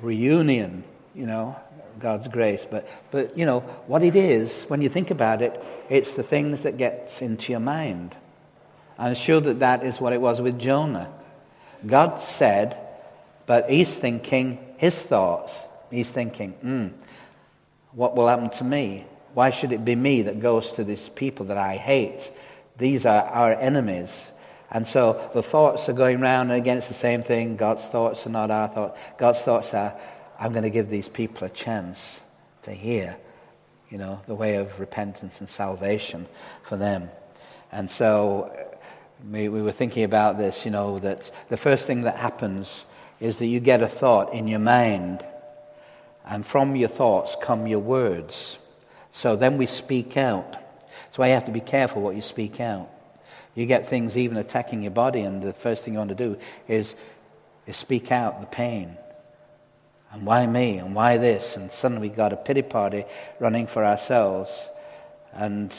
reunion, 0.00 0.84
you 1.14 1.26
know, 1.26 1.56
God's 2.00 2.28
grace. 2.28 2.66
But, 2.68 2.88
but, 3.10 3.36
you 3.36 3.46
know, 3.46 3.60
what 3.86 4.02
it 4.02 4.16
is, 4.16 4.64
when 4.64 4.82
you 4.82 4.88
think 4.88 5.10
about 5.10 5.42
it, 5.42 5.62
it's 5.88 6.14
the 6.14 6.22
things 6.22 6.62
that 6.62 6.76
gets 6.76 7.22
into 7.22 7.52
your 7.52 7.60
mind. 7.60 8.16
I'm 8.98 9.14
sure 9.14 9.40
that 9.40 9.60
that 9.60 9.84
is 9.84 10.00
what 10.00 10.12
it 10.12 10.20
was 10.20 10.40
with 10.40 10.58
Jonah. 10.58 11.10
God 11.86 12.20
said, 12.20 12.76
but 13.46 13.70
he's 13.70 13.94
thinking 13.94 14.58
his 14.76 15.00
thoughts. 15.02 15.64
He's 15.90 16.10
thinking, 16.10 16.52
hmm, 16.52 16.88
what 17.92 18.14
will 18.14 18.28
happen 18.28 18.50
to 18.50 18.64
me? 18.64 19.06
Why 19.34 19.50
should 19.50 19.72
it 19.72 19.84
be 19.84 19.96
me 19.96 20.22
that 20.22 20.40
goes 20.40 20.72
to 20.72 20.84
these 20.84 21.08
people 21.08 21.46
that 21.46 21.56
I 21.56 21.76
hate? 21.76 22.30
These 22.76 23.06
are 23.06 23.22
our 23.22 23.54
enemies. 23.54 24.30
And 24.70 24.86
so 24.86 25.30
the 25.34 25.42
thoughts 25.42 25.88
are 25.88 25.92
going 25.92 26.20
round 26.20 26.52
against 26.52 26.88
the 26.88 26.94
same 26.94 27.22
thing. 27.22 27.56
God's 27.56 27.84
thoughts 27.86 28.26
are 28.26 28.30
not 28.30 28.50
our 28.50 28.68
thoughts. 28.68 28.98
God's 29.18 29.42
thoughts 29.42 29.74
are, 29.74 29.94
I'm 30.40 30.52
going 30.52 30.64
to 30.64 30.70
give 30.70 30.90
these 30.90 31.08
people 31.08 31.46
a 31.46 31.50
chance 31.50 32.20
to 32.62 32.72
hear. 32.72 33.16
you 33.90 33.98
know, 33.98 34.20
the 34.26 34.34
way 34.34 34.56
of 34.56 34.78
repentance 34.78 35.40
and 35.40 35.50
salvation 35.50 36.26
for 36.62 36.76
them. 36.76 37.10
And 37.72 37.90
so 37.90 38.52
uh, 38.54 38.76
we, 39.30 39.48
we 39.48 39.60
were 39.62 39.72
thinking 39.72 40.04
about 40.04 40.38
this, 40.38 40.64
you 40.64 40.70
know, 40.70 41.00
that 41.00 41.30
the 41.48 41.56
first 41.56 41.86
thing 41.86 42.02
that 42.02 42.16
happens 42.16 42.84
is 43.18 43.38
that 43.38 43.46
you 43.46 43.60
get 43.60 43.82
a 43.82 43.88
thought 43.88 44.32
in 44.32 44.48
your 44.48 44.60
mind, 44.60 45.24
and 46.24 46.46
from 46.46 46.76
your 46.76 46.88
thoughts 46.88 47.36
come 47.42 47.66
your 47.66 47.80
words. 47.80 48.58
So 49.10 49.36
then 49.36 49.58
we 49.58 49.66
speak 49.66 50.16
out. 50.16 50.52
That's 50.52 51.18
why 51.18 51.28
you 51.28 51.34
have 51.34 51.44
to 51.46 51.52
be 51.52 51.60
careful 51.60 52.00
what 52.00 52.14
you 52.14 52.22
speak 52.22 52.60
out. 52.60 52.88
You 53.54 53.66
get 53.66 53.88
things 53.88 54.16
even 54.16 54.36
attacking 54.36 54.82
your 54.82 54.92
body, 54.92 55.20
and 55.22 55.42
the 55.42 55.52
first 55.52 55.84
thing 55.84 55.94
you 55.94 55.98
want 55.98 56.10
to 56.10 56.14
do 56.14 56.38
is, 56.68 56.94
is 57.66 57.76
speak 57.76 58.12
out 58.12 58.40
the 58.40 58.46
pain. 58.46 58.96
And 60.12 60.26
why 60.26 60.46
me? 60.46 60.78
And 60.78 60.94
why 60.94 61.18
this? 61.18 61.56
And 61.56 61.70
suddenly 61.70 62.08
we 62.08 62.14
got 62.14 62.32
a 62.32 62.36
pity 62.36 62.62
party 62.62 63.04
running 63.38 63.66
for 63.66 63.84
ourselves. 63.84 64.50
And, 65.32 65.72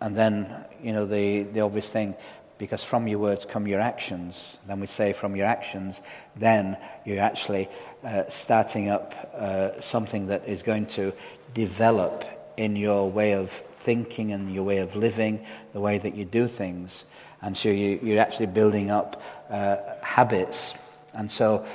and 0.00 0.14
then, 0.14 0.64
you 0.82 0.92
know, 0.92 1.06
the, 1.06 1.42
the 1.42 1.60
obvious 1.60 1.88
thing, 1.88 2.14
because 2.56 2.84
from 2.84 3.08
your 3.08 3.18
words 3.18 3.44
come 3.44 3.66
your 3.66 3.80
actions. 3.80 4.58
Then 4.68 4.78
we 4.78 4.86
say 4.86 5.12
from 5.12 5.34
your 5.34 5.46
actions, 5.46 6.00
then 6.36 6.76
you're 7.04 7.20
actually 7.20 7.68
uh, 8.04 8.24
starting 8.28 8.90
up 8.90 9.12
uh, 9.34 9.80
something 9.80 10.28
that 10.28 10.48
is 10.48 10.62
going 10.62 10.86
to 10.86 11.12
develop 11.52 12.24
in 12.56 12.76
your 12.76 13.10
way 13.10 13.32
of 13.32 13.50
thinking 13.78 14.32
and 14.32 14.54
your 14.54 14.62
way 14.62 14.78
of 14.78 14.94
living, 14.94 15.44
the 15.72 15.80
way 15.80 15.98
that 15.98 16.14
you 16.14 16.24
do 16.24 16.46
things. 16.46 17.04
And 17.42 17.56
so 17.56 17.70
you, 17.70 18.16
are 18.16 18.20
actually 18.20 18.46
building 18.46 18.90
up 18.92 19.20
uh, 19.50 19.76
habits. 20.00 20.74
And 21.12 21.28
so 21.28 21.66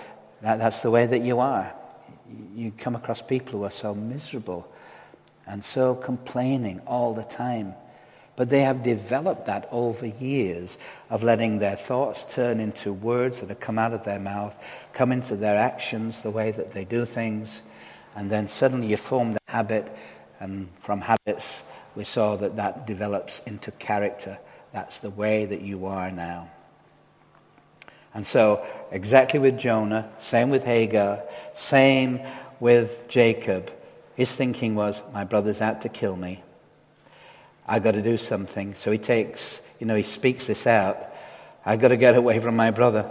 that, 0.41 0.59
that's 0.59 0.79
the 0.79 0.89
way 0.89 1.05
that 1.05 1.21
you 1.21 1.39
are 1.39 1.73
you 2.55 2.71
come 2.77 2.95
across 2.95 3.21
people 3.21 3.59
who 3.59 3.65
are 3.65 3.71
so 3.71 3.93
miserable 3.93 4.71
and 5.47 5.63
so 5.63 5.95
complaining 5.95 6.81
all 6.85 7.13
the 7.13 7.23
time. 7.23 7.73
But 8.35 8.49
they 8.49 8.61
have 8.61 8.83
developed 8.83 9.47
that 9.47 9.67
over 9.71 10.05
years 10.05 10.77
of 11.09 11.23
letting 11.23 11.59
their 11.59 11.75
thoughts 11.75 12.23
turn 12.23 12.59
into 12.59 12.93
words 12.93 13.41
that 13.41 13.49
have 13.49 13.59
come 13.59 13.77
out 13.77 13.91
of 13.91 14.05
their 14.05 14.19
mouth, 14.19 14.55
come 14.93 15.11
into 15.11 15.35
their 15.35 15.57
actions, 15.57 16.21
the 16.21 16.29
way 16.29 16.51
that 16.51 16.71
they 16.71 16.85
do 16.85 17.05
things. 17.05 17.61
And 18.15 18.29
then 18.29 18.47
suddenly 18.47 18.87
you 18.87 18.97
form 18.97 19.33
the 19.33 19.41
habit, 19.47 19.91
and 20.39 20.69
from 20.79 21.01
habits, 21.01 21.63
we 21.95 22.05
saw 22.05 22.37
that 22.37 22.55
that 22.55 22.87
develops 22.87 23.39
into 23.45 23.71
character. 23.71 24.37
That's 24.71 24.99
the 24.99 25.09
way 25.09 25.45
that 25.45 25.61
you 25.61 25.85
are 25.87 26.11
now. 26.11 26.49
And 28.13 28.25
so, 28.25 28.65
exactly 28.91 29.39
with 29.39 29.57
Jonah, 29.57 30.09
same 30.19 30.49
with 30.49 30.63
Hagar, 30.63 31.23
same 31.53 32.21
with 32.59 33.07
Jacob. 33.07 33.71
His 34.15 34.33
thinking 34.33 34.75
was, 34.75 35.01
my 35.13 35.23
brother's 35.23 35.61
out 35.61 35.81
to 35.81 35.89
kill 35.89 36.15
me. 36.15 36.43
I've 37.67 37.83
got 37.83 37.91
to 37.91 38.01
do 38.01 38.17
something. 38.17 38.73
So 38.73 38.91
he 38.91 38.97
takes, 38.97 39.61
you 39.79 39.85
know, 39.85 39.95
he 39.95 40.03
speaks 40.03 40.47
this 40.47 40.65
out. 40.65 40.97
I've 41.63 41.79
got 41.79 41.89
to 41.89 41.97
get 41.97 42.15
away 42.15 42.39
from 42.39 42.55
my 42.55 42.71
brother. 42.71 43.09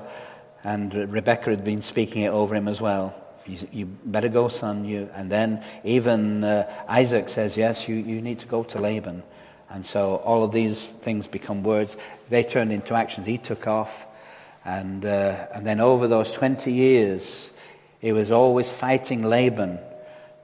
And 0.64 0.92
Rebecca 1.12 1.50
had 1.50 1.62
been 1.62 1.80
speaking 1.80 2.22
it 2.22 2.30
over 2.30 2.56
him 2.56 2.66
as 2.66 2.80
well. 2.80 3.14
You, 3.46 3.68
you 3.70 3.86
better 3.86 4.28
go, 4.28 4.48
son. 4.48 4.84
You. 4.84 5.08
And 5.14 5.30
then 5.30 5.64
even 5.84 6.42
uh, 6.42 6.68
Isaac 6.88 7.28
says, 7.28 7.56
yes, 7.56 7.88
you, 7.88 7.94
you 7.94 8.20
need 8.20 8.40
to 8.40 8.46
go 8.46 8.64
to 8.64 8.80
Laban. 8.80 9.22
And 9.70 9.86
so 9.86 10.16
all 10.16 10.42
of 10.42 10.50
these 10.50 10.88
things 10.88 11.28
become 11.28 11.62
words. 11.62 11.96
They 12.28 12.42
turned 12.42 12.72
into 12.72 12.94
actions. 12.94 13.28
He 13.28 13.38
took 13.38 13.68
off. 13.68 14.07
And, 14.68 15.06
uh, 15.06 15.46
and 15.54 15.66
then 15.66 15.80
over 15.80 16.08
those 16.08 16.30
20 16.32 16.70
years, 16.70 17.48
he 18.00 18.12
was 18.12 18.30
always 18.30 18.70
fighting 18.70 19.22
Laban, 19.22 19.78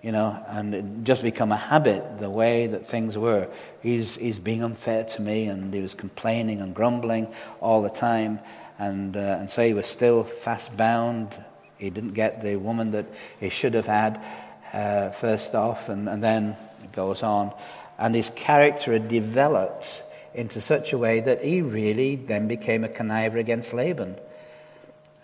you 0.01 0.13
know, 0.13 0.43
and 0.49 0.75
it 0.75 0.85
just 1.03 1.21
become 1.21 1.53
a 1.53 1.59
habit, 1.59 2.21
the 2.21 2.31
way 2.31 2.67
that 2.69 2.87
things 2.87 3.19
were. 3.19 3.49
He's, 3.83 4.15
he's 4.15 4.39
being 4.39 4.65
unfair 4.65 5.05
to 5.05 5.21
me, 5.21 5.45
and 5.49 5.75
he 5.75 5.81
was 5.81 5.93
complaining 5.93 6.63
and 6.63 6.75
grumbling 6.75 7.29
all 7.61 7.83
the 7.83 7.91
time. 7.91 8.41
And, 8.79 9.15
uh, 9.15 9.37
and 9.41 9.51
so 9.51 9.63
he 9.63 9.75
was 9.75 9.87
still 9.87 10.25
fast 10.25 10.75
bound. 10.75 11.35
He 11.77 11.91
didn't 11.91 12.15
get 12.15 12.43
the 12.43 12.57
woman 12.57 12.93
that 12.93 13.05
he 13.41 13.51
should 13.51 13.75
have 13.75 13.87
had 13.87 14.25
uh, 14.73 15.11
first 15.11 15.55
off, 15.55 15.91
and, 15.91 16.09
and 16.09 16.25
then 16.25 16.57
it 16.83 16.93
goes 16.93 17.23
on. 17.23 17.53
And 17.99 18.15
his 18.15 18.31
character 18.31 18.95
had 18.95 19.09
developed 19.09 20.03
into 20.35 20.61
such 20.61 20.93
a 20.93 20.99
way 20.99 21.21
that 21.21 21.45
he 21.45 21.63
really 21.63 22.17
then 22.17 22.49
became 22.49 22.85
a 22.85 22.89
conniver 22.89 23.39
against 23.39 23.73
Laban 23.73 24.17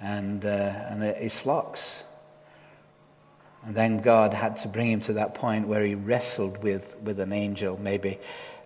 and, 0.01 0.45
uh, 0.45 0.49
and 0.49 1.03
his 1.17 1.39
flocks. 1.39 2.05
And 3.65 3.75
then 3.75 3.99
God 3.99 4.33
had 4.33 4.57
to 4.59 4.69
bring 4.69 4.91
him 4.91 5.01
to 5.03 5.15
that 5.15 5.35
point 5.35 5.69
where 5.69 5.85
he 5.85 5.95
wrestled 5.95 6.63
with, 6.63 6.97
with 7.03 7.21
an 7.21 7.33
angel. 7.33 7.79
Maybe 7.81 8.19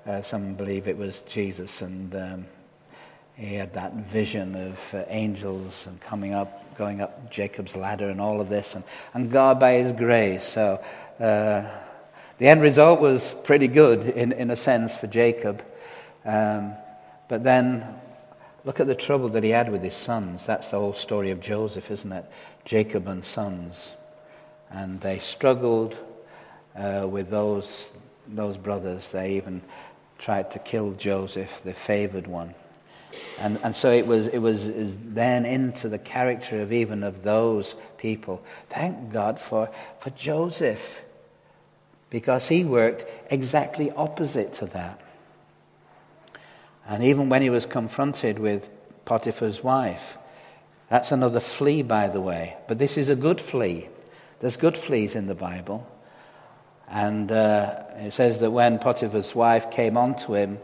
uh, 0.07 0.23
some 0.23 0.55
believe 0.55 0.87
it 0.87 0.97
was 0.97 1.23
Jesus, 1.23 1.83
and 1.83 2.15
um, 2.15 2.47
he 3.35 3.55
had 3.55 3.73
that 3.73 3.95
vision 3.95 4.55
of 4.55 4.95
uh, 4.95 5.05
angels 5.09 5.87
and 5.87 6.01
coming 6.01 6.35
up, 6.35 6.77
going 6.77 7.01
up 7.01 7.31
Jacob's 7.31 7.75
ladder, 7.75 8.09
and 8.11 8.21
all 8.21 8.41
of 8.41 8.49
this. 8.49 8.75
And, 8.75 8.85
and 9.15 9.33
God, 9.33 9.59
by 9.59 9.75
his 9.75 9.93
grace, 9.93 10.45
so 10.45 10.81
uh, 11.19 11.65
the 12.39 12.47
end 12.47 12.63
result 12.63 13.01
was 13.01 13.35
pretty 13.45 13.67
good 13.69 14.05
in, 14.05 14.33
in 14.33 14.51
a 14.51 14.57
sense 14.57 14.95
for 14.95 15.07
Jacob. 15.09 15.65
Um, 16.25 16.75
but 17.29 17.43
then 17.43 17.87
look 18.65 18.81
at 18.81 18.87
the 18.87 18.95
trouble 18.95 19.29
that 19.31 19.43
he 19.43 19.51
had 19.51 19.71
with 19.71 19.83
his 19.83 19.95
sons. 19.95 20.47
That's 20.47 20.69
the 20.69 20.79
whole 20.79 20.95
story 20.95 21.31
of 21.31 21.41
Joseph, 21.41 21.91
isn't 21.91 22.13
it? 22.13 22.25
Jacob 22.65 23.07
and 23.09 23.25
sons. 23.25 23.93
And 24.71 25.01
they 25.01 25.19
struggled 25.19 25.97
uh, 26.75 27.07
with 27.09 27.31
those, 27.31 27.93
those 28.27 28.57
brothers. 28.57 29.09
They 29.09 29.37
even 29.37 29.63
tried 30.19 30.51
to 30.53 30.59
kill 30.59 30.93
Joseph, 30.93 31.63
the 31.63 31.75
favored 31.75 32.27
one. 32.27 32.55
And, 33.39 33.61
and 33.63 33.77
so 33.77 33.93
it 33.93 34.07
was, 34.07 34.27
it 34.27 34.39
was 34.39 34.67
then 34.99 35.45
into 35.45 35.89
the 35.89 35.99
character 35.99 36.63
of 36.63 36.73
even 36.73 37.03
of 37.03 37.23
those 37.23 37.75
people. 37.97 38.43
Thank 38.71 39.13
God 39.13 39.39
for, 39.39 39.71
for 40.01 40.11
Joseph, 40.11 41.03
because 42.11 42.49
he 42.49 42.65
worked 42.65 43.05
exactly 43.31 43.91
opposite 43.93 44.55
to 44.55 44.67
that. 44.67 45.01
And 46.87 47.03
even 47.05 47.29
when 47.29 47.43
he 47.43 47.51
was 47.51 47.67
confronted 47.67 48.39
with 48.39 48.71
Potiphar's 49.05 49.63
wife, 49.63 50.19
that's 50.91 51.13
another 51.13 51.41
flea, 51.41 51.83
by 51.83 52.09
the 52.09 52.21
way. 52.21 52.57
But 52.69 52.79
this 52.79 52.97
is 52.97 53.09
a 53.09 53.17
good 53.17 53.41
flea. 53.41 53.89
There's 54.41 54.57
good 54.57 54.77
fleas 54.77 55.15
in 55.15 55.27
the 55.27 55.35
Bible. 55.35 55.91
And 56.89 57.33
uh, 57.33 57.83
it 57.97 58.13
says 58.13 58.39
that 58.41 58.51
when 58.51 58.79
Potiphar's 58.79 59.35
wife 59.35 59.71
came 59.71 59.97
onto 59.97 60.35
him, 60.35 60.59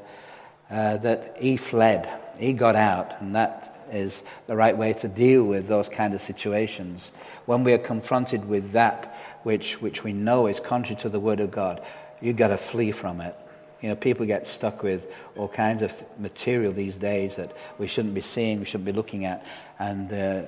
uh, 0.70 0.98
that 0.98 1.36
he 1.40 1.56
fled. 1.56 2.08
He 2.38 2.52
got 2.52 2.76
out. 2.76 3.20
And 3.20 3.34
that 3.34 3.86
is 3.90 4.22
the 4.46 4.54
right 4.54 4.76
way 4.76 4.92
to 4.92 5.08
deal 5.08 5.44
with 5.44 5.66
those 5.66 5.88
kind 5.88 6.14
of 6.14 6.20
situations. 6.20 7.10
When 7.46 7.64
we 7.64 7.72
are 7.72 7.78
confronted 7.78 8.44
with 8.44 8.72
that 8.72 9.16
which, 9.42 9.80
which 9.80 10.04
we 10.04 10.12
know 10.12 10.46
is 10.46 10.60
contrary 10.60 11.00
to 11.00 11.08
the 11.08 11.18
Word 11.18 11.40
of 11.40 11.50
God, 11.50 11.82
you've 12.20 12.36
got 12.36 12.48
to 12.48 12.56
flee 12.56 12.92
from 12.92 13.20
it. 13.20 13.36
You 13.82 13.88
know, 13.88 13.96
people 13.96 14.26
get 14.26 14.46
stuck 14.46 14.82
with 14.82 15.06
all 15.36 15.48
kinds 15.48 15.82
of 15.82 16.04
material 16.18 16.72
these 16.72 16.96
days 16.96 17.36
that 17.36 17.56
we 17.78 17.86
shouldn't 17.86 18.14
be 18.14 18.20
seeing, 18.20 18.60
we 18.60 18.66
shouldn't 18.66 18.84
be 18.84 18.92
looking 18.92 19.24
at. 19.24 19.44
And, 19.78 20.12
uh, 20.12 20.42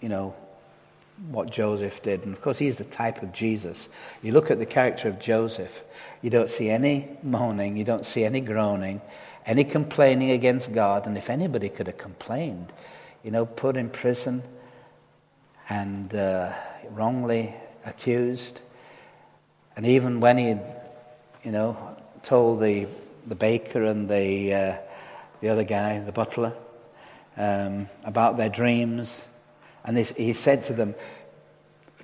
you 0.00 0.08
know, 0.08 0.34
what 1.28 1.50
Joseph 1.50 2.02
did. 2.02 2.24
And 2.24 2.32
of 2.32 2.40
course, 2.40 2.58
he's 2.58 2.76
the 2.76 2.84
type 2.84 3.22
of 3.22 3.32
Jesus. 3.32 3.88
You 4.22 4.32
look 4.32 4.50
at 4.50 4.58
the 4.58 4.66
character 4.66 5.08
of 5.08 5.18
Joseph, 5.18 5.82
you 6.22 6.30
don't 6.30 6.48
see 6.48 6.70
any 6.70 7.08
moaning, 7.22 7.76
you 7.76 7.84
don't 7.84 8.06
see 8.06 8.24
any 8.24 8.40
groaning, 8.40 9.00
any 9.44 9.64
complaining 9.64 10.30
against 10.30 10.72
God. 10.72 11.06
And 11.06 11.18
if 11.18 11.28
anybody 11.28 11.68
could 11.68 11.88
have 11.88 11.98
complained, 11.98 12.72
you 13.22 13.30
know, 13.30 13.44
put 13.44 13.76
in 13.76 13.90
prison 13.90 14.42
and 15.68 16.14
uh, 16.14 16.52
wrongly 16.90 17.54
accused, 17.84 18.60
and 19.76 19.86
even 19.86 20.20
when 20.20 20.38
he, 20.38 20.48
you 21.44 21.52
know, 21.52 21.89
told 22.22 22.60
the, 22.60 22.86
the 23.26 23.34
baker 23.34 23.84
and 23.84 24.08
the, 24.08 24.54
uh, 24.54 24.76
the 25.40 25.48
other 25.48 25.64
guy, 25.64 25.98
the 26.00 26.12
butler, 26.12 26.52
um, 27.36 27.86
about 28.04 28.36
their 28.36 28.48
dreams. 28.48 29.24
And 29.84 29.96
this, 29.96 30.12
he 30.16 30.32
said 30.34 30.64
to 30.64 30.72
them, 30.72 30.94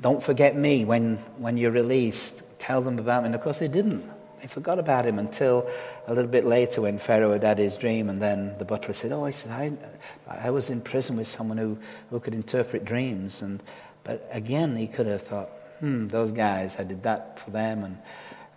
Don't 0.01 0.23
forget 0.23 0.57
me 0.57 0.85
when, 0.85 1.17
when 1.39 1.57
you're 1.57 1.71
released. 1.71 2.43
Tell 2.59 2.81
them 2.81 2.99
about 2.99 3.23
me. 3.23 3.27
And 3.27 3.35
of 3.35 3.43
course, 3.43 3.59
they 3.59 3.69
didn't. 3.69 4.11
They 4.41 4.49
forgot 4.49 4.79
about 4.79 5.07
him 5.07 5.19
until 5.19 5.69
a 6.07 6.15
little 6.15 6.31
bit 6.31 6.45
later 6.45 6.83
when 6.83 6.99
Pharaoh 6.99 7.33
had 7.33 7.43
had 7.43 7.59
his 7.59 7.77
dream. 7.77 8.09
And 8.09 8.21
then 8.21 8.57
the 8.59 8.65
butler 8.65 8.95
said, 8.95 9.13
Oh, 9.13 9.25
I, 9.25 9.31
said, 9.31 9.53
I, 9.53 10.37
I 10.47 10.51
was 10.51 10.71
in 10.71 10.81
prison 10.81 11.17
with 11.17 11.29
someone 11.29 11.59
who, 11.59 11.79
who 12.11 12.21
could 12.21 12.35
interpret 12.35 12.85
dreams. 12.85 13.43
And, 13.43 13.63
but 14.05 14.29
again, 14.31 14.77
he 14.77 14.87
could 14.87 15.07
have 15.07 15.23
thought, 15.23 15.51
Hmm, 15.81 16.09
those 16.09 16.33
guys, 16.33 16.77
I 16.79 16.85
did 16.85 17.03
that 17.03 17.39
for 17.39 17.51
them. 17.51 17.85
And. 17.85 17.99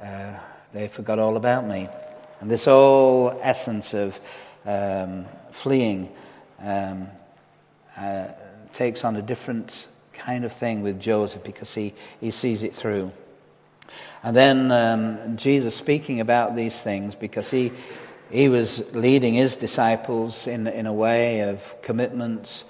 Uh, 0.01 0.39
they 0.74 0.88
forgot 0.88 1.20
all 1.20 1.38
about 1.38 1.67
me. 1.67 1.89
And 2.41 2.49
this 2.49 2.65
whole 2.65 3.38
essence 3.41 3.93
of 3.93 4.20
um, 4.65 5.26
fleeing 5.51 6.09
um, 6.61 7.07
uh, 7.97 8.28
takes 8.74 9.03
on 9.03 9.15
a 9.15 9.22
different 9.22 9.88
kind 10.13 10.45
of 10.45 10.53
thing 10.53 10.82
with 10.82 10.99
Joseph 10.99 11.43
because 11.43 11.74
he, 11.74 11.93
he 12.20 12.32
sees 12.32 12.63
it 12.63 12.76
through. 12.76 13.11
And 14.24 14.36
then 14.36 14.72
um, 14.72 15.38
Jesus 15.38 15.76
speaking 15.76 16.20
about 16.20 16.55
these 16.55 16.80
things 16.80 17.15
because 17.15 17.49
he, 17.49 17.72
he 18.30 18.49
was 18.49 18.84
leading 18.93 19.34
his 19.34 19.55
disciples 19.55 20.45
in, 20.47 20.67
in 20.67 20.86
a 20.86 20.93
way 20.93 21.41
of 21.41 21.82
commitment 21.82 22.63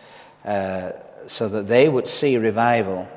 uh, 0.46 0.92
so 1.28 1.50
that 1.50 1.68
they 1.68 1.90
would 1.90 2.08
see 2.08 2.38
revival. 2.38 3.08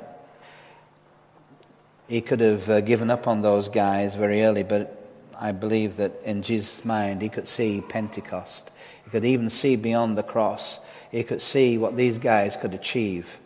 He 2.12 2.20
could 2.20 2.40
have 2.40 2.68
uh, 2.68 2.82
given 2.82 3.10
up 3.10 3.26
on 3.26 3.40
those 3.40 3.70
guys 3.70 4.14
very 4.14 4.42
early, 4.42 4.64
but 4.64 5.08
I 5.40 5.50
believe 5.52 5.96
that 5.96 6.12
in 6.26 6.42
Jesus' 6.42 6.84
mind 6.84 7.22
he 7.22 7.30
could 7.30 7.48
see 7.48 7.80
Pentecost. 7.80 8.70
He 9.06 9.10
could 9.10 9.24
even 9.24 9.48
see 9.48 9.76
beyond 9.76 10.18
the 10.18 10.22
cross. 10.22 10.78
He 11.10 11.22
could 11.22 11.40
see 11.40 11.78
what 11.78 11.96
these 11.96 12.18
guys 12.18 12.54
could 12.54 12.74
achieve. 12.74 13.38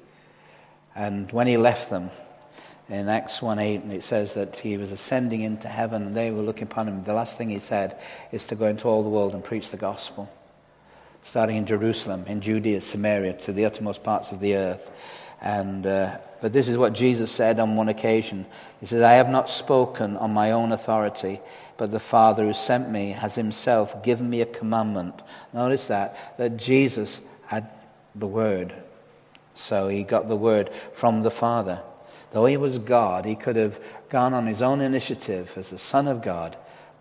And 0.96 1.30
when 1.30 1.46
he 1.46 1.56
left 1.56 1.90
them, 1.90 2.10
in 2.88 3.08
Acts 3.08 3.40
1 3.40 3.60
8, 3.60 3.82
and 3.82 3.92
it 3.92 4.02
says 4.02 4.34
that 4.34 4.56
he 4.56 4.76
was 4.76 4.90
ascending 4.90 5.42
into 5.42 5.68
heaven 5.68 6.02
and 6.02 6.16
they 6.16 6.32
were 6.32 6.42
looking 6.42 6.64
upon 6.64 6.88
him. 6.88 7.04
The 7.04 7.14
last 7.14 7.38
thing 7.38 7.48
he 7.48 7.60
said 7.60 7.96
is 8.32 8.46
to 8.46 8.56
go 8.56 8.66
into 8.66 8.88
all 8.88 9.04
the 9.04 9.08
world 9.08 9.34
and 9.34 9.44
preach 9.44 9.70
the 9.70 9.76
gospel, 9.76 10.28
starting 11.26 11.56
in 11.56 11.66
Jerusalem, 11.66 12.24
in 12.28 12.40
Judea, 12.40 12.80
Samaria, 12.80 13.32
to 13.34 13.52
the 13.52 13.64
uttermost 13.64 14.04
parts 14.04 14.30
of 14.30 14.38
the 14.38 14.54
earth. 14.54 14.92
And, 15.40 15.84
uh, 15.84 16.18
but 16.40 16.52
this 16.52 16.68
is 16.68 16.78
what 16.78 16.92
Jesus 16.92 17.32
said 17.32 17.58
on 17.58 17.74
one 17.74 17.88
occasion. 17.88 18.46
He 18.80 18.86
said, 18.86 19.02
I 19.02 19.14
have 19.14 19.28
not 19.28 19.50
spoken 19.50 20.16
on 20.16 20.32
my 20.32 20.52
own 20.52 20.70
authority, 20.70 21.40
but 21.76 21.90
the 21.90 22.00
Father 22.00 22.44
who 22.44 22.54
sent 22.54 22.88
me 22.90 23.10
has 23.10 23.34
himself 23.34 24.04
given 24.04 24.30
me 24.30 24.40
a 24.40 24.46
commandment. 24.46 25.14
Notice 25.52 25.88
that, 25.88 26.38
that 26.38 26.56
Jesus 26.56 27.20
had 27.46 27.68
the 28.14 28.26
word. 28.26 28.72
So 29.56 29.88
he 29.88 30.04
got 30.04 30.28
the 30.28 30.36
word 30.36 30.70
from 30.92 31.22
the 31.22 31.30
Father. 31.30 31.82
Though 32.30 32.46
he 32.46 32.56
was 32.56 32.78
God, 32.78 33.24
he 33.24 33.34
could 33.34 33.56
have 33.56 33.80
gone 34.10 34.32
on 34.32 34.46
his 34.46 34.62
own 34.62 34.80
initiative 34.80 35.52
as 35.56 35.70
the 35.70 35.78
Son 35.78 36.06
of 36.06 36.22
God, 36.22 36.56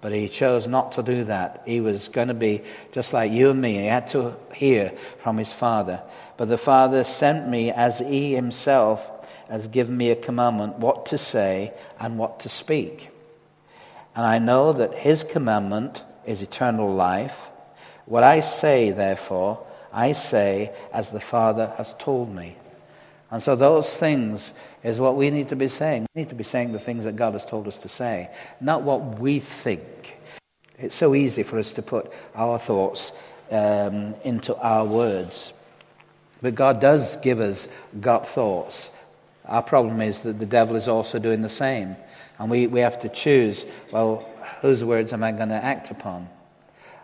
but 0.06 0.14
he 0.14 0.30
chose 0.30 0.68
not 0.68 0.92
to 0.92 1.02
do 1.02 1.24
that. 1.24 1.64
He 1.66 1.82
was 1.82 2.10
going 2.10 2.28
to 2.28 2.36
be 2.36 2.62
just 2.92 3.12
like 3.12 3.32
you 3.32 3.50
and 3.50 3.60
me. 3.60 3.74
He 3.74 3.86
had 3.88 4.08
to 4.10 4.36
hear 4.54 4.94
from 5.24 5.36
his 5.36 5.52
Father. 5.52 6.00
But 6.38 6.48
the 6.48 6.60
Father 6.60 7.04
sent 7.04 7.50
me 7.50 7.72
as 7.72 7.98
he 7.98 8.36
himself 8.36 9.10
has 9.50 9.68
given 9.68 9.98
me 9.98 10.12
a 10.12 10.16
commandment 10.16 10.78
what 10.78 11.08
to 11.08 11.18
say 11.18 11.74
and 12.00 12.20
what 12.20 12.42
to 12.42 12.50
speak. 12.50 13.10
And 14.16 14.24
I 14.24 14.38
know 14.38 14.74
that 14.74 14.94
his 14.94 15.24
commandment 15.24 16.04
is 16.24 16.44
eternal 16.44 16.94
life. 16.94 17.50
What 18.06 18.24
I 18.24 18.42
say, 18.42 18.92
therefore, 18.92 19.66
I 19.92 20.12
say 20.12 20.72
as 20.94 21.10
the 21.10 21.20
Father 21.20 21.74
has 21.78 21.96
told 21.98 22.32
me. 22.32 22.58
And 23.32 23.42
so 23.42 23.56
those 23.56 23.98
things 23.98 24.54
is 24.86 25.00
what 25.00 25.16
we 25.16 25.32
need 25.32 25.50
to 25.50 25.56
be 25.56 25.68
saying. 25.68 26.06
We 26.14 26.22
need 26.22 26.30
to 26.30 26.36
be 26.36 26.44
saying 26.44 26.72
the 26.72 26.80
things 26.80 27.06
that 27.06 27.16
God 27.16 27.34
has 27.34 27.44
told 27.44 27.68
us 27.68 27.78
to 27.80 27.90
say, 27.90 28.30
not 28.62 28.84
what 28.84 29.20
we 29.20 29.40
think. 29.40 30.18
It's 30.78 30.96
so 30.96 31.16
easy 31.16 31.42
for 31.42 31.58
us 31.58 31.74
to 31.74 31.82
put 31.82 32.12
our 32.36 32.60
thoughts 32.60 33.12
um, 33.50 34.14
into 34.24 34.56
our 34.58 34.86
words. 34.86 35.54
But 36.42 36.54
God 36.54 36.80
does 36.80 37.18
give 37.18 37.40
us 37.40 37.68
God 38.00 38.28
thoughts. 38.28 38.92
Our 39.46 39.64
problem 39.64 40.02
is 40.02 40.20
that 40.20 40.38
the 40.38 40.46
devil 40.46 40.76
is 40.76 40.88
also 40.88 41.18
doing 41.18 41.42
the 41.42 41.50
same. 41.50 41.96
And 42.38 42.52
we, 42.52 42.68
we 42.68 42.82
have 42.82 43.00
to 43.00 43.10
choose 43.10 43.66
well, 43.92 44.30
whose 44.62 44.84
words 44.84 45.14
am 45.14 45.24
I 45.24 45.32
going 45.32 45.50
to 45.50 45.56
act 45.64 45.90
upon? 45.90 46.30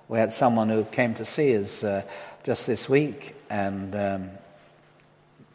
We 0.07 0.19
had 0.19 0.31
someone 0.31 0.69
who 0.69 0.83
came 0.83 1.15
to 1.15 1.25
see 1.25 1.57
us 1.57 1.83
uh, 1.83 2.03
just 2.43 2.67
this 2.67 2.89
week, 2.89 3.35
and 3.49 3.95
um, 3.95 4.29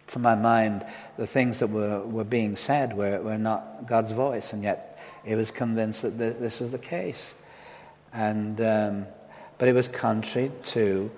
to 0.09 0.18
my 0.18 0.34
mind, 0.34 0.86
the 1.16 1.26
things 1.26 1.59
that 1.59 1.68
were, 1.68 2.00
were 2.02 2.24
being 2.24 2.57
said 2.57 2.96
were, 2.96 3.20
were 3.20 3.38
not 3.38 3.86
God's 3.86 4.12
voice, 4.12 4.52
and 4.52 4.62
yet 4.62 4.98
he 5.24 5.34
was 5.34 5.50
convinced 5.50 6.02
that 6.02 6.18
this 6.18 6.61
was 6.61 6.70
the 6.70 6.78
case. 6.78 7.34
And, 8.12 8.61
um, 8.61 9.07
but 9.59 9.68
it 9.68 9.72
was 9.72 9.88
contrary 9.88 10.52
to 10.66 11.11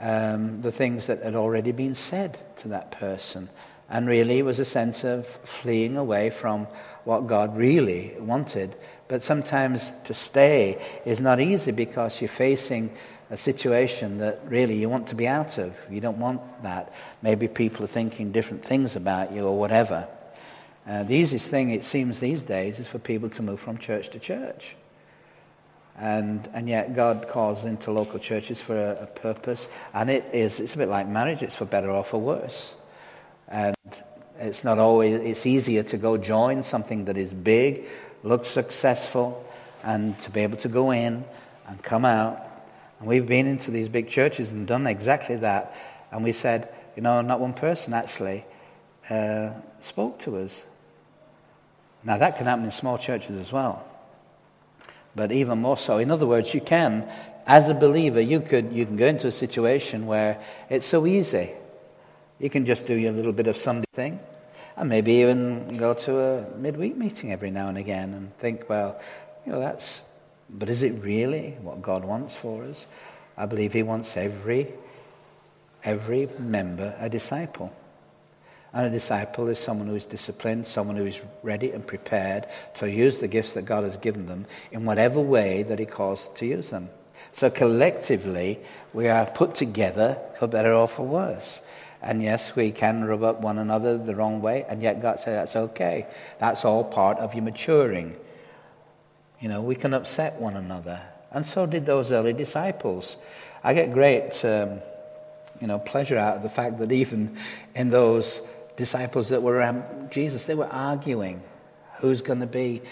um, 0.00 0.62
the 0.62 0.72
things 0.72 1.06
that 1.06 1.22
had 1.22 1.34
already 1.34 1.72
been 1.72 1.94
said 1.94 2.38
to 2.58 2.68
that 2.68 2.92
person. 2.92 3.48
And 3.88 4.08
really, 4.08 4.42
was 4.42 4.58
a 4.58 4.64
sense 4.64 5.04
of 5.04 5.26
fleeing 5.44 5.96
away 5.96 6.30
from 6.30 6.66
what 7.04 7.28
God 7.28 7.56
really 7.56 8.14
wanted. 8.18 8.76
But 9.06 9.22
sometimes 9.22 9.92
to 10.04 10.14
stay 10.14 10.82
is 11.04 11.20
not 11.20 11.40
easy 11.40 11.70
because 11.70 12.20
you're 12.20 12.28
facing 12.28 12.90
a 13.30 13.36
situation 13.36 14.18
that 14.18 14.40
really 14.46 14.76
you 14.76 14.88
want 14.88 15.08
to 15.08 15.14
be 15.14 15.26
out 15.26 15.58
of. 15.58 15.74
You 15.90 16.00
don't 16.00 16.18
want 16.18 16.40
that. 16.62 16.92
Maybe 17.22 17.48
people 17.48 17.84
are 17.84 17.88
thinking 17.88 18.32
different 18.32 18.64
things 18.64 18.94
about 18.94 19.32
you 19.32 19.44
or 19.44 19.58
whatever. 19.58 20.08
Uh, 20.86 21.02
the 21.02 21.14
easiest 21.14 21.50
thing, 21.50 21.70
it 21.70 21.82
seems, 21.82 22.20
these 22.20 22.42
days 22.42 22.78
is 22.78 22.86
for 22.86 23.00
people 23.00 23.28
to 23.30 23.42
move 23.42 23.58
from 23.58 23.78
church 23.78 24.10
to 24.10 24.20
church. 24.20 24.76
And, 25.98 26.48
and 26.52 26.68
yet 26.68 26.94
God 26.94 27.26
calls 27.28 27.64
into 27.64 27.90
local 27.90 28.20
churches 28.20 28.60
for 28.60 28.78
a, 28.78 29.02
a 29.02 29.06
purpose. 29.06 29.66
And 29.92 30.10
it 30.10 30.24
is, 30.32 30.60
it's 30.60 30.74
a 30.74 30.78
bit 30.78 30.88
like 30.88 31.08
marriage. 31.08 31.42
It's 31.42 31.56
for 31.56 31.64
better 31.64 31.90
or 31.90 32.04
for 32.04 32.20
worse. 32.20 32.74
And 33.48 33.74
it's 34.38 34.62
not 34.62 34.78
always, 34.78 35.20
it's 35.20 35.46
easier 35.46 35.82
to 35.84 35.96
go 35.96 36.16
join 36.16 36.62
something 36.62 37.06
that 37.06 37.16
is 37.16 37.32
big, 37.32 37.86
looks 38.22 38.48
successful, 38.48 39.44
and 39.82 40.16
to 40.20 40.30
be 40.30 40.40
able 40.40 40.58
to 40.58 40.68
go 40.68 40.92
in 40.92 41.24
and 41.66 41.82
come 41.82 42.04
out 42.04 42.45
and 42.98 43.08
we've 43.08 43.26
been 43.26 43.46
into 43.46 43.70
these 43.70 43.88
big 43.88 44.08
churches 44.08 44.52
and 44.52 44.66
done 44.66 44.86
exactly 44.86 45.36
that. 45.36 45.74
And 46.10 46.24
we 46.24 46.32
said, 46.32 46.68
you 46.96 47.02
know, 47.02 47.20
not 47.20 47.40
one 47.40 47.52
person 47.52 47.92
actually 47.92 48.44
uh, 49.10 49.50
spoke 49.80 50.18
to 50.20 50.38
us. 50.38 50.64
Now, 52.04 52.18
that 52.18 52.36
can 52.36 52.46
happen 52.46 52.64
in 52.64 52.70
small 52.70 52.98
churches 52.98 53.36
as 53.36 53.52
well. 53.52 53.84
But 55.14 55.32
even 55.32 55.58
more 55.58 55.76
so. 55.76 55.98
In 55.98 56.10
other 56.10 56.26
words, 56.26 56.54
you 56.54 56.60
can, 56.60 57.08
as 57.46 57.68
a 57.68 57.74
believer, 57.74 58.20
you, 58.20 58.40
could, 58.40 58.72
you 58.72 58.86
can 58.86 58.96
go 58.96 59.06
into 59.06 59.26
a 59.26 59.32
situation 59.32 60.06
where 60.06 60.40
it's 60.70 60.86
so 60.86 61.06
easy. 61.06 61.50
You 62.38 62.50
can 62.50 62.64
just 62.64 62.86
do 62.86 62.94
your 62.94 63.12
little 63.12 63.32
bit 63.32 63.46
of 63.46 63.56
Sunday 63.56 63.86
thing. 63.92 64.20
And 64.76 64.88
maybe 64.90 65.12
even 65.12 65.78
go 65.78 65.94
to 65.94 66.18
a 66.18 66.50
midweek 66.58 66.96
meeting 66.96 67.32
every 67.32 67.50
now 67.50 67.68
and 67.68 67.78
again 67.78 68.12
and 68.12 68.36
think, 68.38 68.68
well, 68.68 69.00
you 69.44 69.52
know, 69.52 69.60
that's 69.60 70.02
but 70.50 70.68
is 70.68 70.82
it 70.82 71.02
really 71.02 71.56
what 71.62 71.82
God 71.82 72.04
wants 72.04 72.34
for 72.34 72.64
us? 72.64 72.86
I 73.36 73.46
believe 73.46 73.72
He 73.72 73.82
wants 73.82 74.16
every, 74.16 74.68
every 75.84 76.28
member 76.38 76.94
a 76.98 77.08
disciple. 77.08 77.72
And 78.72 78.86
a 78.86 78.90
disciple 78.90 79.48
is 79.48 79.58
someone 79.58 79.88
who 79.88 79.94
is 79.94 80.04
disciplined, 80.04 80.66
someone 80.66 80.96
who 80.96 81.06
is 81.06 81.20
ready 81.42 81.70
and 81.70 81.86
prepared 81.86 82.46
to 82.74 82.90
use 82.90 83.18
the 83.18 83.28
gifts 83.28 83.54
that 83.54 83.64
God 83.64 83.84
has 83.84 83.96
given 83.96 84.26
them 84.26 84.46
in 84.70 84.84
whatever 84.84 85.20
way 85.20 85.62
that 85.64 85.78
He 85.78 85.86
calls 85.86 86.28
to 86.36 86.46
use 86.46 86.70
them. 86.70 86.90
So 87.32 87.50
collectively, 87.50 88.60
we 88.92 89.08
are 89.08 89.26
put 89.26 89.54
together 89.54 90.18
for 90.38 90.46
better 90.46 90.72
or 90.72 90.88
for 90.88 91.06
worse. 91.06 91.60
And 92.02 92.22
yes, 92.22 92.54
we 92.54 92.72
can 92.72 93.04
rub 93.04 93.22
up 93.22 93.40
one 93.40 93.58
another 93.58 93.98
the 93.98 94.14
wrong 94.14 94.40
way, 94.42 94.64
and 94.68 94.82
yet 94.82 95.02
God 95.02 95.20
says 95.20 95.34
that's 95.34 95.56
okay. 95.56 96.06
That's 96.38 96.64
all 96.64 96.84
part 96.84 97.18
of 97.18 97.34
your 97.34 97.44
maturing. 97.44 98.16
You 99.40 99.48
know, 99.48 99.60
we 99.60 99.74
can 99.74 99.92
upset 99.94 100.40
one 100.40 100.56
another. 100.56 101.00
And 101.30 101.44
so 101.44 101.66
did 101.66 101.84
those 101.84 102.12
early 102.12 102.32
disciples. 102.32 103.16
I 103.62 103.74
get 103.74 103.92
great, 103.92 104.44
um, 104.44 104.80
you 105.60 105.66
know, 105.66 105.78
pleasure 105.78 106.16
out 106.16 106.36
of 106.36 106.42
the 106.42 106.48
fact 106.48 106.78
that 106.78 106.92
even 106.92 107.36
in 107.74 107.90
those 107.90 108.40
disciples 108.76 109.28
that 109.30 109.42
were 109.42 109.54
around 109.54 110.10
Jesus, 110.10 110.44
they 110.44 110.54
were 110.54 110.72
arguing. 110.72 111.42
Who's 111.98 112.22
going 112.22 112.40
to 112.40 112.46
be 112.46 112.82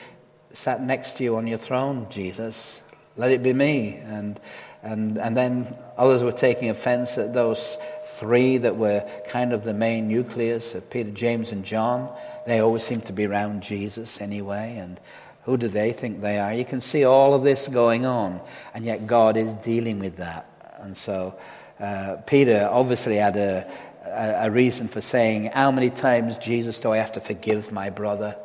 sat 0.53 0.82
next 0.82 1.16
to 1.18 1.24
you 1.24 1.36
on 1.36 1.47
your 1.47 1.59
throne, 1.59 2.07
Jesus? 2.11 2.80
Let 3.16 3.30
it 3.30 3.42
be 3.42 3.53
me. 3.53 4.01
And, 4.05 4.40
and, 4.82 5.18
and 5.18 5.36
then 5.36 5.74
others 5.97 6.22
were 6.22 6.32
taking 6.32 6.70
offense 6.70 7.16
at 7.16 7.32
those 7.32 7.76
three 8.05 8.59
that 8.59 8.76
were 8.76 9.09
kind 9.28 9.53
of 9.53 9.64
the 9.64 9.74
main 9.74 10.09
nucleus 10.09 10.74
of 10.74 10.88
Peter, 10.90 11.11
James, 11.11 11.53
and 11.53 11.64
John. 11.64 12.11
They 12.47 12.61
always 12.61 12.82
seemed 12.82 13.07
to 13.07 13.12
be 13.12 13.26
around 13.26 13.62
Jesus 13.62 14.20
anyway. 14.20 14.76
And 14.78 14.99
who 15.45 15.57
do 15.57 15.68
they 15.68 15.92
think 15.92 16.20
they 16.20 16.38
are? 16.38 16.53
You 16.53 16.64
can 16.64 16.80
see 16.80 17.05
all 17.05 17.34
of 17.34 17.42
this 17.42 17.68
going 17.68 18.07
on, 18.07 18.40
and 18.72 18.84
yet 18.84 19.07
God 19.07 19.36
is 19.36 19.53
dealing 19.57 19.99
with 19.99 20.16
that. 20.16 20.47
And 20.80 20.97
so 20.97 21.38
uh, 21.78 22.16
Peter 22.26 22.68
obviously 22.70 23.16
had 23.16 23.36
a, 23.36 23.70
a, 24.05 24.51
reason 24.51 24.88
for 24.88 25.01
saying, 25.01 25.51
How 25.53 25.70
many 25.70 25.90
times, 25.90 26.38
Jesus, 26.38 26.78
do 26.80 26.92
I 26.92 26.99
have 26.99 27.12
to 27.12 27.20
forgive 27.20 27.72
my 27.72 27.90
brother? 27.90 28.36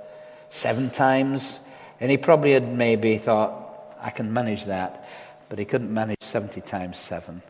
Seven 0.50 0.90
times? 0.90 1.60
And 2.02 2.12
he 2.12 2.18
probably 2.18 2.54
had 2.54 2.74
maybe 2.74 3.18
thought, 3.18 3.96
I 4.02 4.10
can 4.10 4.34
manage 4.34 4.66
that. 4.66 5.08
But 5.48 5.60
he 5.60 5.66
couldn't 5.66 5.94
manage 5.94 6.22
70 6.22 6.62
times 6.62 6.98
seven. 6.98 7.42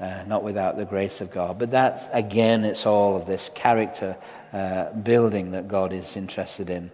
Uh, 0.00 0.24
not 0.26 0.42
without 0.42 0.76
the 0.76 0.84
grace 0.84 1.20
of 1.20 1.30
God. 1.30 1.58
But 1.58 1.70
that's, 1.70 2.02
again, 2.12 2.64
it's 2.64 2.84
all 2.84 3.16
of 3.16 3.26
this 3.26 3.50
character 3.54 4.16
uh, 4.52 4.92
building 4.92 5.52
that 5.52 5.68
God 5.68 5.92
is 5.92 6.16
interested 6.16 6.68
in. 6.68 6.90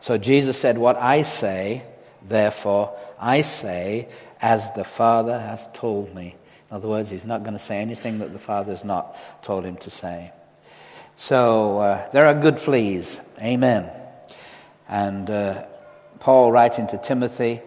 So 0.00 0.18
Jesus 0.18 0.58
said, 0.58 0.78
What 0.78 0.96
I 0.96 1.22
say, 1.22 1.82
therefore, 2.26 2.96
I 3.18 3.42
say 3.42 4.08
as 4.40 4.72
the 4.72 4.84
Father 4.84 5.38
has 5.38 5.68
told 5.74 6.14
me. 6.14 6.34
In 6.70 6.76
other 6.76 6.88
words, 6.88 7.10
he's 7.10 7.24
not 7.24 7.42
going 7.42 7.54
to 7.54 7.58
say 7.58 7.78
anything 7.78 8.20
that 8.20 8.32
the 8.32 8.38
Father 8.38 8.72
has 8.72 8.84
not 8.84 9.16
told 9.42 9.64
him 9.64 9.76
to 9.78 9.90
say. 9.90 10.32
So 11.16 11.78
uh, 11.78 12.10
there 12.12 12.26
are 12.26 12.34
good 12.34 12.58
fleas. 12.58 13.20
Amen. 13.38 13.90
And 14.88 15.28
uh, 15.28 15.64
Paul 16.20 16.50
writing 16.52 16.86
to 16.88 16.98
Timothy, 16.98 17.60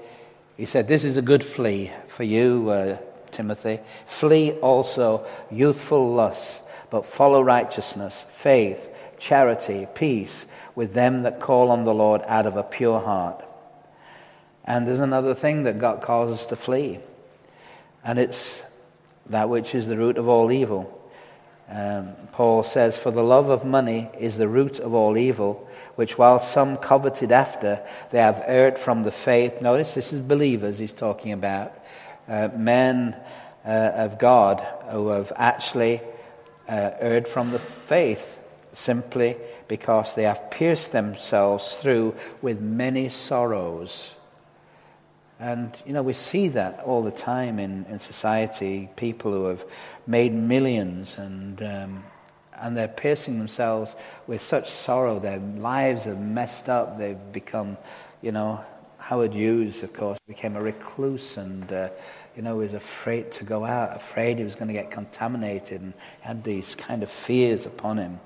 he 0.57 0.66
said, 0.66 0.88
This 0.88 1.03
is 1.03 1.18
a 1.18 1.22
good 1.22 1.43
flea 1.43 1.91
for 2.07 2.24
you, 2.24 2.70
uh, 2.70 2.97
Timothy. 3.32 3.80
Flee 4.05 4.51
also 4.53 5.26
youthful 5.51 6.14
lusts, 6.14 6.61
but 6.89 7.05
follow 7.05 7.41
righteousness, 7.41 8.26
faith, 8.32 8.89
charity, 9.24 9.88
peace 9.95 10.45
with 10.76 10.93
them 10.93 11.24
that 11.24 11.39
call 11.39 11.71
on 11.71 11.86
the 11.86 11.93
Lord 11.93 12.21
out 12.28 12.45
of 12.45 12.57
a 12.57 12.63
pure 12.63 12.99
heart. 12.99 13.43
And 14.65 14.86
there's 14.86 14.99
another 14.99 15.34
thing 15.34 15.63
that 15.63 15.80
God 15.80 16.01
calls 16.01 16.32
us 16.32 16.45
to 16.47 16.57
flee, 16.57 16.99
and 18.03 18.19
it's 18.19 18.63
that 19.28 19.47
which 19.47 19.74
is 19.76 19.88
the 19.88 19.97
root 19.97 20.17
of 20.17 20.28
all 20.28 20.51
evil. 20.51 20.99
Um, 21.69 22.09
Paul 22.34 22.63
says, 22.63 22.97
For 22.97 23.11
the 23.11 23.24
love 23.24 23.47
of 23.47 23.63
money 23.63 24.09
is 24.19 24.38
the 24.38 24.49
root 24.49 24.82
of 24.82 24.93
all 24.93 25.17
evil, 25.17 25.69
which 25.95 26.17
while 26.17 26.39
some 26.39 26.76
coveted 26.76 27.32
after, 27.32 27.82
they 28.11 28.19
have 28.19 28.43
erred 28.45 28.78
from 28.78 29.03
the 29.03 29.11
faith. 29.11 29.61
Notice 29.61 29.93
this 29.93 30.11
is 30.11 30.19
believers 30.19 30.80
he's 30.80 30.91
talking 30.91 31.32
about. 31.32 31.74
Uh, 32.28 32.49
men 32.55 33.15
uh, 33.65 33.69
of 33.69 34.19
God 34.19 34.65
who 34.89 35.07
have 35.09 35.32
actually 35.38 36.01
uh, 36.67 36.91
erred 36.99 37.28
from 37.28 37.51
the 37.51 37.59
faith 37.59 38.38
simply 38.74 39.38
because 39.67 40.15
they 40.15 40.24
have 40.24 40.51
pierced 40.51 40.91
themselves 40.91 41.74
through 41.76 42.15
with 42.41 42.59
many 42.59 43.09
sorrows. 43.09 44.15
And, 45.39 45.76
you 45.86 45.93
know, 45.93 46.03
we 46.03 46.13
see 46.13 46.47
that 46.49 46.80
all 46.86 47.03
the 47.03 47.11
time 47.11 47.59
in, 47.59 47.86
in 47.89 47.99
society. 47.99 48.89
People 48.95 49.32
who 49.32 49.45
have 49.45 49.65
made 50.07 50.34
millions 50.34 51.15
and, 51.17 51.61
um, 51.61 52.03
and 52.53 52.78
they're 52.78 52.88
piercing 52.88 53.39
themselves 53.39 53.95
with 54.28 54.41
such 54.41 54.69
sorrow. 54.69 55.19
Their 55.19 55.39
lives 55.39 56.07
are 56.07 56.15
messed 56.15 56.69
up. 56.69 56.97
They've 56.97 57.32
become, 57.32 57.78
you 58.21 58.32
know, 58.32 58.63
Howard 58.99 59.34
Hughes, 59.34 59.84
of 59.84 59.91
course, 59.91 60.17
became 60.28 60.55
a 60.55 60.61
recluse 60.61 61.36
and, 61.36 61.69
uh, 61.74 61.89
you 62.38 62.41
know, 62.41 62.55
was 62.55 62.74
afraid 62.74 63.34
to 63.34 63.43
go 63.43 63.65
out, 63.65 63.93
afraid 63.97 64.38
he 64.38 64.45
was 64.45 64.55
going 64.55 64.69
to 64.69 64.74
get 64.74 64.91
contaminated 64.91 65.82
and 65.82 65.93
had 66.21 66.41
these 66.41 66.74
kind 66.76 67.03
of 67.03 67.09
fears 67.09 67.65
upon 67.65 67.97
him. 67.97 68.19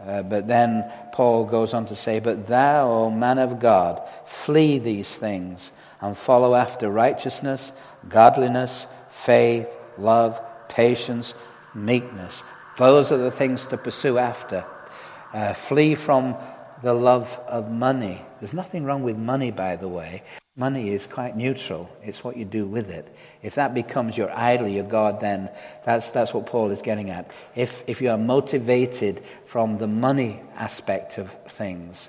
Uh, 0.00 0.22
but 0.22 0.46
then 0.46 0.90
Paul 1.12 1.44
goes 1.44 1.74
on 1.74 1.86
to 1.86 1.96
say, 1.96 2.20
But 2.20 2.46
thou, 2.46 2.88
O 2.88 3.10
man 3.10 3.38
of 3.38 3.58
God, 3.58 4.00
flee 4.24 4.78
these 4.78 5.14
things 5.16 5.72
and 6.00 6.16
follow 6.16 6.54
after 6.54 6.88
righteousness, 6.90 7.72
godliness, 8.08 8.86
faith, 9.10 9.68
love, 9.98 10.40
patience, 10.68 11.34
meekness. 11.74 12.42
Those 12.76 13.10
are 13.10 13.18
the 13.18 13.32
things 13.32 13.66
to 13.66 13.76
pursue 13.76 14.18
after. 14.18 14.64
Uh, 15.32 15.52
flee 15.52 15.94
from 15.94 16.36
the 16.82 16.94
love 16.94 17.40
of 17.48 17.70
money. 17.70 18.22
There's 18.40 18.54
nothing 18.54 18.84
wrong 18.84 19.02
with 19.02 19.16
money, 19.16 19.50
by 19.50 19.76
the 19.76 19.88
way. 19.88 20.22
Money 20.58 20.90
is 20.90 21.06
quite 21.06 21.36
neutral. 21.36 21.88
It's 22.02 22.24
what 22.24 22.36
you 22.36 22.44
do 22.44 22.66
with 22.66 22.90
it. 22.90 23.06
If 23.42 23.54
that 23.54 23.74
becomes 23.74 24.18
your 24.18 24.28
idol, 24.36 24.66
your 24.66 24.84
God, 24.84 25.20
then 25.20 25.48
that's, 25.84 26.10
that's 26.10 26.34
what 26.34 26.46
Paul 26.46 26.72
is 26.72 26.82
getting 26.82 27.10
at. 27.10 27.30
If, 27.54 27.84
if 27.86 28.02
you 28.02 28.10
are 28.10 28.18
motivated 28.18 29.22
from 29.46 29.78
the 29.78 29.86
money 29.86 30.42
aspect 30.56 31.16
of 31.16 31.30
things, 31.48 32.08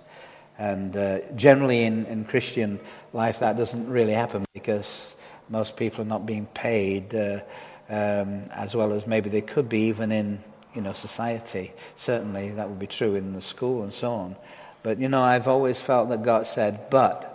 and 0.58 0.98
uh, 0.98 1.20
generally 1.36 1.84
in, 1.84 2.08
in 2.08 2.26
Christian 2.26 2.80
life, 3.14 3.38
that 3.40 3.56
doesn't 3.56 3.88
really 3.88 4.14
happen 4.14 4.44
because 4.56 5.16
most 5.48 5.78
people 5.78 6.02
are 6.02 6.08
not 6.08 6.26
being 6.26 6.48
paid 6.48 7.14
uh, 7.14 7.42
um, 7.88 8.42
as 8.52 8.76
well 8.76 8.94
as 8.94 9.06
maybe 9.06 9.30
they 9.30 9.42
could 9.42 9.70
be 9.70 9.82
even 9.90 10.12
in 10.12 10.40
you 10.74 10.82
know, 10.82 10.94
society. 10.94 11.72
Certainly, 11.98 12.52
that 12.52 12.68
would 12.68 12.80
be 12.80 12.88
true 12.88 13.14
in 13.14 13.34
the 13.34 13.42
school 13.42 13.84
and 13.84 13.94
so 13.94 14.12
on. 14.12 14.36
But, 14.82 15.00
you 15.00 15.08
know, 15.08 15.22
I've 15.22 15.48
always 15.48 15.80
felt 15.80 16.10
that 16.10 16.24
God 16.24 16.48
said, 16.48 16.90
but 16.90 17.29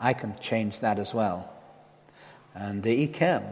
I 0.00 0.14
can 0.14 0.38
change 0.38 0.80
that 0.80 0.98
as 0.98 1.12
well. 1.14 1.52
And 2.54 2.84
He 2.84 3.06
can, 3.06 3.44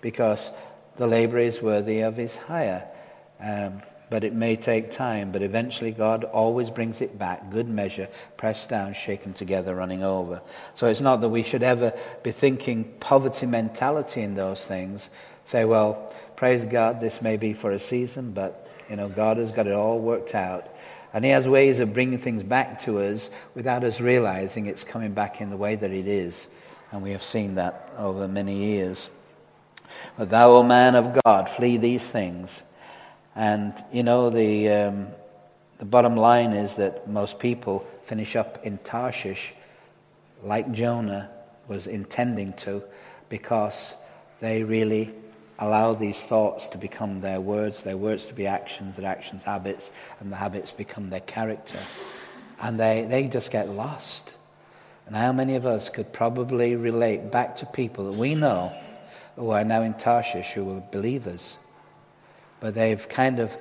because 0.00 0.50
the 0.96 1.06
laborer 1.06 1.40
is 1.40 1.62
worthy 1.62 2.00
of 2.00 2.16
his 2.16 2.36
hire. 2.36 2.86
Um, 3.40 3.80
but 4.10 4.24
it 4.24 4.34
may 4.34 4.56
take 4.56 4.90
time. 4.90 5.32
But 5.32 5.42
eventually, 5.42 5.92
God 5.92 6.24
always 6.24 6.68
brings 6.68 7.00
it 7.00 7.18
back. 7.18 7.50
Good 7.50 7.68
measure, 7.68 8.08
pressed 8.36 8.68
down, 8.68 8.92
shaken 8.92 9.32
together, 9.32 9.74
running 9.74 10.02
over. 10.02 10.42
So 10.74 10.88
it's 10.88 11.00
not 11.00 11.20
that 11.22 11.28
we 11.28 11.42
should 11.42 11.62
ever 11.62 11.94
be 12.22 12.32
thinking 12.32 12.84
poverty 13.00 13.46
mentality 13.46 14.20
in 14.20 14.34
those 14.34 14.64
things. 14.64 15.08
Say, 15.46 15.64
well, 15.64 16.12
praise 16.36 16.66
God, 16.66 17.00
this 17.00 17.22
may 17.22 17.36
be 17.36 17.54
for 17.54 17.70
a 17.70 17.78
season, 17.78 18.32
but 18.32 18.68
you 18.90 18.96
know, 18.96 19.08
God 19.08 19.36
has 19.36 19.52
got 19.52 19.68
it 19.68 19.72
all 19.72 20.00
worked 20.00 20.34
out. 20.34 20.69
And 21.12 21.24
He 21.24 21.30
has 21.30 21.48
ways 21.48 21.80
of 21.80 21.92
bringing 21.92 22.18
things 22.18 22.42
back 22.42 22.80
to 22.82 23.00
us 23.00 23.30
without 23.54 23.84
us 23.84 24.00
realizing 24.00 24.66
it's 24.66 24.84
coming 24.84 25.12
back 25.12 25.40
in 25.40 25.50
the 25.50 25.56
way 25.56 25.76
that 25.76 25.90
it 25.90 26.06
is. 26.06 26.48
And 26.92 27.02
we 27.02 27.10
have 27.12 27.22
seen 27.22 27.56
that 27.56 27.92
over 27.98 28.26
many 28.28 28.56
years. 28.56 29.08
But 30.16 30.30
thou, 30.30 30.50
O 30.52 30.62
man 30.62 30.94
of 30.94 31.18
God, 31.24 31.48
flee 31.48 31.76
these 31.76 32.08
things 32.08 32.62
and, 33.34 33.72
you 33.92 34.02
know, 34.02 34.30
the, 34.30 34.68
um, 34.68 35.06
the 35.78 35.84
bottom 35.84 36.16
line 36.16 36.52
is 36.52 36.76
that 36.76 37.08
most 37.08 37.38
people 37.38 37.86
finish 38.04 38.36
up 38.36 38.64
in 38.64 38.78
Tarshish 38.78 39.54
like 40.42 40.70
Jonah 40.72 41.30
was 41.68 41.86
intending 41.86 42.52
to 42.54 42.82
because 43.28 43.94
they 44.40 44.62
really 44.62 45.14
allow 45.60 45.94
these 45.94 46.22
thoughts 46.22 46.68
to 46.68 46.78
become 46.78 47.20
their 47.20 47.40
words, 47.40 47.80
their 47.80 47.96
words 47.96 48.26
to 48.26 48.34
be 48.34 48.46
actions, 48.46 48.96
their 48.96 49.10
actions 49.10 49.42
habits, 49.44 49.90
and 50.18 50.32
the 50.32 50.36
habits 50.36 50.70
become 50.70 51.10
their 51.10 51.20
character. 51.20 51.78
And 52.60 52.80
they, 52.80 53.06
they 53.08 53.26
just 53.26 53.50
get 53.50 53.68
lost. 53.68 54.34
And 55.06 55.14
how 55.14 55.32
many 55.32 55.56
of 55.56 55.66
us 55.66 55.88
could 55.88 56.12
probably 56.12 56.76
relate 56.76 57.30
back 57.30 57.56
to 57.58 57.66
people 57.66 58.10
that 58.10 58.18
we 58.18 58.34
know 58.34 58.72
who 59.36 59.50
are 59.50 59.64
now 59.64 59.82
in 59.82 59.94
Tarshish 59.94 60.52
who 60.52 60.76
are 60.76 60.82
believers? 60.90 61.56
but 62.60 62.74
they've 62.74 63.08
kind 63.08 63.40
of 63.40 63.56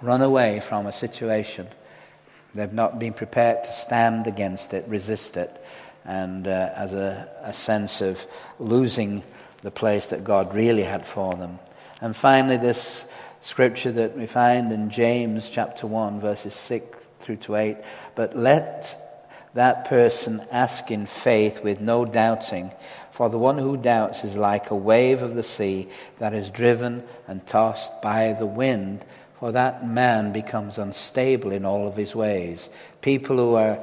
run 0.00 0.22
away 0.22 0.60
from 0.60 0.86
a 0.86 0.92
situation. 0.92 1.68
They've 2.54 2.72
not 2.72 2.98
been 2.98 3.12
prepared 3.12 3.62
to 3.64 3.72
stand 3.72 4.26
against 4.26 4.72
it, 4.72 4.88
resist 4.88 5.36
it, 5.36 5.62
and 6.04 6.48
uh, 6.48 6.72
as 6.74 6.94
a, 6.94 7.28
a 7.42 7.52
sense 7.52 8.00
of 8.00 8.18
losing 8.58 9.22
the 9.62 9.70
place 9.70 10.08
that 10.08 10.24
God 10.24 10.54
really 10.54 10.84
had 10.84 11.06
for 11.06 11.34
them. 11.34 11.58
And 12.00 12.14
finally, 12.16 12.56
this 12.56 13.04
scripture 13.40 13.92
that 13.92 14.16
we 14.16 14.26
find 14.26 14.72
in 14.72 14.90
James 14.90 15.50
chapter 15.50 15.86
1, 15.86 16.20
verses 16.20 16.54
6 16.54 17.08
through 17.20 17.36
to 17.36 17.56
8. 17.56 17.76
But 18.14 18.36
let 18.36 18.96
that 19.54 19.86
person 19.86 20.44
ask 20.50 20.90
in 20.90 21.06
faith 21.06 21.62
with 21.62 21.80
no 21.80 22.04
doubting. 22.04 22.70
For 23.10 23.28
the 23.28 23.38
one 23.38 23.58
who 23.58 23.76
doubts 23.76 24.22
is 24.22 24.36
like 24.36 24.70
a 24.70 24.76
wave 24.76 25.22
of 25.22 25.34
the 25.34 25.42
sea 25.42 25.88
that 26.18 26.34
is 26.34 26.50
driven 26.50 27.02
and 27.26 27.44
tossed 27.46 28.00
by 28.00 28.34
the 28.34 28.46
wind. 28.46 29.04
For 29.40 29.52
that 29.52 29.86
man 29.86 30.32
becomes 30.32 30.78
unstable 30.78 31.52
in 31.52 31.64
all 31.64 31.88
of 31.88 31.96
his 31.96 32.14
ways. 32.14 32.68
People 33.00 33.36
who 33.36 33.54
are 33.54 33.82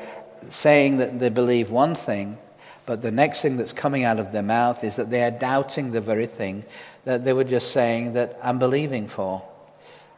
saying 0.50 0.98
that 0.98 1.20
they 1.20 1.30
believe 1.30 1.72
one 1.72 1.96
thing, 1.96 2.38
but 2.86 3.02
the 3.02 3.12
next 3.12 3.42
thing 3.42 3.58
that's 3.58 3.74
coming 3.74 4.04
out 4.04 4.20
of 4.20 4.32
their 4.32 4.44
mouth 4.44 4.84
is 4.84 4.96
that 4.98 5.10
they 5.10 5.24
are 5.24 5.32
doubting 5.32 5.92
the 5.92 6.02
very 6.02 6.28
thing 6.28 6.66
that 7.04 7.24
they 7.24 7.34
were 7.34 7.44
just 7.44 7.72
saying 7.72 8.14
that 8.14 8.38
I'm 8.44 8.60
believing 8.60 9.08
for. 9.08 9.44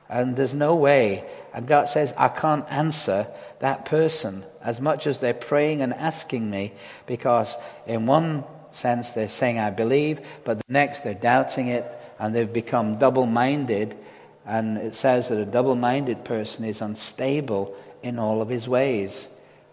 And 0.09 0.35
there's 0.35 0.55
no 0.55 0.75
way. 0.75 1.25
And 1.53 1.67
God 1.67 1.85
says, 1.89 2.13
I 2.17 2.29
can't 2.29 2.65
answer 2.69 3.27
that 3.59 3.85
person 3.85 4.43
as 4.61 4.79
much 4.79 5.07
as 5.07 5.19
they're 5.19 5.33
praying 5.33 5.81
and 5.81 5.93
asking 5.93 6.49
me, 6.49 6.73
because 7.05 7.55
in 7.85 8.05
one 8.05 8.43
sense 8.71 9.11
they're 9.11 9.29
saying, 9.29 9.59
I 9.59 9.69
believe, 9.69 10.21
but 10.43 10.57
the 10.57 10.73
next 10.73 11.01
they're 11.01 11.13
doubting 11.13 11.67
it 11.69 11.85
and 12.19 12.35
they've 12.35 12.51
become 12.51 12.97
double 12.97 13.25
minded. 13.25 13.97
And 14.45 14.77
it 14.77 14.95
says 14.95 15.29
that 15.29 15.39
a 15.39 15.45
double 15.45 15.75
minded 15.75 16.23
person 16.23 16.63
is 16.63 16.81
unstable 16.81 17.75
in 18.03 18.19
all 18.19 18.41
of 18.41 18.49
his 18.49 18.67
ways. 18.67 19.27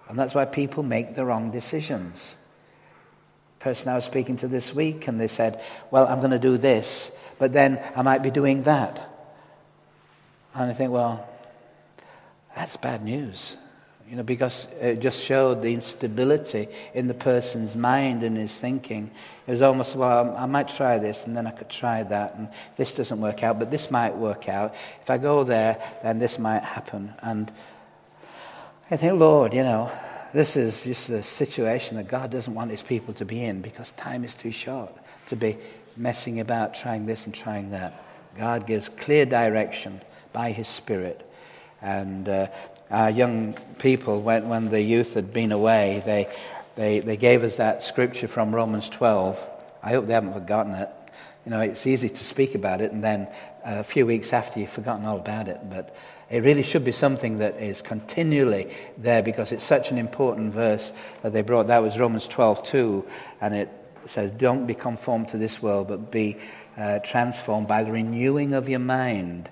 And 0.09 0.19
that's 0.19 0.35
why 0.35 0.45
people 0.45 0.83
make 0.83 1.15
the 1.15 1.25
wrong 1.25 1.51
decisions. 1.51 2.37
Person 3.65 3.89
I 3.89 3.95
was 3.95 4.05
speaking 4.05 4.37
to 4.37 4.47
this 4.47 4.75
week, 4.75 5.09
and 5.09 5.19
they 5.19 5.27
said, 5.27 5.59
Well, 5.91 6.07
I'm 6.07 6.19
going 6.19 6.33
to 6.33 6.39
do 6.39 6.59
this, 6.59 7.11
but 7.39 7.55
then 7.55 7.83
I 7.97 8.03
might 8.03 8.23
be 8.23 8.31
doing 8.31 8.65
that. 8.65 9.11
And 10.55 10.71
I 10.71 10.75
think, 10.75 10.93
Well, 10.93 11.27
that's 12.55 12.77
bad 12.77 13.03
news. 13.03 13.57
You 14.11 14.17
know, 14.17 14.23
because 14.23 14.67
it 14.83 15.01
just 15.01 15.25
showed 15.25 15.63
the 15.63 15.73
instability 15.73 16.69
in 16.93 17.09
the 17.09 17.15
person's 17.15 17.75
mind 17.75 18.23
and 18.23 18.37
his 18.37 18.53
thinking. 18.53 19.11
It 19.47 19.51
was 19.51 19.63
almost, 19.63 19.97
well, 19.97 20.37
I 20.37 20.45
might 20.45 20.69
try 20.69 20.99
this, 20.99 21.25
and 21.25 21.35
then 21.35 21.47
I 21.47 21.51
could 21.51 21.71
try 21.71 22.03
that, 22.03 22.35
and 22.35 22.51
this 22.77 22.93
doesn't 22.93 23.19
work 23.19 23.43
out, 23.43 23.59
but 23.59 23.71
this 23.71 23.91
might 23.91 24.15
work 24.15 24.47
out. 24.47 24.75
If 25.01 25.09
I 25.09 25.17
go 25.17 25.43
there, 25.43 25.83
then 26.03 26.19
this 26.19 26.39
might 26.39 26.63
happen. 26.63 27.15
And 27.23 27.51
I 28.91 28.99
think, 28.99 29.19
Lord, 29.19 29.55
you 29.55 29.63
know, 29.63 29.91
this 30.35 30.57
is 30.57 30.85
just 30.85 31.09
a 31.09 31.23
situation 31.23 31.97
that 31.97 32.09
God 32.09 32.31
doesn't 32.31 32.53
want 32.53 32.71
his 32.71 32.83
people 32.83 33.15
to 33.15 33.25
be 33.25 33.43
in 33.43 33.63
because 33.63 33.91
time 33.93 34.23
is 34.23 34.35
too 34.35 34.51
short 34.51 34.93
to 35.29 35.37
be 35.37 35.57
messing 35.97 36.41
about 36.41 36.75
trying 36.75 37.07
this 37.07 37.25
and 37.25 37.35
trying 37.35 37.71
that. 37.71 38.05
God 38.37 38.67
gives 38.67 38.91
clear 38.91 39.25
direction 39.25 40.03
by 40.35 40.53
his 40.53 40.69
Spirit. 40.69 41.27
And 41.81 42.29
uh, 42.29 42.49
our 42.91 43.09
young 43.09 43.55
people, 43.79 44.21
when, 44.21 44.51
when 44.51 44.69
the 44.69 44.83
youth 44.83 45.15
had 45.15 45.33
been 45.33 45.53
away, 45.53 46.03
they 46.05 46.29
they, 46.77 47.01
they 47.01 47.17
gave 47.17 47.45
us 47.45 47.57
that 47.57 47.83
scripture 47.83 48.29
from 48.29 48.55
Romans 48.55 48.89
12. 48.89 49.39
I 49.83 49.91
hope 49.91 50.07
they 50.07 50.15
haven't 50.15 50.33
forgotten 50.33 50.75
it. 50.75 50.89
You 51.45 51.51
know, 51.51 51.61
it's 51.61 51.87
easy 51.87 52.09
to 52.09 52.25
speak 52.25 52.55
about 52.55 52.81
it, 52.81 52.93
and 52.93 53.05
then 53.05 53.29
a 53.65 53.85
few 53.85 54.07
weeks 54.07 54.33
after 54.33 54.61
you've 54.61 54.71
forgotten 54.71 55.05
all 55.05 55.19
about 55.19 55.49
it. 55.49 55.61
But 55.69 55.95
it 56.31 56.43
really 56.43 56.63
should 56.63 56.85
be 56.85 56.93
something 56.93 57.39
that 57.39 57.61
is 57.63 57.83
continually 57.83 58.73
there 58.97 59.23
because 59.23 59.53
it's 59.53 59.65
such 59.65 59.91
an 59.91 59.99
important 59.99 60.55
verse 60.55 60.93
that 61.23 61.33
they 61.33 61.43
brought. 61.43 61.67
That 61.67 61.83
was 61.83 61.99
Romans 61.99 62.27
12, 62.27 62.63
2, 62.63 63.07
and 63.43 63.55
it 63.55 63.69
says, 64.07 64.31
Don't 64.33 64.67
be 64.67 64.75
conformed 64.75 65.29
to 65.31 65.39
this 65.39 65.63
world, 65.63 65.89
but 65.89 66.11
be 66.11 66.39
uh, 66.79 67.01
transformed 67.01 67.69
by 67.69 67.83
the 67.83 67.93
renewing 67.93 68.55
of 68.55 68.69
your 68.69 68.81
mind. 68.81 69.51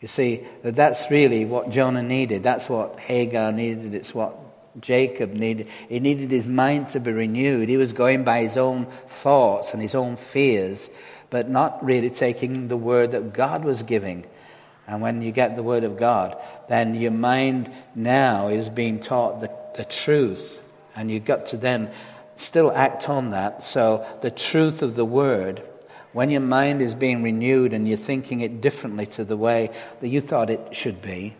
You 0.00 0.08
see, 0.08 0.44
that 0.62 0.74
that's 0.76 1.10
really 1.10 1.44
what 1.44 1.70
Jonah 1.70 2.02
needed. 2.02 2.42
That's 2.42 2.68
what 2.68 2.98
Hagar 2.98 3.52
needed. 3.52 3.94
It's 3.94 4.14
what 4.14 4.36
Jacob 4.80 5.32
needed. 5.32 5.68
He 5.88 6.00
needed 6.00 6.30
his 6.30 6.46
mind 6.46 6.90
to 6.90 7.00
be 7.00 7.12
renewed. 7.12 7.68
He 7.68 7.76
was 7.76 7.92
going 7.92 8.24
by 8.24 8.42
his 8.42 8.56
own 8.56 8.86
thoughts 9.06 9.72
and 9.72 9.82
his 9.82 9.94
own 9.94 10.16
fears 10.16 10.88
but 11.32 11.48
not 11.48 11.82
really 11.82 12.10
taking 12.10 12.68
the 12.68 12.76
word 12.76 13.12
that 13.12 13.32
God 13.32 13.64
was 13.64 13.82
giving. 13.82 14.24
And 14.86 15.00
when 15.00 15.22
you 15.22 15.32
get 15.32 15.56
the 15.56 15.62
word 15.62 15.82
of 15.82 15.96
God, 15.96 16.36
then 16.68 16.94
your 16.94 17.10
mind 17.10 17.72
now 17.94 18.48
is 18.48 18.68
being 18.68 19.00
taught 19.00 19.40
the, 19.40 19.50
the 19.74 19.86
truth. 19.86 20.60
And 20.94 21.10
you've 21.10 21.24
got 21.24 21.46
to 21.46 21.56
then 21.56 21.90
still 22.36 22.70
act 22.70 23.08
on 23.08 23.30
that. 23.30 23.64
So 23.64 24.06
the 24.20 24.30
truth 24.30 24.82
of 24.82 24.94
the 24.94 25.06
word, 25.06 25.62
when 26.12 26.28
your 26.28 26.42
mind 26.42 26.82
is 26.82 26.94
being 26.94 27.22
renewed 27.22 27.72
and 27.72 27.88
you're 27.88 27.96
thinking 27.96 28.42
it 28.42 28.60
differently 28.60 29.06
to 29.06 29.24
the 29.24 29.36
way 29.36 29.70
that 30.02 30.08
you 30.08 30.20
thought 30.20 30.50
it 30.50 30.76
should 30.76 31.00
be, 31.00 31.34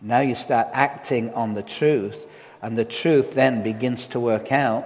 now 0.00 0.18
you 0.18 0.34
start 0.34 0.66
acting 0.72 1.32
on 1.34 1.54
the 1.54 1.62
truth. 1.62 2.26
And 2.60 2.76
the 2.76 2.84
truth 2.84 3.34
then 3.34 3.62
begins 3.62 4.08
to 4.08 4.18
work 4.18 4.50
out. 4.50 4.84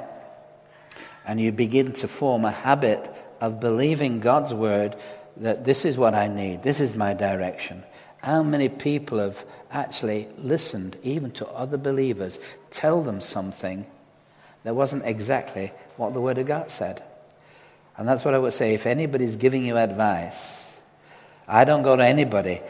And 1.26 1.40
you 1.40 1.52
begin 1.52 1.94
to 1.94 2.08
form 2.08 2.44
a 2.44 2.50
habit 2.50 3.08
of 3.42 3.58
believing 3.58 4.20
God's 4.20 4.54
word 4.54 4.94
that 5.38 5.64
this 5.64 5.84
is 5.84 5.98
what 5.98 6.14
I 6.14 6.28
need, 6.28 6.62
this 6.62 6.80
is 6.80 6.94
my 6.94 7.12
direction. 7.12 7.82
How 8.18 8.44
many 8.44 8.68
people 8.68 9.18
have 9.18 9.44
actually 9.68 10.28
listened, 10.38 10.96
even 11.02 11.32
to 11.32 11.48
other 11.48 11.76
believers, 11.76 12.38
tell 12.70 13.02
them 13.02 13.20
something 13.20 13.84
that 14.62 14.76
wasn't 14.76 15.04
exactly 15.06 15.72
what 15.96 16.14
the 16.14 16.20
Word 16.20 16.38
of 16.38 16.46
God 16.46 16.70
said? 16.70 17.02
And 17.96 18.06
that's 18.06 18.24
what 18.24 18.32
I 18.32 18.38
would 18.38 18.52
say. 18.52 18.74
If 18.74 18.86
anybody's 18.86 19.34
giving 19.34 19.66
you 19.66 19.76
advice, 19.76 20.70
I 21.48 21.64
don't 21.64 21.82
go 21.82 21.96
to 21.96 22.04
anybody 22.04 22.60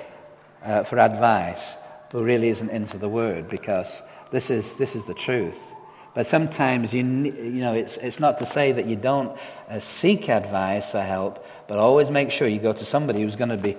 uh, 0.65 0.85
for 0.85 0.99
advice 0.99 1.77
who 2.13 2.25
really 2.25 2.49
isn't 2.49 2.71
into 2.71 2.97
the 2.97 3.11
Word 3.11 3.51
because 3.51 4.01
this 4.31 4.49
is, 4.49 4.75
this 4.77 4.97
is 4.97 5.05
the 5.05 5.15
truth. 5.15 5.75
But 6.15 6.27
sometimes, 6.27 6.93
you, 6.93 7.03
you 7.05 7.61
know, 7.61 7.73
it's, 7.73 7.97
it's 7.97 8.21
not 8.21 8.39
to 8.39 8.47
say 8.47 8.73
that 8.73 8.87
you 8.87 8.97
don't 8.97 9.37
uh, 9.69 9.81
seek 9.81 10.29
advice 10.29 10.95
or 10.95 11.03
help, 11.03 11.47
but 11.67 11.79
always 11.79 12.11
make 12.11 12.31
sure 12.31 12.47
you 12.47 12.59
go 12.59 12.75
to 12.75 12.85
somebody 12.85 13.23
who's 13.23 13.37
going 13.37 13.51
to 13.51 13.57
be 13.57 13.77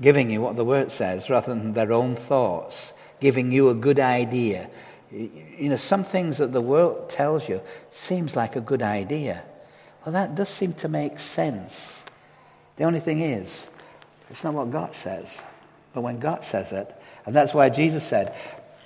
giving 0.00 0.30
you 0.30 0.40
what 0.40 0.56
the 0.56 0.64
Word 0.64 0.92
says 0.92 1.28
rather 1.28 1.54
than 1.54 1.72
their 1.72 1.92
own 1.92 2.14
thoughts, 2.14 2.92
giving 3.20 3.50
you 3.50 3.68
a 3.68 3.74
good 3.74 3.98
idea. 3.98 4.70
You 5.10 5.68
know, 5.70 5.76
some 5.76 6.04
things 6.04 6.38
that 6.38 6.52
the 6.52 6.60
world 6.60 7.10
tells 7.10 7.48
you 7.48 7.60
seems 7.90 8.36
like 8.36 8.56
a 8.56 8.60
good 8.60 8.82
idea. 8.82 9.42
Well, 10.04 10.12
that 10.12 10.34
does 10.34 10.48
seem 10.48 10.72
to 10.74 10.88
make 10.88 11.18
sense. 11.18 12.02
The 12.76 12.84
only 12.84 13.00
thing 13.00 13.20
is, 13.20 13.66
it's 14.30 14.44
not 14.44 14.54
what 14.54 14.70
God 14.70 14.94
says. 14.94 15.40
But 15.92 16.00
when 16.02 16.18
God 16.18 16.44
says 16.44 16.72
it, 16.72 16.94
and 17.26 17.36
that's 17.36 17.52
why 17.52 17.68
Jesus 17.68 18.04
said, 18.04 18.34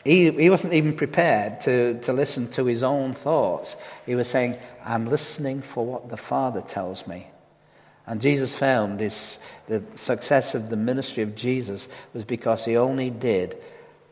he, 0.06 0.30
he 0.30 0.50
wasn't 0.50 0.72
even 0.72 0.94
prepared 0.94 1.60
to, 1.62 1.98
to 2.00 2.12
listen 2.12 2.48
to 2.52 2.64
his 2.64 2.82
own 2.82 3.12
thoughts. 3.12 3.76
He 4.06 4.14
was 4.14 4.28
saying, 4.28 4.56
I'm 4.84 5.06
listening 5.06 5.62
for 5.62 5.84
what 5.84 6.08
the 6.08 6.16
Father 6.16 6.60
tells 6.60 7.06
me. 7.06 7.26
And 8.06 8.20
Jesus 8.20 8.54
found 8.54 9.00
this, 9.00 9.38
the 9.66 9.82
success 9.96 10.54
of 10.54 10.70
the 10.70 10.76
ministry 10.76 11.24
of 11.24 11.34
Jesus 11.34 11.88
was 12.14 12.24
because 12.24 12.64
he 12.64 12.76
only 12.76 13.10
did 13.10 13.56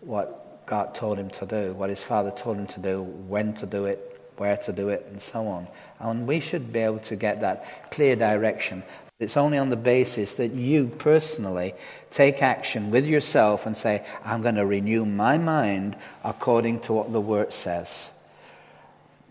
what 0.01 0.67
God 0.67 0.95
told 0.97 1.17
him 1.17 1.31
to 1.31 1.47
do, 1.47 1.73
what 1.75 1.91
his 1.91 2.03
Father 2.03 2.33
told 2.33 2.57
him 2.57 2.67
to 2.67 2.81
do, 2.81 3.03
when 3.03 3.55
to 3.55 3.67
do 3.67 3.85
it, 3.85 4.21
where 4.37 4.57
to 4.57 4.73
do 4.73 4.89
it, 4.89 5.07
and 5.11 5.23
so 5.23 5.47
on. 5.47 5.69
And 6.01 6.27
we 6.27 6.41
should 6.41 6.73
be 6.73 6.81
able 6.81 6.99
to 7.01 7.15
get 7.15 7.41
that 7.43 7.93
clear 7.93 8.17
direction 8.17 8.83
it's 9.21 9.37
only 9.37 9.59
on 9.59 9.69
the 9.69 9.77
basis 9.77 10.35
that 10.35 10.53
you 10.53 10.89
personally 10.99 11.75
take 12.11 12.43
action 12.43 12.91
with 12.91 13.07
yourself 13.07 13.65
and 13.65 13.77
say, 13.77 14.05
I'm 14.25 14.43
going 14.43 14.57
to 14.57 14.67
renew 14.67 15.05
my 15.05 15.39
mind 15.39 15.97
according 16.25 16.81
to 16.81 16.93
what 16.93 17.13
the 17.13 17.21
Word 17.21 17.53
says. 17.53 18.11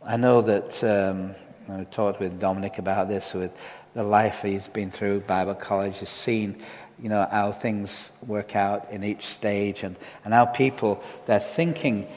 I 0.06 0.16
know 0.16 0.42
that 0.42 0.84
um, 0.86 1.36
I 1.70 1.84
talked 1.84 2.22
with 2.22 2.40
Dominic 2.40 2.78
about 2.78 3.10
this, 3.10 3.34
with 3.34 3.52
the 3.94 4.04
life 4.04 4.42
he's 4.42 4.68
been 4.68 4.90
through, 4.90 5.22
Bible 5.22 5.56
college, 5.56 6.00
has 6.00 6.10
seen 6.10 6.64
you 7.02 7.10
know, 7.10 7.28
how 7.30 7.52
things 7.52 8.12
work 8.26 8.56
out 8.56 8.90
in 8.90 9.04
each 9.04 9.26
stage 9.26 9.84
and, 9.84 9.98
and 10.24 10.34
how 10.34 10.46
people, 10.46 11.04
their 11.26 11.40
thinking 11.40 12.08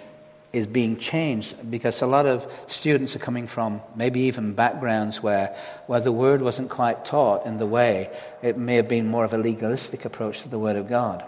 is 0.57 0.67
being 0.67 0.97
changed 0.97 1.71
because 1.71 2.01
a 2.01 2.07
lot 2.07 2.25
of 2.25 2.51
students 2.67 3.15
are 3.15 3.19
coming 3.19 3.47
from 3.47 3.79
maybe 3.95 4.21
even 4.21 4.55
backgrounds 4.55 5.23
where, 5.23 5.55
where 5.87 6.01
the 6.01 6.11
word 6.11 6.41
wasn't 6.41 6.71
quite 6.71 7.05
taught 7.05 7.45
in 7.45 7.59
the 7.59 7.67
way 7.67 8.11
it 8.43 8.57
may 8.57 8.77
have 8.77 8.89
been 8.89 9.07
more 9.07 9.23
of 9.23 9.35
a 9.35 9.37
legalistic 9.37 10.07
approach 10.07 10.41
to 10.41 10.49
the 10.49 10.59
word 10.59 10.77
of 10.77 10.89
God. 10.89 11.23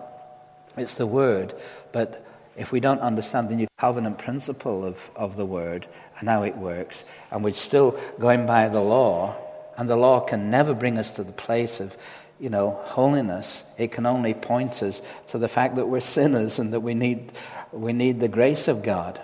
It's 0.79 0.95
the 0.95 1.07
word, 1.07 1.55
but 1.93 2.25
if 2.57 2.73
we 2.73 2.81
don't 2.81 3.01
understand 3.01 3.51
the 3.51 3.57
new 3.57 3.69
covenant 3.77 4.17
principle 4.17 4.83
of, 4.83 5.11
of 5.15 5.37
the 5.37 5.45
word 5.45 5.87
and 6.19 6.27
how 6.27 6.45
it 6.45 6.57
works, 6.57 7.05
and 7.31 7.45
we're 7.45 7.53
still 7.53 8.01
going 8.19 8.47
by 8.47 8.69
the 8.69 8.81
law, 8.81 9.37
and 9.77 9.91
the 9.91 9.97
law 9.97 10.21
can 10.21 10.51
never 10.51 10.73
bring 10.73 10.97
us 10.97 11.13
to 11.13 11.23
the 11.23 11.33
place 11.33 11.81
of 11.81 11.95
you 12.41 12.49
know, 12.49 12.81
holiness. 12.85 13.65
It 13.77 13.93
can 13.93 14.07
only 14.07 14.33
point 14.33 14.83
us 14.83 15.03
to 15.29 15.39
the 15.39 15.49
fact 15.49 15.77
that 15.77 15.87
we're 15.87 16.01
sinners 16.01 16.59
and 16.59 16.73
that 16.73 16.81
we 16.81 16.95
need 16.95 17.33
we 17.73 17.93
need 17.93 18.21
the 18.21 18.29
grace 18.29 18.69
of 18.69 18.83
God. 18.83 19.21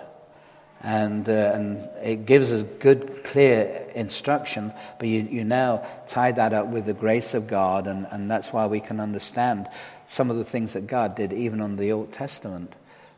And, 0.81 1.27
uh, 1.27 1.31
and 1.31 1.89
it 2.03 2.25
gives 2.25 2.51
us 2.51 2.63
good, 2.79 3.23
clear 3.23 3.87
instruction, 3.95 4.71
but 4.99 5.07
you, 5.07 5.21
you 5.21 5.43
now 5.43 5.83
tie 6.07 6.31
that 6.33 6.53
up 6.53 6.67
with 6.67 6.85
the 6.85 6.93
grace 6.93 7.33
of 7.33 7.47
God, 7.47 7.87
and, 7.87 8.05
and 8.11 8.29
that's 8.29 8.53
why 8.53 8.67
we 8.67 8.81
can 8.81 8.99
understand 8.99 9.67
some 10.07 10.29
of 10.29 10.37
the 10.37 10.43
things 10.43 10.73
that 10.73 10.85
God 10.85 11.15
did 11.15 11.33
even 11.33 11.61
on 11.61 11.77
the 11.77 11.91
Old 11.91 12.13
Testament, 12.13 12.75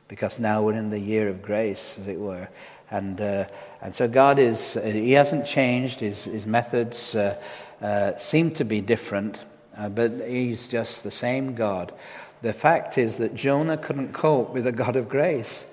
because 0.07 0.39
now 0.39 0.61
we're 0.61 0.75
in 0.75 0.91
the 0.91 0.99
year 0.99 1.27
of 1.27 1.41
grace, 1.41 1.97
as 1.99 2.07
it 2.07 2.19
were. 2.19 2.47
And, 2.89 3.19
uh, 3.19 3.45
and 3.81 3.93
so 3.93 4.07
God 4.07 4.39
is, 4.39 4.75
He 4.81 5.11
hasn't 5.11 5.45
changed, 5.45 5.99
His, 5.99 6.23
his 6.23 6.45
methods 6.45 7.15
uh, 7.15 7.37
uh 7.81 8.17
seem 8.17 8.51
to 8.51 8.63
be 8.63 8.79
different, 8.79 9.43
uh, 9.77 9.89
but 9.89 10.11
He's 10.25 10.67
just 10.67 11.03
the 11.03 11.11
same 11.11 11.55
God. 11.55 11.93
The 12.41 12.53
fact 12.53 12.97
is 12.97 13.17
that 13.17 13.33
Jonah 13.33 13.77
couldn't 13.77 14.13
cope 14.13 14.53
with 14.53 14.67
a 14.67 14.71
God 14.71 14.95
of 14.95 15.09
grace. 15.09 15.65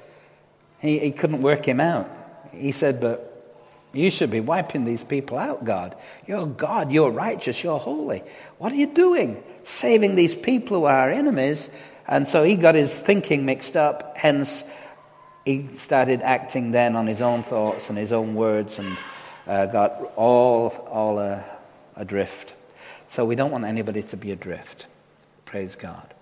He, 0.80 0.98
he 0.98 1.10
couldn't 1.10 1.42
work 1.42 1.66
him 1.66 1.80
out. 1.80 2.10
He 2.52 2.72
said, 2.72 3.00
But 3.00 3.30
you 3.92 4.10
should 4.10 4.30
be 4.30 4.40
wiping 4.40 4.84
these 4.84 5.04
people 5.04 5.38
out, 5.38 5.64
God. 5.64 5.96
You're 6.26 6.46
God, 6.46 6.90
you're 6.90 7.10
righteous, 7.10 7.62
you're 7.62 7.78
holy. 7.78 8.22
What 8.58 8.72
are 8.72 8.76
you 8.76 8.88
doing? 8.88 9.42
Saving 9.62 10.14
these 10.14 10.34
people 10.34 10.78
who 10.78 10.84
are 10.84 10.96
our 11.02 11.10
enemies. 11.10 11.70
And 12.06 12.28
so 12.28 12.42
he 12.42 12.56
got 12.56 12.74
his 12.74 12.98
thinking 12.98 13.46
mixed 13.46 13.76
up, 13.76 14.16
hence, 14.16 14.64
he 15.44 15.68
started 15.74 16.22
acting 16.22 16.70
then 16.70 16.96
on 16.96 17.06
his 17.06 17.20
own 17.22 17.42
thoughts 17.42 17.88
and 17.88 17.98
his 17.98 18.12
own 18.12 18.34
words 18.34 18.78
and 18.78 18.96
uh, 19.46 19.66
got 19.66 20.12
all, 20.16 20.68
all 20.90 21.18
uh, 21.18 21.42
adrift. 21.96 22.54
So 23.08 23.24
we 23.24 23.36
don't 23.36 23.50
want 23.50 23.64
anybody 23.64 24.02
to 24.04 24.16
be 24.16 24.32
adrift. 24.32 24.86
Praise 25.44 25.76
God. 25.76 26.14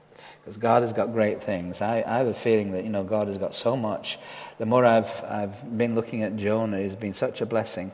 Because 0.42 0.56
God 0.56 0.82
has 0.82 0.92
got 0.92 1.12
great 1.12 1.42
things. 1.42 1.80
I, 1.80 2.02
I 2.04 2.18
have 2.18 2.26
a 2.26 2.34
feeling 2.34 2.72
that, 2.72 2.82
you 2.82 2.90
know, 2.90 3.04
God 3.04 3.28
has 3.28 3.38
got 3.38 3.54
so 3.54 3.76
much. 3.76 4.18
The 4.58 4.66
more 4.66 4.84
I've, 4.84 5.24
I've 5.24 5.78
been 5.78 5.94
looking 5.94 6.24
at 6.24 6.36
Jonah, 6.36 6.78
it's 6.78 6.96
been 6.96 7.14
such 7.14 7.40
a 7.40 7.46
blessing. 7.46 7.92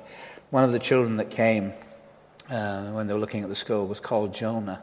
One 0.51 0.64
of 0.64 0.72
the 0.72 0.78
children 0.78 1.18
that 1.18 1.30
came 1.30 1.74
uh, 2.49 2.84
when 2.92 3.07
they 3.07 3.12
were 3.12 3.20
looking 3.20 3.42
at 3.42 3.51
the 3.51 3.55
school 3.55 3.86
was 3.86 4.01
called 4.01 4.32
Jonah. 4.32 4.82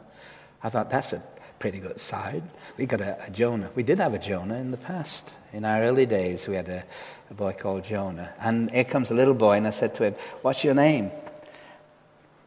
I 0.62 0.70
thought, 0.70 0.90
that's 0.90 1.12
a 1.12 1.22
pretty 1.58 1.80
good 1.80 1.98
side. 1.98 2.44
We 2.76 2.86
got 2.86 3.00
a, 3.00 3.24
a, 3.26 3.30
Jonah. 3.30 3.70
We 3.74 3.82
did 3.82 3.98
have 3.98 4.14
a 4.14 4.18
Jonah 4.18 4.56
in 4.56 4.70
the 4.70 4.76
past. 4.76 5.28
In 5.52 5.64
our 5.64 5.82
early 5.82 6.06
days, 6.06 6.46
we 6.46 6.54
had 6.54 6.68
a, 6.68 6.84
a 7.30 7.34
boy 7.34 7.56
called 7.58 7.82
Jonah. 7.82 8.32
And 8.38 8.70
here 8.70 8.84
comes 8.84 9.10
a 9.10 9.14
little 9.14 9.34
boy, 9.34 9.56
and 9.56 9.66
I 9.66 9.70
said 9.70 9.94
to 9.96 10.04
him, 10.04 10.14
What's 10.42 10.62
your 10.62 10.74
name? 10.74 11.10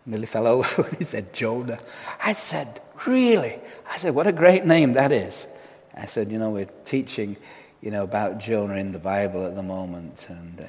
Nearly 0.05 0.28
fell 0.28 0.47
over 0.47 0.84
when 0.84 0.95
he 0.95 1.03
said 1.03 1.34
Jonah. 1.34 1.80
I 2.24 2.34
said, 2.34 2.82
Really? 3.05 3.59
I 3.90 3.98
said, 3.98 4.14
What 4.14 4.28
a 4.28 4.32
great 4.32 4.66
name 4.66 4.94
that 4.94 5.12
is. 5.12 5.48
I 5.96 6.06
said, 6.06 6.32
You 6.32 6.38
know, 6.38 6.52
we're 6.52 6.70
teaching, 6.86 7.36
you 7.82 7.92
know, 7.92 8.04
about 8.04 8.38
Jonah 8.38 8.76
in 8.76 8.92
the 8.92 9.00
Bible 9.00 9.46
at 9.46 9.56
the 9.56 9.64
moment. 9.64 10.28
And 10.30 10.66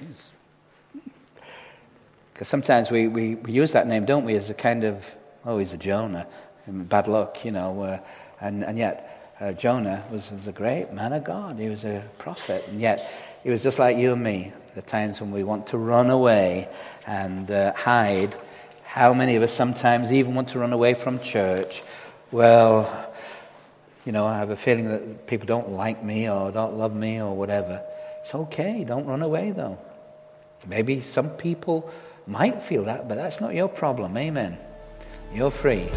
because 2.32 2.48
sometimes 2.48 2.90
we, 2.90 3.06
we, 3.06 3.34
we, 3.34 3.52
use 3.52 3.72
that 3.72 3.86
name, 3.86 4.06
don't 4.06 4.24
we, 4.24 4.34
as 4.36 4.48
a 4.48 4.54
kind 4.54 4.84
of, 4.84 5.04
oh, 5.44 5.58
he's 5.58 5.74
a 5.74 5.78
Jonah. 5.78 6.26
Bad 6.66 7.08
luck, 7.08 7.44
you 7.44 7.50
know. 7.50 7.82
Uh, 7.82 7.98
and, 8.40 8.64
and 8.64 8.78
yet, 8.78 9.34
uh, 9.40 9.52
Jonah 9.52 10.04
was, 10.10 10.32
a 10.46 10.52
great 10.52 10.92
man 10.92 11.12
of 11.12 11.24
God. 11.24 11.58
He 11.58 11.68
was 11.68 11.84
a 11.84 12.02
prophet. 12.18 12.64
And 12.68 12.80
yet, 12.80 13.10
It 13.44 13.50
was 13.50 13.62
just 13.62 13.78
like 13.78 13.96
you 13.96 14.12
and 14.12 14.22
me, 14.22 14.52
the 14.74 14.82
times 14.82 15.20
when 15.20 15.32
we 15.32 15.44
want 15.44 15.68
to 15.68 15.78
run 15.78 16.10
away 16.10 16.68
and 17.06 17.50
uh, 17.50 17.74
hide. 17.74 18.34
How 18.84 19.14
many 19.14 19.36
of 19.36 19.42
us 19.42 19.52
sometimes 19.52 20.12
even 20.12 20.34
want 20.34 20.50
to 20.50 20.58
run 20.58 20.72
away 20.72 20.94
from 20.94 21.20
church? 21.20 21.82
Well, 22.30 23.09
you 24.04 24.12
know, 24.12 24.26
I 24.26 24.38
have 24.38 24.50
a 24.50 24.56
feeling 24.56 24.88
that 24.88 25.26
people 25.26 25.46
don't 25.46 25.70
like 25.70 26.02
me 26.02 26.28
or 26.28 26.50
don't 26.50 26.78
love 26.78 26.94
me 26.94 27.20
or 27.20 27.36
whatever. 27.36 27.82
It's 28.20 28.34
okay. 28.34 28.84
Don't 28.84 29.06
run 29.06 29.22
away, 29.22 29.52
though. 29.52 29.78
Maybe 30.66 31.00
some 31.00 31.30
people 31.30 31.90
might 32.26 32.62
feel 32.62 32.84
that, 32.84 33.08
but 33.08 33.14
that's 33.16 33.40
not 33.40 33.54
your 33.54 33.68
problem. 33.68 34.16
Amen. 34.16 34.56
You're 35.32 35.50
free. 35.50 35.88